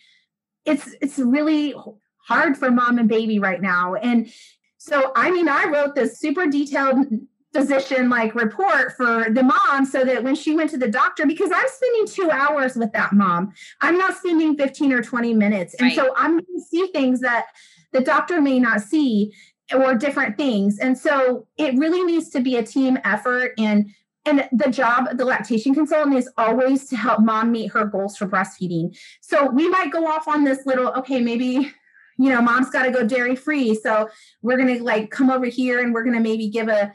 it's 0.65 0.95
it's 1.01 1.19
really 1.19 1.73
hard 2.17 2.57
for 2.57 2.71
mom 2.71 2.99
and 2.99 3.09
baby 3.09 3.39
right 3.39 3.61
now. 3.61 3.95
And 3.95 4.31
so 4.77 5.11
I 5.15 5.31
mean, 5.31 5.47
I 5.47 5.65
wrote 5.65 5.95
this 5.95 6.19
super 6.19 6.47
detailed 6.47 7.05
physician 7.51 8.09
like 8.09 8.35
report 8.35 8.95
for 8.95 9.25
the 9.31 9.41
mom 9.41 9.83
so 9.83 10.05
that 10.05 10.23
when 10.23 10.35
she 10.35 10.55
went 10.55 10.69
to 10.69 10.77
the 10.77 10.87
doctor 10.87 11.25
because 11.25 11.49
i'm 11.51 11.65
spending 11.67 12.05
two 12.05 12.29
hours 12.29 12.75
with 12.75 12.91
that 12.93 13.11
mom 13.11 13.51
i'm 13.81 13.97
not 13.97 14.15
spending 14.15 14.55
15 14.55 14.93
or 14.93 15.01
20 15.01 15.33
minutes 15.33 15.73
and 15.79 15.87
right. 15.87 15.95
so 15.95 16.13
i'm 16.15 16.33
going 16.33 16.45
to 16.45 16.61
see 16.61 16.85
things 16.93 17.21
that 17.21 17.47
the 17.91 18.01
doctor 18.01 18.39
may 18.39 18.59
not 18.59 18.81
see 18.81 19.33
or 19.73 19.95
different 19.95 20.37
things. 20.37 20.79
And 20.79 20.97
so 20.97 21.47
it 21.57 21.75
really 21.77 22.03
needs 22.03 22.29
to 22.29 22.39
be 22.39 22.55
a 22.55 22.63
team 22.63 22.97
effort 23.03 23.53
and 23.57 23.91
and 24.25 24.47
the 24.51 24.69
job 24.69 25.07
of 25.07 25.17
the 25.17 25.25
lactation 25.25 25.73
consultant 25.73 26.15
is 26.15 26.29
always 26.37 26.87
to 26.89 26.97
help 26.97 27.21
mom 27.21 27.51
meet 27.51 27.71
her 27.71 27.85
goals 27.85 28.17
for 28.17 28.27
breastfeeding. 28.27 28.95
So 29.21 29.49
we 29.49 29.67
might 29.69 29.91
go 29.91 30.05
off 30.05 30.27
on 30.27 30.43
this 30.43 30.65
little, 30.65 30.89
okay, 30.89 31.21
maybe 31.21 31.71
you 32.19 32.29
know, 32.29 32.41
mom's 32.41 32.69
got 32.69 32.83
to 32.83 32.91
go 32.91 33.07
dairy 33.07 33.35
free. 33.35 33.73
So 33.73 34.09
we're 34.41 34.57
going 34.57 34.77
to 34.77 34.83
like 34.83 35.09
come 35.09 35.29
over 35.29 35.45
here 35.45 35.79
and 35.79 35.93
we're 35.93 36.03
going 36.03 36.17
to 36.17 36.21
maybe 36.21 36.49
give 36.49 36.67
a 36.67 36.93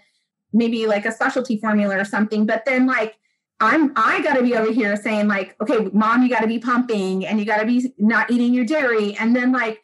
maybe 0.53 0.87
like 0.87 1.07
a 1.07 1.13
specialty 1.13 1.59
formula 1.59 1.99
or 1.99 2.05
something. 2.05 2.45
But 2.45 2.67
then 2.67 2.87
like 2.87 3.17
I'm 3.59 3.93
I 3.97 4.23
got 4.23 4.35
to 4.35 4.43
be 4.43 4.55
over 4.55 4.71
here 4.71 4.95
saying 4.97 5.27
like, 5.27 5.57
okay, 5.63 5.89
mom, 5.95 6.23
you 6.23 6.29
got 6.29 6.41
to 6.41 6.47
be 6.47 6.59
pumping 6.59 7.27
and 7.27 7.41
you 7.41 7.47
got 7.47 7.61
to 7.61 7.67
be 7.67 7.93
not 7.99 8.31
eating 8.31 8.53
your 8.53 8.67
dairy. 8.67 9.17
And 9.17 9.35
then 9.35 9.51
like 9.51 9.81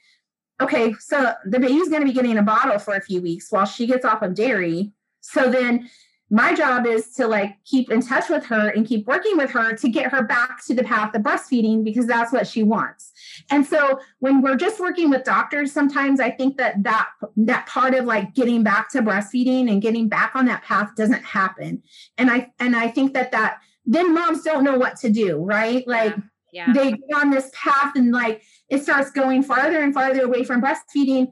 okay, 0.61 0.95
so 0.99 1.33
the 1.45 1.59
baby's 1.59 1.89
going 1.89 2.03
to 2.03 2.07
be 2.07 2.13
getting 2.13 2.39
a 2.39 2.43
bottle 2.43 2.79
for 2.79 2.95
a 2.95 3.01
few 3.01 3.23
weeks 3.23 3.51
while 3.51 3.67
she 3.67 3.87
gets 3.87 4.05
off 4.05 4.23
of 4.23 4.35
dairy. 4.35 4.93
So 5.21 5.51
then 5.51 5.89
my 6.31 6.55
job 6.55 6.87
is 6.87 7.13
to 7.15 7.27
like 7.27 7.57
keep 7.65 7.91
in 7.91 8.01
touch 8.01 8.29
with 8.29 8.45
her 8.47 8.69
and 8.69 8.87
keep 8.87 9.07
working 9.07 9.37
with 9.37 9.51
her 9.51 9.75
to 9.75 9.89
get 9.89 10.13
her 10.13 10.23
back 10.23 10.65
to 10.65 10.75
the 10.75 10.85
path 10.85 11.15
of 11.15 11.23
breastfeeding 11.23 11.83
because 11.83 12.07
that's 12.07 12.33
what 12.33 12.47
she 12.47 12.63
wants. 12.63 13.13
And 13.51 13.67
so 13.67 13.99
when 14.21 14.41
we're 14.41 14.57
just 14.57 14.79
working 14.79 15.11
with 15.11 15.25
doctors 15.25 15.73
sometimes 15.73 16.21
I 16.21 16.31
think 16.31 16.57
that 16.59 16.83
that 16.85 17.09
that 17.37 17.67
part 17.67 17.95
of 17.95 18.05
like 18.05 18.35
getting 18.35 18.63
back 18.63 18.91
to 18.91 19.03
breastfeeding 19.03 19.71
and 19.71 19.83
getting 19.83 20.09
back 20.09 20.37
on 20.37 20.47
that 20.47 20.63
path 20.63 20.95
doesn't 20.95 21.25
happen. 21.25 21.83
And 22.17 22.31
I 22.31 22.53
and 22.61 22.77
I 22.77 22.89
think 22.89 23.13
that 23.15 23.33
that 23.33 23.59
then 23.85 24.15
moms 24.15 24.43
don't 24.43 24.63
know 24.63 24.79
what 24.79 24.97
to 24.99 25.11
do, 25.11 25.37
right? 25.37 25.87
Like 25.87 26.15
yeah 26.15 26.23
yeah. 26.53 26.73
they 26.73 26.93
get 26.93 27.01
on 27.15 27.31
this 27.31 27.51
path 27.53 27.93
and 27.95 28.13
like 28.13 28.43
it 28.69 28.83
starts 28.83 29.11
going 29.11 29.43
farther 29.43 29.81
and 29.81 29.95
farther 29.95 30.23
away 30.23 30.45
from 30.45 30.63
breastfeeding 30.63 31.29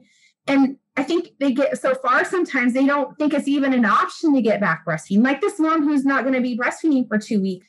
and 0.47 0.77
i 0.97 1.03
think 1.03 1.29
they 1.39 1.51
get 1.51 1.79
so 1.79 1.95
far 1.95 2.23
sometimes 2.25 2.73
they 2.73 2.85
don't 2.85 3.17
think 3.17 3.33
it's 3.33 3.47
even 3.47 3.73
an 3.73 3.85
option 3.85 4.33
to 4.33 4.41
get 4.41 4.59
back 4.59 4.85
breastfeeding 4.85 5.23
like 5.23 5.41
this 5.41 5.59
mom 5.59 5.83
who's 5.83 6.05
not 6.05 6.23
going 6.23 6.35
to 6.35 6.41
be 6.41 6.57
breastfeeding 6.57 7.07
for 7.07 7.17
two 7.17 7.41
weeks 7.41 7.67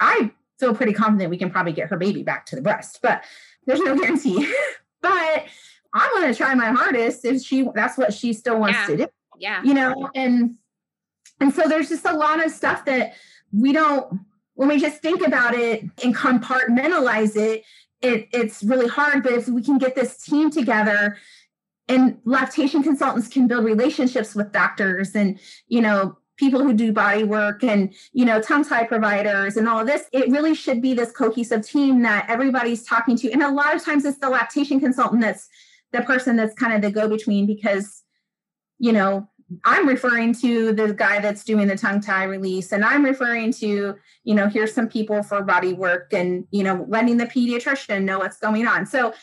i 0.00 0.30
feel 0.58 0.74
pretty 0.74 0.92
confident 0.92 1.30
we 1.30 1.38
can 1.38 1.50
probably 1.50 1.72
get 1.72 1.88
her 1.88 1.96
baby 1.96 2.22
back 2.22 2.46
to 2.46 2.56
the 2.56 2.62
breast 2.62 2.98
but 3.02 3.24
there's 3.66 3.80
no 3.80 3.96
guarantee 3.98 4.52
but 5.00 5.44
i'm 5.94 6.10
going 6.14 6.32
to 6.32 6.36
try 6.36 6.54
my 6.54 6.70
hardest 6.70 7.24
if 7.24 7.42
she 7.42 7.68
that's 7.74 7.96
what 7.96 8.12
she 8.12 8.32
still 8.32 8.58
wants 8.58 8.78
yeah. 8.80 8.86
to 8.86 8.96
do 8.96 9.06
yeah 9.38 9.62
you 9.62 9.74
know 9.74 10.10
and 10.14 10.56
and 11.40 11.54
so 11.54 11.68
there's 11.68 11.88
just 11.88 12.04
a 12.04 12.12
lot 12.12 12.44
of 12.44 12.50
stuff 12.50 12.84
that 12.84 13.12
we 13.52 13.72
don't 13.72 14.20
when 14.58 14.68
we 14.68 14.80
just 14.80 15.00
think 15.00 15.24
about 15.24 15.54
it 15.54 15.84
and 16.02 16.16
compartmentalize 16.16 17.36
it, 17.36 17.62
it 18.02 18.28
it's 18.32 18.60
really 18.64 18.88
hard. 18.88 19.22
But 19.22 19.34
if 19.34 19.46
we 19.46 19.62
can 19.62 19.78
get 19.78 19.94
this 19.94 20.20
team 20.20 20.50
together 20.50 21.16
and 21.86 22.18
lactation 22.24 22.82
consultants 22.82 23.28
can 23.28 23.46
build 23.46 23.64
relationships 23.64 24.34
with 24.34 24.50
doctors 24.50 25.14
and, 25.14 25.38
you 25.68 25.80
know, 25.80 26.18
people 26.38 26.60
who 26.60 26.72
do 26.72 26.92
body 26.92 27.22
work 27.22 27.62
and 27.62 27.94
you 28.12 28.24
know 28.24 28.40
tongue 28.40 28.64
tie 28.64 28.84
providers 28.84 29.56
and 29.56 29.68
all 29.68 29.80
of 29.80 29.88
this 29.88 30.04
it 30.12 30.30
really 30.30 30.54
should 30.54 30.80
be 30.80 30.94
this 30.94 31.10
cohesive 31.10 31.66
team 31.66 32.02
that 32.02 32.24
everybody's 32.28 32.84
talking 32.84 33.16
to 33.16 33.28
and 33.32 33.42
a 33.42 33.50
lot 33.50 33.74
of 33.74 33.84
times 33.84 34.04
it's 34.04 34.18
the 34.18 34.28
lactation 34.28 34.78
consultant 34.78 35.20
that's 35.20 35.48
the 35.90 36.00
person 36.02 36.36
that's 36.36 36.54
kind 36.54 36.72
of 36.72 36.80
the 36.80 36.92
go 36.92 37.08
between 37.08 37.44
because 37.44 38.04
you 38.78 38.92
know 38.92 39.28
I'm 39.64 39.88
referring 39.88 40.34
to 40.40 40.72
the 40.72 40.92
guy 40.92 41.20
that's 41.20 41.42
doing 41.42 41.68
the 41.68 41.76
tongue 41.76 42.00
tie 42.00 42.24
release, 42.24 42.70
and 42.72 42.84
I'm 42.84 43.04
referring 43.04 43.52
to, 43.54 43.96
you 44.24 44.34
know, 44.34 44.46
here's 44.46 44.74
some 44.74 44.88
people 44.88 45.22
for 45.22 45.42
body 45.42 45.72
work 45.72 46.12
and, 46.12 46.44
you 46.50 46.62
know, 46.62 46.84
letting 46.88 47.16
the 47.16 47.26
pediatrician 47.26 48.04
know 48.04 48.18
what's 48.18 48.38
going 48.38 48.66
on. 48.66 48.84
So 48.84 49.14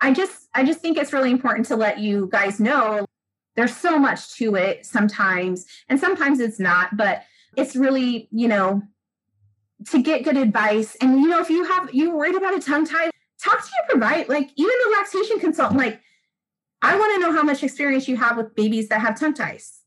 I 0.00 0.12
just, 0.12 0.48
I 0.54 0.64
just 0.64 0.80
think 0.80 0.96
it's 0.96 1.12
really 1.12 1.30
important 1.30 1.66
to 1.66 1.76
let 1.76 1.98
you 1.98 2.28
guys 2.32 2.60
know 2.60 3.04
there's 3.56 3.76
so 3.76 3.98
much 3.98 4.34
to 4.36 4.56
it 4.56 4.86
sometimes, 4.86 5.66
and 5.88 6.00
sometimes 6.00 6.40
it's 6.40 6.58
not, 6.58 6.96
but 6.96 7.22
it's 7.56 7.76
really, 7.76 8.28
you 8.32 8.48
know, 8.48 8.82
to 9.90 10.02
get 10.02 10.24
good 10.24 10.38
advice. 10.38 10.96
And, 11.00 11.20
you 11.20 11.28
know, 11.28 11.40
if 11.40 11.50
you 11.50 11.64
have, 11.64 11.92
you 11.92 12.16
worried 12.16 12.36
about 12.36 12.56
a 12.56 12.60
tongue 12.60 12.86
tie, 12.86 13.10
talk 13.42 13.62
to 13.62 13.70
your 13.78 13.86
provider, 13.90 14.32
like 14.32 14.50
even 14.56 14.74
a 14.86 14.90
lactation 14.98 15.38
consultant, 15.38 15.78
like, 15.78 16.00
I 16.84 16.96
want 16.98 17.14
to 17.14 17.20
know 17.20 17.32
how 17.32 17.42
much 17.42 17.62
experience 17.62 18.06
you 18.08 18.16
have 18.18 18.36
with 18.36 18.54
babies 18.54 18.88
that 18.90 19.00
have 19.00 19.18
tongue 19.18 19.32
ties. 19.32 19.80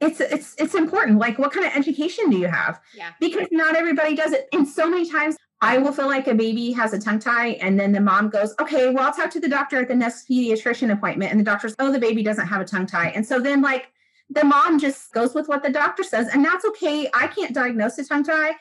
It's 0.00 0.20
it's 0.20 0.54
it's 0.56 0.76
important. 0.76 1.18
Like, 1.18 1.36
what 1.38 1.52
kind 1.52 1.66
of 1.66 1.72
education 1.74 2.30
do 2.30 2.38
you 2.38 2.46
have? 2.46 2.80
Yeah. 2.94 3.10
Because 3.18 3.48
not 3.50 3.74
everybody 3.74 4.14
does 4.14 4.32
it. 4.32 4.46
And 4.52 4.66
so 4.66 4.88
many 4.88 5.10
times 5.10 5.36
I 5.60 5.78
will 5.78 5.90
feel 5.90 6.06
like 6.06 6.28
a 6.28 6.34
baby 6.34 6.70
has 6.70 6.92
a 6.92 7.00
tongue 7.00 7.18
tie, 7.18 7.48
and 7.60 7.78
then 7.78 7.90
the 7.90 8.00
mom 8.00 8.30
goes, 8.30 8.54
Okay, 8.60 8.90
well, 8.90 9.06
I'll 9.06 9.12
talk 9.12 9.30
to 9.30 9.40
the 9.40 9.48
doctor 9.48 9.80
at 9.80 9.88
the 9.88 9.96
next 9.96 10.28
pediatrician 10.28 10.92
appointment. 10.92 11.32
And 11.32 11.40
the 11.40 11.44
doctor's, 11.44 11.74
Oh, 11.80 11.90
the 11.90 11.98
baby 11.98 12.22
doesn't 12.22 12.46
have 12.46 12.60
a 12.60 12.64
tongue 12.64 12.86
tie. 12.86 13.08
And 13.08 13.26
so 13.26 13.40
then, 13.40 13.60
like, 13.60 13.88
the 14.30 14.44
mom 14.44 14.78
just 14.78 15.12
goes 15.12 15.34
with 15.34 15.48
what 15.48 15.64
the 15.64 15.70
doctor 15.70 16.04
says. 16.04 16.28
And 16.28 16.44
that's 16.44 16.64
okay. 16.66 17.10
I 17.12 17.26
can't 17.26 17.52
diagnose 17.52 17.98
a 17.98 18.04
tongue 18.04 18.22
tie, 18.22 18.52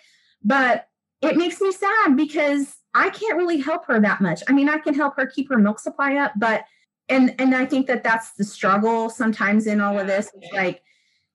but 0.44 0.88
it 1.22 1.38
makes 1.38 1.62
me 1.62 1.72
sad 1.72 2.16
because 2.16 2.78
I 2.96 3.12
can't 3.12 3.38
really 3.38 3.60
help 3.60 3.86
her 3.86 4.00
that 4.00 4.20
much. 4.20 4.42
I 4.50 4.54
mean, 4.54 4.68
I 4.68 4.80
can 4.80 4.96
help 4.96 5.16
her 5.18 5.28
keep 5.28 5.50
her 5.50 5.58
milk 5.60 5.80
supply 5.80 6.16
up, 6.16 6.32
but 6.36 6.64
and 7.10 7.34
and 7.40 7.56
I 7.56 7.66
think 7.66 7.88
that 7.88 8.04
that's 8.04 8.32
the 8.32 8.44
struggle 8.44 9.10
sometimes 9.10 9.68
in 9.68 9.82
all 9.82 10.00
of 10.00 10.08
this. 10.08 10.32
It's 10.34 10.54
like, 10.54 10.82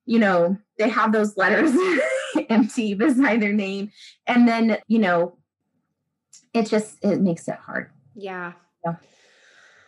you 0.06 0.18
know, 0.18 0.56
they 0.78 0.88
have 0.88 1.12
those 1.12 1.36
letters 1.36 1.72
MD 2.36 2.96
beside 2.96 3.40
their 3.40 3.52
name, 3.52 3.90
and 4.26 4.46
then 4.46 4.78
you 4.86 4.98
know, 4.98 5.36
it 6.52 6.68
just 6.68 7.02
it 7.02 7.20
makes 7.20 7.48
it 7.48 7.56
hard. 7.56 7.90
Yeah. 8.14 8.52
yeah. 8.84 8.96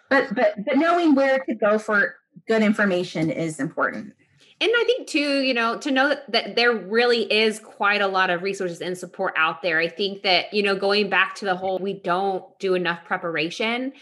But 0.08 0.34
but 0.34 0.64
but 0.64 0.76
knowing 0.76 1.14
where 1.14 1.38
to 1.40 1.54
go 1.54 1.78
for 1.78 2.16
good 2.46 2.62
information 2.62 3.30
is 3.30 3.60
important. 3.60 4.14
And 4.60 4.70
I 4.74 4.84
think 4.84 5.08
too, 5.08 5.40
you 5.40 5.52
know, 5.52 5.78
to 5.78 5.90
know 5.90 6.08
that, 6.08 6.30
that 6.30 6.56
there 6.56 6.72
really 6.72 7.30
is 7.30 7.58
quite 7.58 8.00
a 8.00 8.06
lot 8.06 8.30
of 8.30 8.42
resources 8.42 8.80
and 8.80 8.96
support 8.96 9.34
out 9.36 9.62
there. 9.62 9.80
I 9.80 9.88
think 9.88 10.22
that, 10.22 10.54
you 10.54 10.62
know, 10.62 10.76
going 10.76 11.10
back 11.10 11.34
to 11.36 11.44
the 11.44 11.56
whole 11.56 11.78
we 11.78 11.92
don't 11.92 12.44
do 12.60 12.74
enough 12.74 13.04
preparation, 13.04 13.92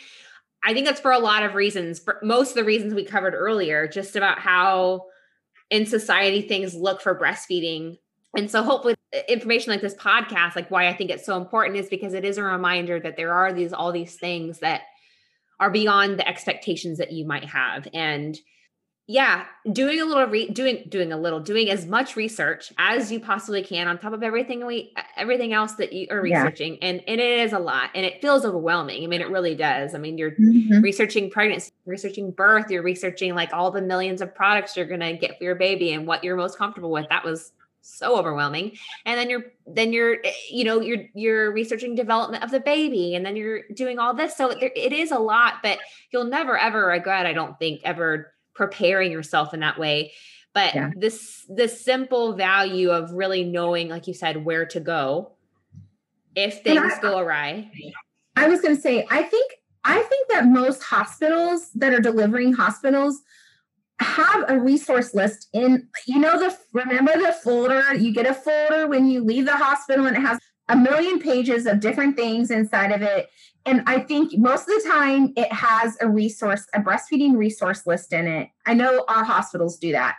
I 0.65 0.75
think 0.75 0.87
that's 0.87 1.01
for 1.01 1.13
a 1.13 1.19
lot 1.19 1.43
of 1.43 1.55
reasons. 1.55 1.99
For 1.99 2.19
most 2.23 2.51
of 2.51 2.55
the 2.55 2.65
reasons 2.65 2.95
we 2.95 3.05
covered 3.05 3.35
earlier, 3.35 3.89
just 3.89 4.17
about 4.17 4.39
how 4.39 5.07
in 5.71 5.87
society 5.87 6.43
things 6.43 6.75
look 6.75 7.01
for 7.01 7.19
breastfeeding. 7.19 7.99
And 8.37 8.51
so 8.51 8.63
hopefully 8.63 8.95
uh, 9.15 9.21
information 9.29 9.73
like 9.73 9.81
this 9.81 9.95
podcast, 9.95 10.55
like 10.55 10.71
why 10.71 10.89
I 10.89 10.95
think 10.95 11.11
it's 11.11 11.27
so 11.27 11.37
important 11.37 11.79
is 11.79 11.89
because 11.89 12.15
it 12.15 12.25
is 12.25 12.39
a 12.39 12.43
reminder 12.43 13.01
that 13.01 13.17
there 13.17 13.35
are 13.35 13.53
these 13.53 13.73
all 13.73 13.93
these 13.93 14.17
things 14.17 14.61
that 14.61 14.83
are 15.61 15.71
beyond 15.71 16.19
the 16.19 16.29
expectations 16.29 16.99
that 16.99 17.13
you 17.13 17.27
might 17.27 17.45
have. 17.45 17.89
And 17.93 18.39
yeah 19.09 19.45
doing 19.73 20.01
a 20.01 20.05
little 20.05 20.27
re- 20.27 20.49
doing 20.49 20.85
doing 20.89 21.13
a 21.13 21.17
little 21.17 21.41
doing 21.41 21.69
as 21.69 21.87
much 21.87 22.15
research 22.15 22.73
as 22.79 23.11
you 23.11 23.19
possibly 23.19 23.63
can 23.63 23.89
on 23.89 23.99
top 23.99 24.13
of 24.13 24.23
everything 24.23 24.65
we 24.65 24.95
everything 25.17 25.53
else 25.53 25.75
that 25.75 25.93
you 25.93 26.07
are 26.11 26.21
researching 26.21 26.75
yeah. 26.75 26.89
and 26.89 27.03
and 27.09 27.21
it 27.21 27.41
is 27.41 27.53
a 27.53 27.59
lot 27.59 27.91
and 27.95 28.07
it 28.07 28.23
feels 28.23 28.45
overwhelming. 28.45 29.03
I 29.03 29.07
mean 29.09 29.21
it 29.21 29.29
really 29.29 29.57
does. 29.57 29.95
I 29.95 29.99
mean 29.99 30.19
you're 30.19 30.33
mm-hmm. 30.33 30.81
researching 30.81 31.31
pregnancy 31.31 31.73
researching 31.85 32.31
birth 32.31 32.71
you're 32.71 32.83
researching 32.83 33.35
like 33.35 33.53
all 33.53 33.73
the 33.73 33.83
millions 33.83 34.21
of 34.21 34.35
products 34.35 34.77
you're 34.77 34.87
going 34.87 35.01
to 35.01 35.15
get 35.15 35.37
for 35.37 35.45
your 35.45 35.57
baby 35.57 35.93
and 35.93 36.07
what 36.07 36.23
you're 36.23 36.37
most 36.37 36.57
comfortable 36.57 36.91
with. 36.91 37.09
That 37.09 37.25
was 37.25 37.53
so 37.85 38.17
overwhelming. 38.17 38.77
And 39.05 39.19
then 39.19 39.29
you're 39.29 39.45
then 39.67 39.93
you're 39.93 40.19
eh, 40.25 40.33
you 40.49 40.63
know 40.63 40.81
you're 40.81 41.05
you're 41.15 41.53
researching 41.53 41.97
development 41.97 42.45
of 42.45 42.53
the 42.53 42.61
baby 42.61 43.17
and 43.17 43.27
then 43.27 43.35
you're 43.35 43.63
doing 43.75 43.99
all 43.99 44.15
this. 44.15 44.37
So 44.37 44.55
there, 44.61 44.71
it 44.77 44.93
is 44.93 45.11
a 45.11 45.19
lot 45.19 45.55
but 45.63 45.79
you'll 46.13 46.25
never 46.25 46.57
ever 46.57 46.87
regret 46.87 47.27
i 47.27 47.33
don't 47.33 47.59
think 47.59 47.81
ever 47.85 48.33
preparing 48.63 49.11
yourself 49.11 49.53
in 49.53 49.61
that 49.61 49.79
way. 49.79 50.13
But 50.55 50.75
yeah. 50.75 50.91
this 50.97 51.45
this 51.49 51.85
simple 51.85 52.35
value 52.35 52.91
of 52.91 53.11
really 53.13 53.43
knowing 53.43 53.89
like 53.89 54.07
you 54.07 54.15
said 54.15 54.45
where 54.45 54.67
to 54.67 54.81
go 54.81 55.33
if 56.37 56.63
things 56.63 56.93
I, 56.97 57.01
go 57.01 57.19
awry. 57.19 57.71
I 58.37 58.49
was 58.49 58.61
going 58.61 58.75
to 58.75 58.81
say 58.81 59.07
i 59.11 59.23
think 59.23 59.53
i 59.85 60.01
think 60.01 60.29
that 60.31 60.47
most 60.47 60.83
hospitals 60.83 61.71
that 61.75 61.93
are 61.93 62.01
delivering 62.01 62.55
hospitals 62.55 63.21
have 64.01 64.45
a 64.49 64.59
resource 64.59 65.15
list 65.15 65.49
in 65.53 65.89
you 66.07 66.19
know 66.19 66.39
the 66.39 66.57
remember 66.73 67.13
the 67.13 67.33
folder? 67.33 67.95
You 67.95 68.13
get 68.13 68.27
a 68.27 68.35
folder 68.35 68.87
when 68.87 69.07
you 69.07 69.23
leave 69.23 69.47
the 69.47 69.57
hospital 69.57 70.07
and 70.07 70.17
it 70.17 70.21
has 70.21 70.39
a 70.69 70.77
million 70.77 71.19
pages 71.19 71.67
of 71.67 71.81
different 71.81 72.17
things 72.17 72.51
inside 72.51 72.93
of 72.93 73.03
it 73.03 73.29
and 73.65 73.83
I 73.87 74.01
think 74.01 74.37
most 74.37 74.69
of 74.69 74.83
the 74.83 74.89
time 74.91 75.33
it 75.37 75.53
has 75.53 75.97
a 76.01 76.09
resource, 76.09 76.67
a 76.75 76.81
breastfeeding 76.81 77.37
resource 77.37 77.87
list 77.87 78.13
in 78.13 78.27
it. 78.27 78.49
I 78.67 78.75
know 78.75 79.05
our 79.09 79.25
hospitals 79.25 79.79
do 79.79 79.93
that. 79.93 80.17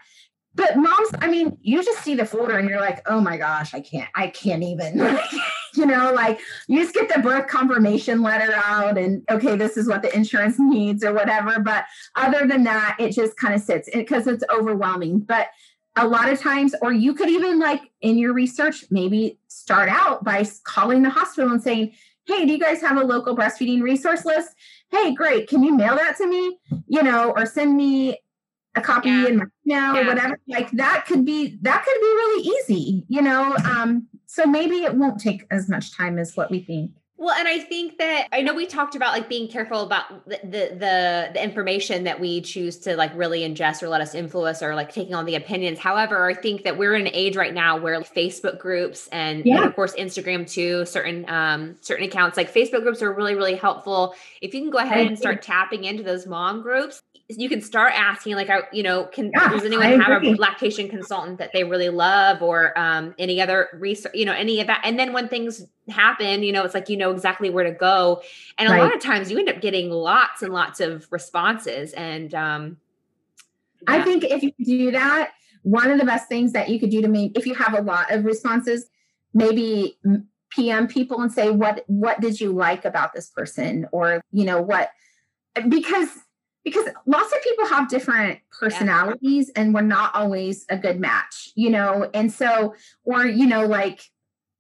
But 0.56 0.78
moms, 0.78 1.10
I 1.20 1.28
mean, 1.28 1.58
you 1.62 1.84
just 1.84 2.04
see 2.04 2.14
the 2.14 2.26
folder 2.26 2.58
and 2.58 2.70
you're 2.70 2.80
like, 2.80 3.02
oh 3.10 3.20
my 3.20 3.38
gosh, 3.38 3.74
I 3.74 3.82
can't, 3.82 4.10
I 4.16 4.28
can't 4.28 4.62
even. 4.62 5.00
you 5.74 5.86
know, 5.86 6.14
like 6.14 6.40
you 6.68 6.82
just 6.82 6.94
get 6.94 7.12
the 7.14 7.22
birth 7.22 7.48
confirmation 7.48 8.22
letter 8.22 8.54
out 8.54 8.98
and 8.98 9.24
okay, 9.32 9.56
this 9.56 9.78
is 9.78 9.88
what 9.88 10.04
the 10.04 10.16
insurance 10.16 10.56
needs 10.60 11.04
or 11.04 11.12
whatever. 11.12 11.60
But 11.60 11.86
other 12.16 12.46
than 12.48 12.64
that, 12.66 12.98
it 13.00 13.14
just 13.14 13.36
kind 13.36 13.56
of 13.56 13.62
sits 13.62 13.90
because 13.92 14.28
it's 14.28 14.44
overwhelming. 14.54 15.22
But 15.22 15.48
a 15.96 16.08
lot 16.08 16.30
of 16.30 16.40
times, 16.40 16.76
or 16.82 16.92
you 16.92 17.14
could 17.14 17.30
even 17.30 17.60
like 17.60 17.82
in 18.02 18.18
your 18.18 18.34
research, 18.34 18.86
maybe 18.92 19.40
start 19.48 19.90
out 19.90 20.24
by 20.24 20.46
calling 20.64 21.02
the 21.02 21.10
hospital 21.10 21.52
and 21.52 21.62
saying, 21.62 21.94
hey, 22.26 22.46
do 22.46 22.52
you 22.52 22.60
guys 22.60 22.82
have 22.82 22.98
a 22.98 23.04
local 23.04 23.36
breastfeeding 23.36 23.82
resource 23.82 24.26
list? 24.26 24.50
Hey, 24.90 25.14
great. 25.14 25.48
Can 25.48 25.64
you 25.64 25.76
mail 25.76 25.96
that 25.96 26.18
to 26.18 26.28
me? 26.28 26.58
You 26.88 27.04
know, 27.04 27.32
or 27.36 27.46
send 27.46 27.76
me 27.76 28.18
a 28.76 28.82
copy 28.82 29.10
yeah. 29.10 29.28
in 29.28 29.38
my 29.38 29.46
email 29.66 29.96
yeah. 29.96 30.02
or 30.02 30.06
whatever. 30.06 30.40
Like 30.48 30.72
that 30.72 31.06
could 31.08 31.26
be 31.26 31.58
that 31.62 31.84
could 31.84 32.02
be 32.02 32.08
really 32.08 32.44
easy, 32.44 33.06
you 33.08 33.22
know. 33.22 33.56
Um, 33.66 34.08
so 34.26 34.46
maybe 34.46 34.78
it 34.84 34.96
won't 34.96 35.20
take 35.20 35.46
as 35.52 35.70
much 35.70 35.96
time 35.96 36.18
as 36.18 36.36
what 36.36 36.50
we 36.50 36.60
think. 36.60 36.92
Well, 37.16 37.36
and 37.38 37.48
I 37.48 37.60
think 37.60 38.00
that 38.00 38.28
I 38.34 38.42
know 38.42 38.56
we 38.56 38.66
talked 38.66 38.96
about 38.96 39.14
like 39.14 39.30
being 39.30 39.48
careful 39.48 39.82
about 39.82 40.28
the, 40.28 40.40
the 40.44 40.50
the 40.50 41.30
the, 41.34 41.44
information 41.44 42.06
that 42.06 42.20
we 42.20 42.42
choose 42.42 42.78
to 42.80 42.96
like 42.96 43.16
really 43.16 43.42
ingest 43.42 43.84
or 43.84 43.88
let 43.88 44.02
us 44.02 44.16
influence 44.16 44.64
or 44.64 44.74
like 44.74 44.92
taking 44.92 45.14
on 45.14 45.26
the 45.26 45.36
opinions. 45.36 45.78
However, 45.78 46.28
I 46.28 46.34
think 46.34 46.64
that 46.64 46.78
we're 46.78 46.96
in 46.96 47.06
an 47.06 47.14
age 47.14 47.36
right 47.36 47.54
now 47.54 47.78
where 47.78 48.00
like, 48.00 48.14
Facebook 48.14 48.58
groups 48.58 49.08
and, 49.12 49.46
yeah. 49.46 49.58
and, 49.58 49.66
of 49.66 49.76
course 49.76 49.94
Instagram 49.94 50.50
too, 50.50 50.86
certain 50.86 51.30
um 51.30 51.76
certain 51.82 52.06
accounts 52.06 52.36
like 52.36 52.52
Facebook 52.52 52.82
groups 52.82 53.04
are 53.04 53.14
really 53.14 53.36
really 53.36 53.56
helpful. 53.56 54.16
If 54.42 54.56
you 54.56 54.62
can 54.62 54.72
go 54.72 54.80
ahead 54.80 55.06
and 55.06 55.18
start 55.18 55.44
tapping 55.44 55.84
into 55.84 56.02
those 56.02 56.26
mom 56.26 56.64
groups, 56.64 57.04
you 57.30 57.48
can 57.48 57.62
start 57.62 57.94
asking 57.96 58.36
like 58.36 58.50
I, 58.50 58.64
you 58.72 58.84
know, 58.84 59.06
can 59.06 59.32
yeah, 59.34 59.50
does 59.50 59.64
anyone 59.64 60.00
have 60.00 60.24
a 60.24 60.34
lactation 60.36 60.90
consultant 60.90 61.38
that 61.38 61.52
they 61.54 61.64
really 61.64 61.90
love 61.90 62.42
or 62.42 62.78
um, 62.78 63.16
any 63.18 63.42
other 63.42 63.70
research, 63.74 64.14
you 64.14 64.26
know, 64.26 64.34
any 64.34 64.60
of 64.60 64.68
that. 64.68 64.82
And 64.84 65.00
then 65.00 65.14
when 65.14 65.30
things 65.30 65.66
happen, 65.90 66.44
you 66.44 66.52
know, 66.52 66.64
it's 66.64 66.74
like 66.74 66.90
you 66.90 66.98
know 66.98 67.12
exactly 67.12 67.50
where 67.50 67.64
to 67.64 67.72
go. 67.72 68.22
And 68.58 68.70
right. 68.70 68.80
a 68.80 68.84
lot 68.84 68.96
of 68.96 69.02
times 69.02 69.32
you 69.32 69.40
end 69.40 69.50
up 69.50 69.62
getting 69.62 69.90
lots 69.90 70.42
and 70.42 70.54
lots 70.54 70.80
of 70.82 71.08
responses. 71.12 71.94
And 71.94 72.36
um, 72.36 72.78
yeah. 73.88 73.96
I 73.96 74.04
think 74.04 74.26
if 74.26 74.44
you 74.44 74.52
do 74.64 74.92
that, 74.92 75.32
one 75.64 75.90
of 75.90 75.98
the 75.98 76.06
best 76.06 76.28
things 76.28 76.52
that 76.52 76.68
you 76.68 76.80
could 76.80 76.90
do 76.90 77.02
to 77.02 77.08
me, 77.08 77.32
if 77.36 77.46
you 77.46 77.56
have 77.56 77.74
a 77.74 77.82
lot 77.82 78.12
of 78.12 78.26
responses, 78.26 78.86
maybe 79.34 79.98
PM 80.50 80.88
people 80.88 81.22
and 81.22 81.32
say 81.32 81.50
what 81.50 81.84
what 81.88 82.22
did 82.22 82.40
you 82.40 82.52
like 82.52 82.86
about 82.86 83.14
this 83.14 83.30
person 83.30 83.88
or 83.92 84.22
you 84.32 84.46
know 84.46 84.62
what 84.62 84.92
because 85.68 86.10
because 86.64 86.88
lots 87.06 87.34
of 87.34 87.42
people 87.44 87.68
have 87.68 87.90
different 87.90 88.40
personalities 88.58 89.52
yeah. 89.54 89.62
and 89.62 89.74
we're 89.74 89.82
not 89.82 90.16
always 90.16 90.66
a 90.70 90.78
good 90.78 91.00
match, 91.00 91.50
you 91.56 91.70
know? 91.70 92.10
And 92.14 92.32
so, 92.32 92.76
or, 93.04 93.26
you 93.26 93.46
know, 93.48 93.66
like 93.66 94.02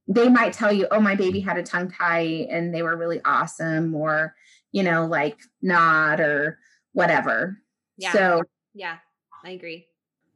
they 0.08 0.28
might 0.28 0.54
tell 0.54 0.72
you, 0.72 0.88
oh, 0.92 1.00
my 1.00 1.16
baby 1.16 1.40
had 1.40 1.58
a 1.58 1.64
tongue 1.64 1.90
tie 1.90 2.48
and 2.50 2.74
they 2.74 2.82
were 2.82 2.98
really 2.98 3.22
awesome, 3.24 3.96
or, 3.96 4.36
you 4.72 4.84
know, 4.84 5.06
like 5.06 5.38
not 5.62 6.20
or 6.20 6.60
whatever. 6.92 7.60
Yeah. 7.98 8.12
So, 8.12 8.44
yeah, 8.74 8.98
I 9.44 9.52
agree. 9.52 9.88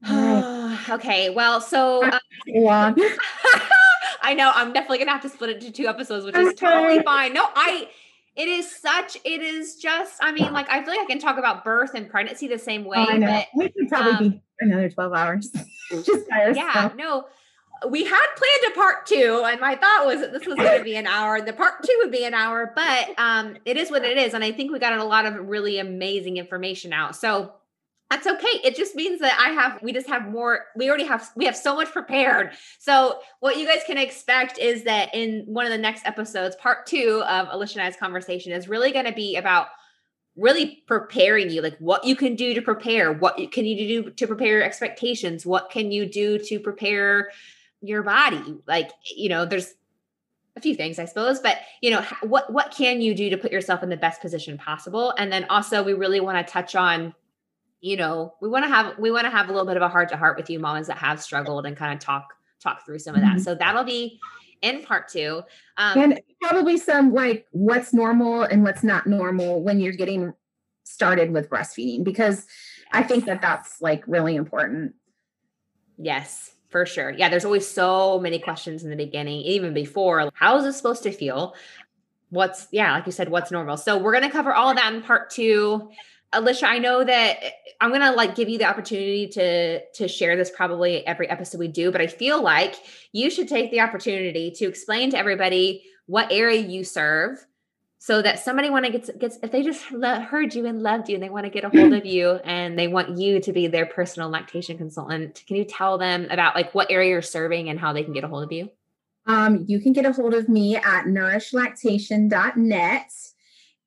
okay. 0.90 1.30
Well, 1.30 1.60
so. 1.60 2.04
Uh, 2.04 2.20
I 4.28 4.34
know 4.34 4.52
I'm 4.54 4.74
definitely 4.74 4.98
gonna 4.98 5.12
have 5.12 5.22
to 5.22 5.30
split 5.30 5.52
it 5.52 5.58
into 5.58 5.72
two 5.72 5.88
episodes, 5.88 6.26
which 6.26 6.36
is 6.36 6.54
totally 6.56 7.02
fine. 7.02 7.34
No, 7.34 7.48
I 7.56 7.88
it 8.38 8.48
is 8.48 8.74
such 8.74 9.18
it 9.26 9.42
is 9.42 9.76
just 9.76 10.14
i 10.22 10.32
mean 10.32 10.54
like 10.54 10.70
i 10.70 10.84
feel 10.84 10.94
like 10.94 11.02
i 11.02 11.06
can 11.06 11.20
talk 11.20 11.38
about 11.38 11.66
birth 11.66 11.92
and 11.96 12.10
pregnancy 12.10 12.48
the 12.48 12.60
same 12.60 12.86
way 12.86 12.98
oh, 13.00 13.20
But, 13.20 13.48
we 13.56 13.70
could 13.70 13.90
probably 13.90 14.12
um, 14.12 14.30
be 14.30 14.42
another 14.60 14.90
12 14.90 15.14
hours. 15.14 15.50
Just 15.92 16.26
yeah 16.30 16.92
no. 16.96 17.26
We 17.88 18.04
had 18.04 18.26
planned 18.36 18.74
a 18.74 18.76
part 18.76 19.06
two 19.06 19.44
and 19.46 19.62
my 19.62 19.76
thought 19.76 20.06
was 20.08 20.20
that 20.22 20.34
this 20.34 20.48
was 20.48 20.56
going 20.56 20.80
to 20.80 20.84
be 20.84 20.96
an 20.96 21.06
hour 21.06 21.40
the 21.42 21.54
part 21.54 21.84
two 21.84 21.96
would 22.00 22.12
be 22.12 22.26
an 22.26 22.34
hour 22.34 22.74
but 22.76 23.18
um 23.20 23.56
it 23.66 23.78
is 23.78 23.92
what 23.92 24.04
it 24.04 24.18
is 24.18 24.34
and 24.34 24.44
i 24.44 24.52
think 24.52 24.72
we 24.72 24.80
got 24.80 24.94
a 24.94 25.04
lot 25.04 25.26
of 25.26 25.48
really 25.48 25.80
amazing 25.80 26.38
information 26.38 26.92
out. 26.92 27.16
So 27.16 27.54
that's 28.10 28.26
okay. 28.26 28.62
It 28.64 28.76
just 28.76 28.96
means 28.96 29.20
that 29.20 29.38
I 29.40 29.50
have, 29.50 29.82
we 29.84 29.92
just 29.92 30.08
have 30.08 30.30
more, 30.30 30.66
we 30.78 30.88
already 30.88 31.04
have, 31.06 31.30
we 31.36 31.46
have 31.46 31.58
so 31.58 31.76
much 31.76 31.92
prepared. 31.92 32.52
So, 32.80 33.20
what 33.42 33.58
you 33.58 33.68
guys 33.68 33.82
can 33.86 33.98
expect 33.98 34.58
is 34.58 34.84
that 34.86 35.14
in 35.14 35.44
one 35.46 35.66
of 35.66 35.72
the 35.72 35.78
next 35.78 36.06
episodes, 36.06 36.56
part 36.56 36.86
two 36.86 37.22
of 37.28 37.48
Alicia 37.52 37.80
and 37.80 37.88
I's 37.88 37.98
conversation 37.98 38.54
is 38.54 38.70
really 38.70 38.92
going 38.92 39.06
to 39.06 39.12
be 39.12 39.36
about 39.36 39.68
really 40.38 40.84
preparing 40.88 41.50
you, 41.50 41.62
like 41.62 41.78
what 41.80 42.06
you 42.06 42.16
can 42.16 42.36
do 42.36 42.54
to 42.54 42.62
prepare, 42.62 43.12
what 43.12 43.36
can 43.52 43.66
you 43.66 44.04
do 44.04 44.10
to 44.12 44.28
prepare 44.28 44.60
your 44.60 44.64
expectations, 44.64 45.46
what 45.46 45.70
can 45.70 45.92
you 45.92 46.06
do 46.06 46.40
to 46.40 46.60
prepare 46.60 47.30
your 47.82 48.04
body. 48.04 48.58
Like, 48.68 48.92
you 49.16 49.30
know, 49.30 49.46
there's, 49.46 49.74
a 50.56 50.60
few 50.60 50.74
things 50.74 50.98
i 50.98 51.06
suppose 51.06 51.40
but 51.40 51.60
you 51.82 51.92
know 51.92 52.04
what 52.24 52.52
what 52.52 52.72
can 52.72 53.00
you 53.00 53.14
do 53.14 53.30
to 53.30 53.38
put 53.38 53.52
yourself 53.52 53.84
in 53.84 53.90
the 53.90 53.96
best 53.96 54.20
position 54.22 54.58
possible 54.58 55.14
and 55.20 55.32
then 55.32 55.46
also 55.52 55.84
we 55.84 55.94
really 55.94 56.20
want 56.20 56.36
to 56.36 56.52
touch 56.52 56.74
on 56.74 57.14
you 57.88 57.96
know, 57.96 58.34
we 58.42 58.50
want 58.50 58.66
to 58.66 58.70
have 58.70 59.00
we 59.00 59.12
want 59.12 59.24
to 59.24 59.32
have 59.32 59.48
a 59.48 59.52
little 59.52 59.66
bit 59.66 59.78
of 59.78 59.82
a 59.82 59.88
heart 59.88 60.10
to 60.10 60.18
heart 60.18 60.36
with 60.36 60.50
you 60.50 60.60
mamas 60.60 60.88
that 60.88 60.98
have 60.98 61.22
struggled 61.22 61.66
and 61.66 61.78
kind 61.78 61.94
of 61.94 62.00
talk 62.00 62.34
talk 62.60 62.86
through 62.86 63.00
some 63.00 63.16
of 63.16 63.22
that. 63.22 63.36
Mm-hmm. 63.36 63.40
So 63.40 63.56
that'll 63.56 63.86
be 63.86 64.20
in 64.62 64.84
part 64.84 65.08
two. 65.08 65.42
Um, 65.78 65.98
and 65.98 66.22
probably 66.42 66.78
some 66.78 67.14
like 67.14 67.48
what's 67.52 67.94
normal 67.94 68.44
and 68.44 68.64
what's 68.64 68.84
not 68.84 69.08
normal 69.08 69.64
when 69.64 69.80
you're 69.80 69.94
getting 69.94 70.34
started 70.84 71.32
with 71.32 71.50
breastfeeding 71.50 72.04
because 72.04 72.46
I 72.92 73.04
think 73.04 73.26
that 73.26 73.42
that's 73.42 73.82
like 73.82 74.04
really 74.06 74.36
important. 74.36 74.94
Yes, 75.98 76.56
for 76.68 76.86
sure. 76.86 77.12
Yeah, 77.12 77.30
there's 77.30 77.46
always 77.46 77.66
so 77.66 78.20
many 78.20 78.38
questions 78.38 78.84
in 78.84 78.90
the 78.90 78.98
beginning, 78.98 79.42
even 79.42 79.74
before. 79.74 80.30
How 80.34 80.58
is 80.58 80.66
this 80.66 80.76
supposed 80.76 81.04
to 81.04 81.12
feel? 81.12 81.56
What's 82.32 82.68
yeah, 82.72 82.92
like 82.94 83.06
you 83.06 83.14
said, 83.14 83.30
what's 83.30 83.50
normal? 83.50 83.78
So 83.78 83.98
we're 83.98 84.12
gonna 84.12 84.30
cover 84.30 84.54
all 84.54 84.70
of 84.70 84.76
that 84.76 84.94
in 84.94 85.02
part 85.02 85.30
two. 85.30 85.90
Alicia, 86.34 86.68
I 86.68 86.80
know 86.80 87.04
that 87.04 87.44
eh, 87.44 87.52
I'm 87.80 87.92
gonna 87.92 88.12
like 88.12 88.36
give 88.36 88.50
you 88.50 88.58
the 88.58 88.66
opportunity 88.66 89.28
to 89.30 89.86
to 89.86 90.08
share 90.08 90.36
this 90.36 90.50
probably 90.50 91.06
every 91.06 91.30
episode 91.30 91.60
we 91.60 91.68
do, 91.68 91.92
but 91.92 92.02
I 92.02 92.08
feel 92.08 92.42
like 92.42 92.76
you 93.12 93.30
should 93.30 93.48
take 93.48 93.72
the 93.72 93.82
opportunity 93.82 94.52
to 94.52 94.66
explain 94.66 95.12
to 95.12 95.18
everybody 95.18 95.84
what 96.06 96.32
area 96.32 96.62
you 96.62 96.84
serve, 96.84 97.46
so 98.00 98.22
that 98.22 98.40
somebody 98.40 98.70
want 98.70 98.86
to 98.86 98.92
get 98.92 99.20
gets 99.20 99.38
if 99.42 99.52
they 99.52 99.64
just 99.64 99.92
lo- 99.92 100.20
heard 100.20 100.54
you 100.54 100.66
and 100.66 100.84
loved 100.84 101.10
you 101.10 101.16
and 101.16 101.24
they 101.24 101.30
want 101.30 101.46
to 101.46 101.50
get 101.50 101.64
a 101.64 101.70
hold 101.70 101.94
of 101.94 102.06
you 102.06 102.32
and 102.44 102.78
they 102.78 102.88
want 102.88 103.18
you 103.18 103.40
to 103.40 103.54
be 103.54 103.68
their 103.68 103.86
personal 103.86 104.30
lactation 104.30 104.78
consultant 104.78 105.44
can 105.48 105.56
you 105.56 105.64
tell 105.64 105.98
them 105.98 106.28
about 106.30 106.56
like 106.56 106.76
what 106.76 106.92
area 106.92 107.10
you're 107.10 107.22
serving 107.22 107.70
and 107.70 107.80
how 107.80 107.94
they 107.94 108.04
can 108.04 108.14
get 108.14 108.24
a 108.24 108.28
hold 108.28 108.44
of 108.44 108.52
you? 108.52 108.70
Um, 109.26 109.66
you 109.68 109.82
can 109.82 109.94
get 109.94 110.06
a 110.06 110.14
hold 110.14 110.34
of 110.34 110.48
me 110.48 110.78
at 110.78 111.06
nourishlactation.net 111.06 113.12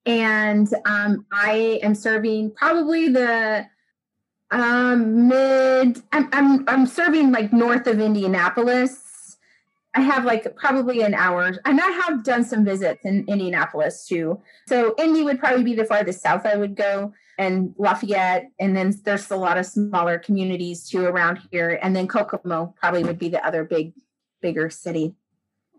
and 0.06 0.68
um, 0.86 1.26
i 1.32 1.78
am 1.82 1.94
serving 1.94 2.50
probably 2.52 3.08
the 3.08 3.66
um, 4.50 5.28
mid 5.28 6.02
I'm, 6.12 6.28
I'm 6.32 6.68
i'm 6.68 6.86
serving 6.86 7.32
like 7.32 7.52
north 7.52 7.86
of 7.86 8.00
indianapolis 8.00 9.10
I 9.94 10.02
have 10.02 10.24
like 10.24 10.54
probably 10.56 11.02
an 11.02 11.14
hour, 11.14 11.52
and 11.64 11.80
I 11.80 11.88
have 12.06 12.22
done 12.22 12.44
some 12.44 12.64
visits 12.64 13.04
in 13.04 13.24
Indianapolis 13.26 14.06
too. 14.06 14.40
So 14.68 14.94
Indy 14.98 15.24
would 15.24 15.40
probably 15.40 15.64
be 15.64 15.74
the 15.74 15.84
farthest 15.84 16.22
south 16.22 16.46
I 16.46 16.56
would 16.56 16.76
go, 16.76 17.12
and 17.38 17.74
Lafayette, 17.76 18.50
and 18.60 18.76
then 18.76 18.94
there's 19.04 19.30
a 19.30 19.36
lot 19.36 19.58
of 19.58 19.66
smaller 19.66 20.18
communities 20.18 20.88
too 20.88 21.04
around 21.04 21.40
here, 21.50 21.78
and 21.82 21.96
then 21.96 22.06
Kokomo 22.06 22.74
probably 22.78 23.02
would 23.02 23.18
be 23.18 23.28
the 23.28 23.44
other 23.44 23.64
big, 23.64 23.92
bigger 24.40 24.70
city. 24.70 25.14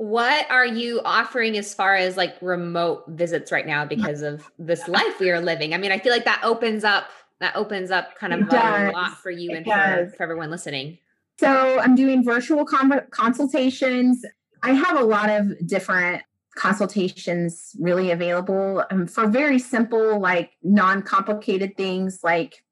What 0.02 0.50
are 0.50 0.66
you 0.66 1.00
offering 1.06 1.56
as 1.60 1.76
far 1.76 1.96
as 1.96 2.18
like 2.18 2.36
remote 2.42 3.04
visits 3.10 3.52
right 3.52 3.68
now 3.68 3.86
because 3.86 4.24
of 4.24 4.50
this 4.58 4.88
life 4.88 5.20
we 5.20 5.30
are 5.30 5.40
living? 5.40 5.76
I 5.76 5.78
mean, 5.78 5.92
I 5.92 6.00
feel 6.00 6.12
like 6.12 6.26
that 6.26 6.42
opens 6.44 6.84
up 6.84 7.12
that 7.40 7.56
opens 7.56 7.92
up 7.92 8.16
kind 8.16 8.34
of 8.34 8.52
a 8.52 8.92
lot 8.92 9.20
for 9.22 9.30
you 9.30 9.52
it 9.52 9.58
and 9.58 9.66
for, 9.68 10.18
for 10.18 10.24
everyone 10.24 10.50
listening. 10.50 10.98
So 11.40 11.80
I'm 11.80 11.94
doing 11.94 12.24
virtual 12.24 12.66
com- 12.66 13.02
consultations. 13.12 14.26
I 14.64 14.74
have 14.74 15.00
a 15.00 15.04
lot 15.04 15.30
of 15.30 15.68
different 15.68 16.24
consultations 16.56 17.76
really 17.80 18.10
available 18.10 18.84
um, 18.90 19.06
for 19.06 19.28
very 19.28 19.60
simple, 19.60 20.20
like 20.20 20.50
non 20.64 21.04
complicated 21.04 21.78
things, 21.78 22.22
like 22.24 22.64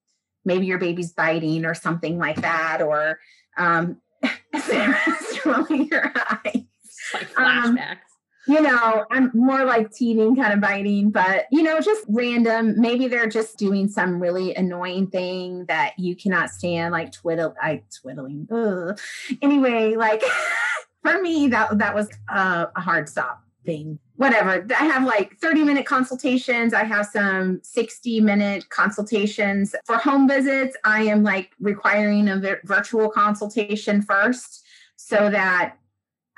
maybe 0.46 0.66
your 0.66 0.80
baby's 0.80 1.14
biting 1.14 1.64
or 1.64 1.76
something 1.76 2.18
like 2.18 2.42
that, 2.42 2.82
or 2.82 3.20
um, 3.56 3.98
Sarah's 4.60 5.40
rolling 5.46 5.88
your 5.90 6.12
eyes. 6.16 6.59
Um, 7.40 7.78
flashbacks. 7.78 7.92
Um, 7.92 7.98
you 8.48 8.62
know, 8.62 9.06
I'm 9.12 9.32
more 9.34 9.64
like 9.64 9.92
teething 9.92 10.36
kind 10.36 10.54
of 10.54 10.62
biting, 10.62 11.12
but 11.12 11.46
you 11.52 11.62
know, 11.62 11.80
just 11.80 12.04
random. 12.08 12.80
Maybe 12.80 13.08
they're 13.08 13.30
just 13.30 13.58
doing 13.58 13.88
some 13.88 14.20
really 14.20 14.56
annoying 14.56 15.08
thing 15.08 15.66
that 15.66 15.94
you 16.00 16.16
cannot 16.16 16.50
stand, 16.50 16.92
like 16.92 17.12
twiddle, 17.12 17.54
I 17.62 17.84
twiddling. 18.02 18.48
Ugh. 18.52 19.00
Anyway, 19.42 19.96
like 19.96 20.24
for 21.04 21.22
me, 21.22 21.48
that 21.50 21.78
that 21.78 21.94
was 21.94 22.10
a, 22.30 22.70
a 22.76 22.82
hard 22.82 23.08
stop 23.08 23.44
thing. 23.66 24.00
Whatever. 24.16 24.66
I 24.78 24.86
have 24.86 25.06
like 25.06 25.38
30 25.38 25.64
minute 25.64 25.86
consultations. 25.86 26.74
I 26.74 26.86
have 26.86 27.06
some 27.06 27.60
60 27.62 28.20
minute 28.22 28.68
consultations 28.70 29.76
for 29.86 29.98
home 29.98 30.28
visits. 30.28 30.76
I 30.84 31.04
am 31.04 31.24
like 31.24 31.52
requiring 31.60 32.28
a 32.30 32.58
virtual 32.64 33.10
consultation 33.10 34.02
first 34.02 34.66
so 34.96 35.30
that 35.30 35.78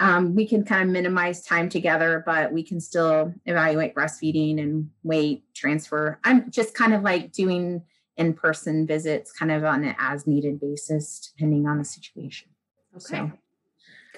um, 0.02 0.34
we 0.34 0.48
can 0.48 0.66
kind 0.66 0.82
of 0.82 0.90
minimize 0.90 1.44
time 1.44 1.70
together, 1.70 2.24
but 2.26 2.52
we 2.52 2.64
can 2.64 2.82
still 2.82 3.36
evaluate 3.46 3.94
breastfeeding 3.94 4.60
and 4.60 4.90
weight 5.04 5.44
transfer. 5.54 6.20
I'm 6.24 6.50
just 6.50 6.74
kind 6.74 6.96
of 6.96 7.04
like 7.04 7.32
doing 7.32 7.84
in 8.18 8.34
person 8.34 8.88
visits 8.88 9.32
kind 9.32 9.52
of 9.52 9.64
on 9.64 9.84
an 9.84 9.96
as 10.00 10.26
needed 10.26 10.60
basis, 10.60 11.32
depending 11.32 11.68
on 11.68 11.78
the 11.78 11.86
situation. 11.86 12.50
Okay. 12.96 13.30
So, 13.30 13.32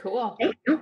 cool. 0.02 0.38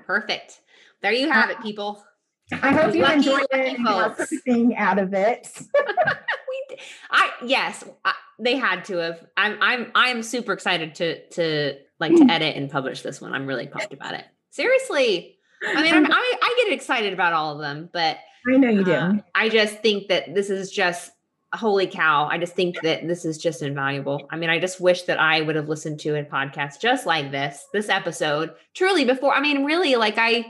Perfect. 0.05 0.61
There 1.01 1.11
you 1.11 1.31
have 1.31 1.49
it, 1.49 1.59
people. 1.63 2.03
I 2.51 2.71
hope 2.71 2.93
you 2.93 3.03
enjoyed 3.03 3.47
it 3.51 3.79
everything 3.87 4.75
out 4.77 4.99
of 4.99 5.15
it. 5.15 5.47
we, 5.73 6.77
I 7.09 7.31
yes, 7.43 7.83
I, 8.05 8.13
they 8.37 8.55
had 8.55 8.85
to 8.85 8.97
have. 8.97 9.25
I'm 9.35 9.57
I'm 9.61 9.91
I'm 9.95 10.21
super 10.21 10.53
excited 10.53 10.93
to 10.95 11.27
to 11.29 11.79
like 11.99 12.15
to 12.15 12.27
edit 12.29 12.55
and 12.55 12.69
publish 12.69 13.01
this 13.01 13.19
one. 13.19 13.33
I'm 13.33 13.47
really 13.47 13.67
pumped 13.67 13.93
about 13.93 14.13
it. 14.13 14.25
Seriously. 14.51 15.37
I 15.65 15.81
mean, 15.81 15.93
I'm, 15.93 16.05
I, 16.11 16.33
I 16.41 16.63
get 16.63 16.73
excited 16.73 17.13
about 17.13 17.33
all 17.33 17.53
of 17.53 17.59
them, 17.59 17.89
but 17.91 18.17
I 18.51 18.57
know 18.57 18.69
you 18.69 18.83
do. 18.83 18.93
Uh, 18.93 19.13
I 19.35 19.49
just 19.49 19.79
think 19.79 20.07
that 20.09 20.33
this 20.33 20.49
is 20.49 20.71
just 20.71 21.11
holy 21.53 21.87
cow. 21.87 22.27
I 22.31 22.37
just 22.37 22.53
think 22.53 22.81
that 22.81 23.07
this 23.07 23.25
is 23.25 23.37
just 23.37 23.61
invaluable. 23.61 24.27
I 24.31 24.37
mean, 24.37 24.49
I 24.49 24.59
just 24.59 24.79
wish 24.79 25.03
that 25.03 25.19
I 25.19 25.41
would 25.41 25.55
have 25.55 25.67
listened 25.67 25.99
to 26.01 26.15
a 26.17 26.23
podcast 26.23 26.79
just 26.79 27.05
like 27.05 27.31
this, 27.31 27.65
this 27.73 27.89
episode, 27.89 28.53
truly 28.73 29.05
before. 29.05 29.33
I 29.33 29.41
mean, 29.41 29.65
really, 29.65 29.95
like 29.95 30.15
I 30.17 30.45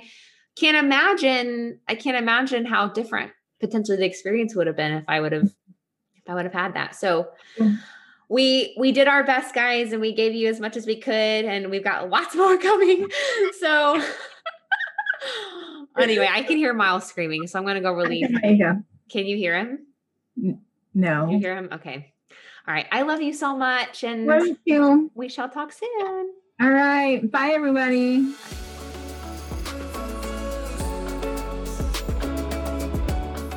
can't 0.55 0.77
imagine, 0.77 1.79
I 1.87 1.95
can't 1.95 2.17
imagine 2.17 2.65
how 2.65 2.87
different 2.87 3.31
potentially 3.59 3.97
the 3.97 4.05
experience 4.05 4.55
would 4.55 4.67
have 4.67 4.75
been 4.75 4.93
if 4.93 5.05
I 5.07 5.19
would 5.19 5.31
have, 5.31 5.51
if 6.15 6.29
I 6.29 6.35
would 6.35 6.45
have 6.45 6.53
had 6.53 6.75
that. 6.75 6.95
So, 6.95 7.29
we 8.31 8.73
we 8.77 8.93
did 8.93 9.09
our 9.09 9.25
best 9.25 9.53
guys 9.53 9.91
and 9.91 9.99
we 10.01 10.13
gave 10.13 10.33
you 10.33 10.47
as 10.47 10.61
much 10.61 10.77
as 10.77 10.87
we 10.87 10.95
could 10.95 11.11
and 11.13 11.69
we've 11.69 11.83
got 11.83 12.09
lots 12.09 12.33
more 12.41 12.57
coming. 12.57 13.07
So 13.59 14.01
anyway 15.99 16.27
i 16.31 16.41
can 16.41 16.55
hear 16.57 16.73
miles 16.73 17.05
screaming 17.05 17.45
so 17.45 17.59
i'm 17.59 17.65
going 17.65 17.75
to 17.75 17.81
go 17.81 17.91
relieve 17.91 18.29
him 18.29 18.85
can 19.09 19.25
you 19.25 19.35
hear 19.35 19.57
him? 19.57 19.85
No. 20.93 21.25
Can 21.25 21.29
you 21.31 21.39
hear 21.39 21.55
him? 21.55 21.67
Okay. 21.73 22.13
All 22.65 22.73
right 22.73 22.87
i 22.91 23.01
love 23.01 23.21
you 23.21 23.33
so 23.33 23.57
much 23.57 24.05
and 24.05 24.25
love 24.25 24.47
you 24.63 25.11
we 25.13 25.27
shall 25.27 25.49
talk 25.49 25.73
soon. 25.73 26.33
All 26.61 26.69
right 26.69 27.29
bye 27.29 27.51
everybody. 27.53 28.33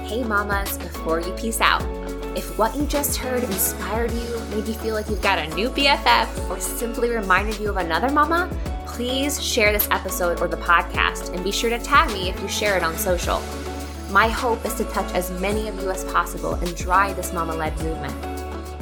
Hey 0.09 0.25
mamas 0.25 0.77
before 0.79 1.21
you 1.21 1.33
peace 1.33 1.61
out 1.61 1.94
if 2.37 2.59
what 2.59 2.77
you 2.77 2.85
just 2.87 3.17
heard 3.17 3.43
inspired 3.45 4.11
you, 4.13 4.41
made 4.51 4.67
you 4.67 4.75
feel 4.75 4.95
like 4.95 5.09
you've 5.09 5.23
got 5.23 5.39
a 5.39 5.55
new 5.55 5.71
BFF, 5.71 6.51
or 6.51 6.59
simply 6.61 7.11
reminded 7.11 7.59
you 7.59 7.71
of 7.71 7.77
another 7.77 8.11
mama, 8.11 8.51
please 8.87 9.43
share 9.43 9.73
this 9.73 9.89
episode 9.91 10.41
or 10.41 10.49
the 10.49 10.57
podcast 10.57 11.35
and 11.35 11.43
be 11.43 11.53
sure 11.53 11.71
to 11.71 11.79
tag 11.79 12.13
me 12.13 12.29
if 12.29 12.41
you 12.41 12.49
share 12.49 12.77
it 12.77 12.83
on 12.83 12.97
social. 12.97 13.41
My 14.11 14.29
hope 14.29 14.65
is 14.65 14.75
to 14.75 14.85
touch 14.85 15.13
as 15.13 15.31
many 15.41 15.69
of 15.69 15.81
you 15.81 15.91
as 15.91 16.05
possible 16.05 16.55
and 16.55 16.77
drive 16.77 17.17
this 17.17 17.33
mama 17.33 17.55
led 17.55 17.77
movement. 17.81 18.15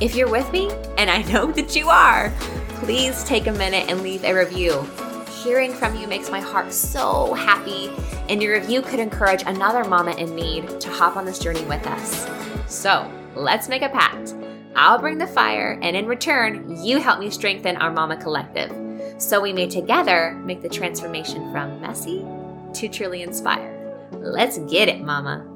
If 0.03 0.14
you're 0.14 0.30
with 0.30 0.50
me, 0.53 0.70
and 0.98 1.09
I 1.09 1.22
know 1.30 1.53
that 1.53 1.76
you 1.76 1.88
are, 1.88 2.32
please 2.80 3.22
take 3.24 3.46
a 3.46 3.53
minute 3.53 3.88
and 3.88 4.03
leave 4.03 4.24
a 4.24 4.34
review. 4.34 4.86
Hearing 5.42 5.72
from 5.72 5.96
you 5.96 6.07
makes 6.07 6.30
my 6.30 6.40
heart 6.40 6.72
so 6.72 7.34
happy, 7.34 7.90
and 8.28 8.42
your 8.42 8.55
review 8.55 8.82
could 8.82 9.00
encourage 9.00 9.42
another 9.42 9.84
mama 9.84 10.12
in 10.16 10.34
need 10.34 10.80
to 10.80 10.90
hop 10.90 11.16
on 11.16 11.24
this 11.24 11.38
journey 11.38 11.64
with 11.64 11.86
us. 11.86 12.28
So, 12.66 13.11
let's 13.34 13.68
make 13.68 13.82
a 13.82 13.88
pact. 13.88 14.34
I'll 14.74 14.98
bring 14.98 15.18
the 15.18 15.26
fire, 15.26 15.78
and 15.82 15.96
in 15.96 16.06
return, 16.06 16.82
you 16.82 16.98
help 16.98 17.20
me 17.20 17.30
strengthen 17.30 17.76
our 17.76 17.90
Mama 17.90 18.16
Collective. 18.16 18.72
So 19.18 19.40
we 19.40 19.52
may 19.52 19.68
together 19.68 20.32
make 20.44 20.62
the 20.62 20.68
transformation 20.68 21.52
from 21.52 21.80
messy 21.80 22.24
to 22.74 22.88
truly 22.88 23.22
inspired. 23.22 23.78
Let's 24.12 24.58
get 24.58 24.88
it, 24.88 25.00
Mama. 25.00 25.46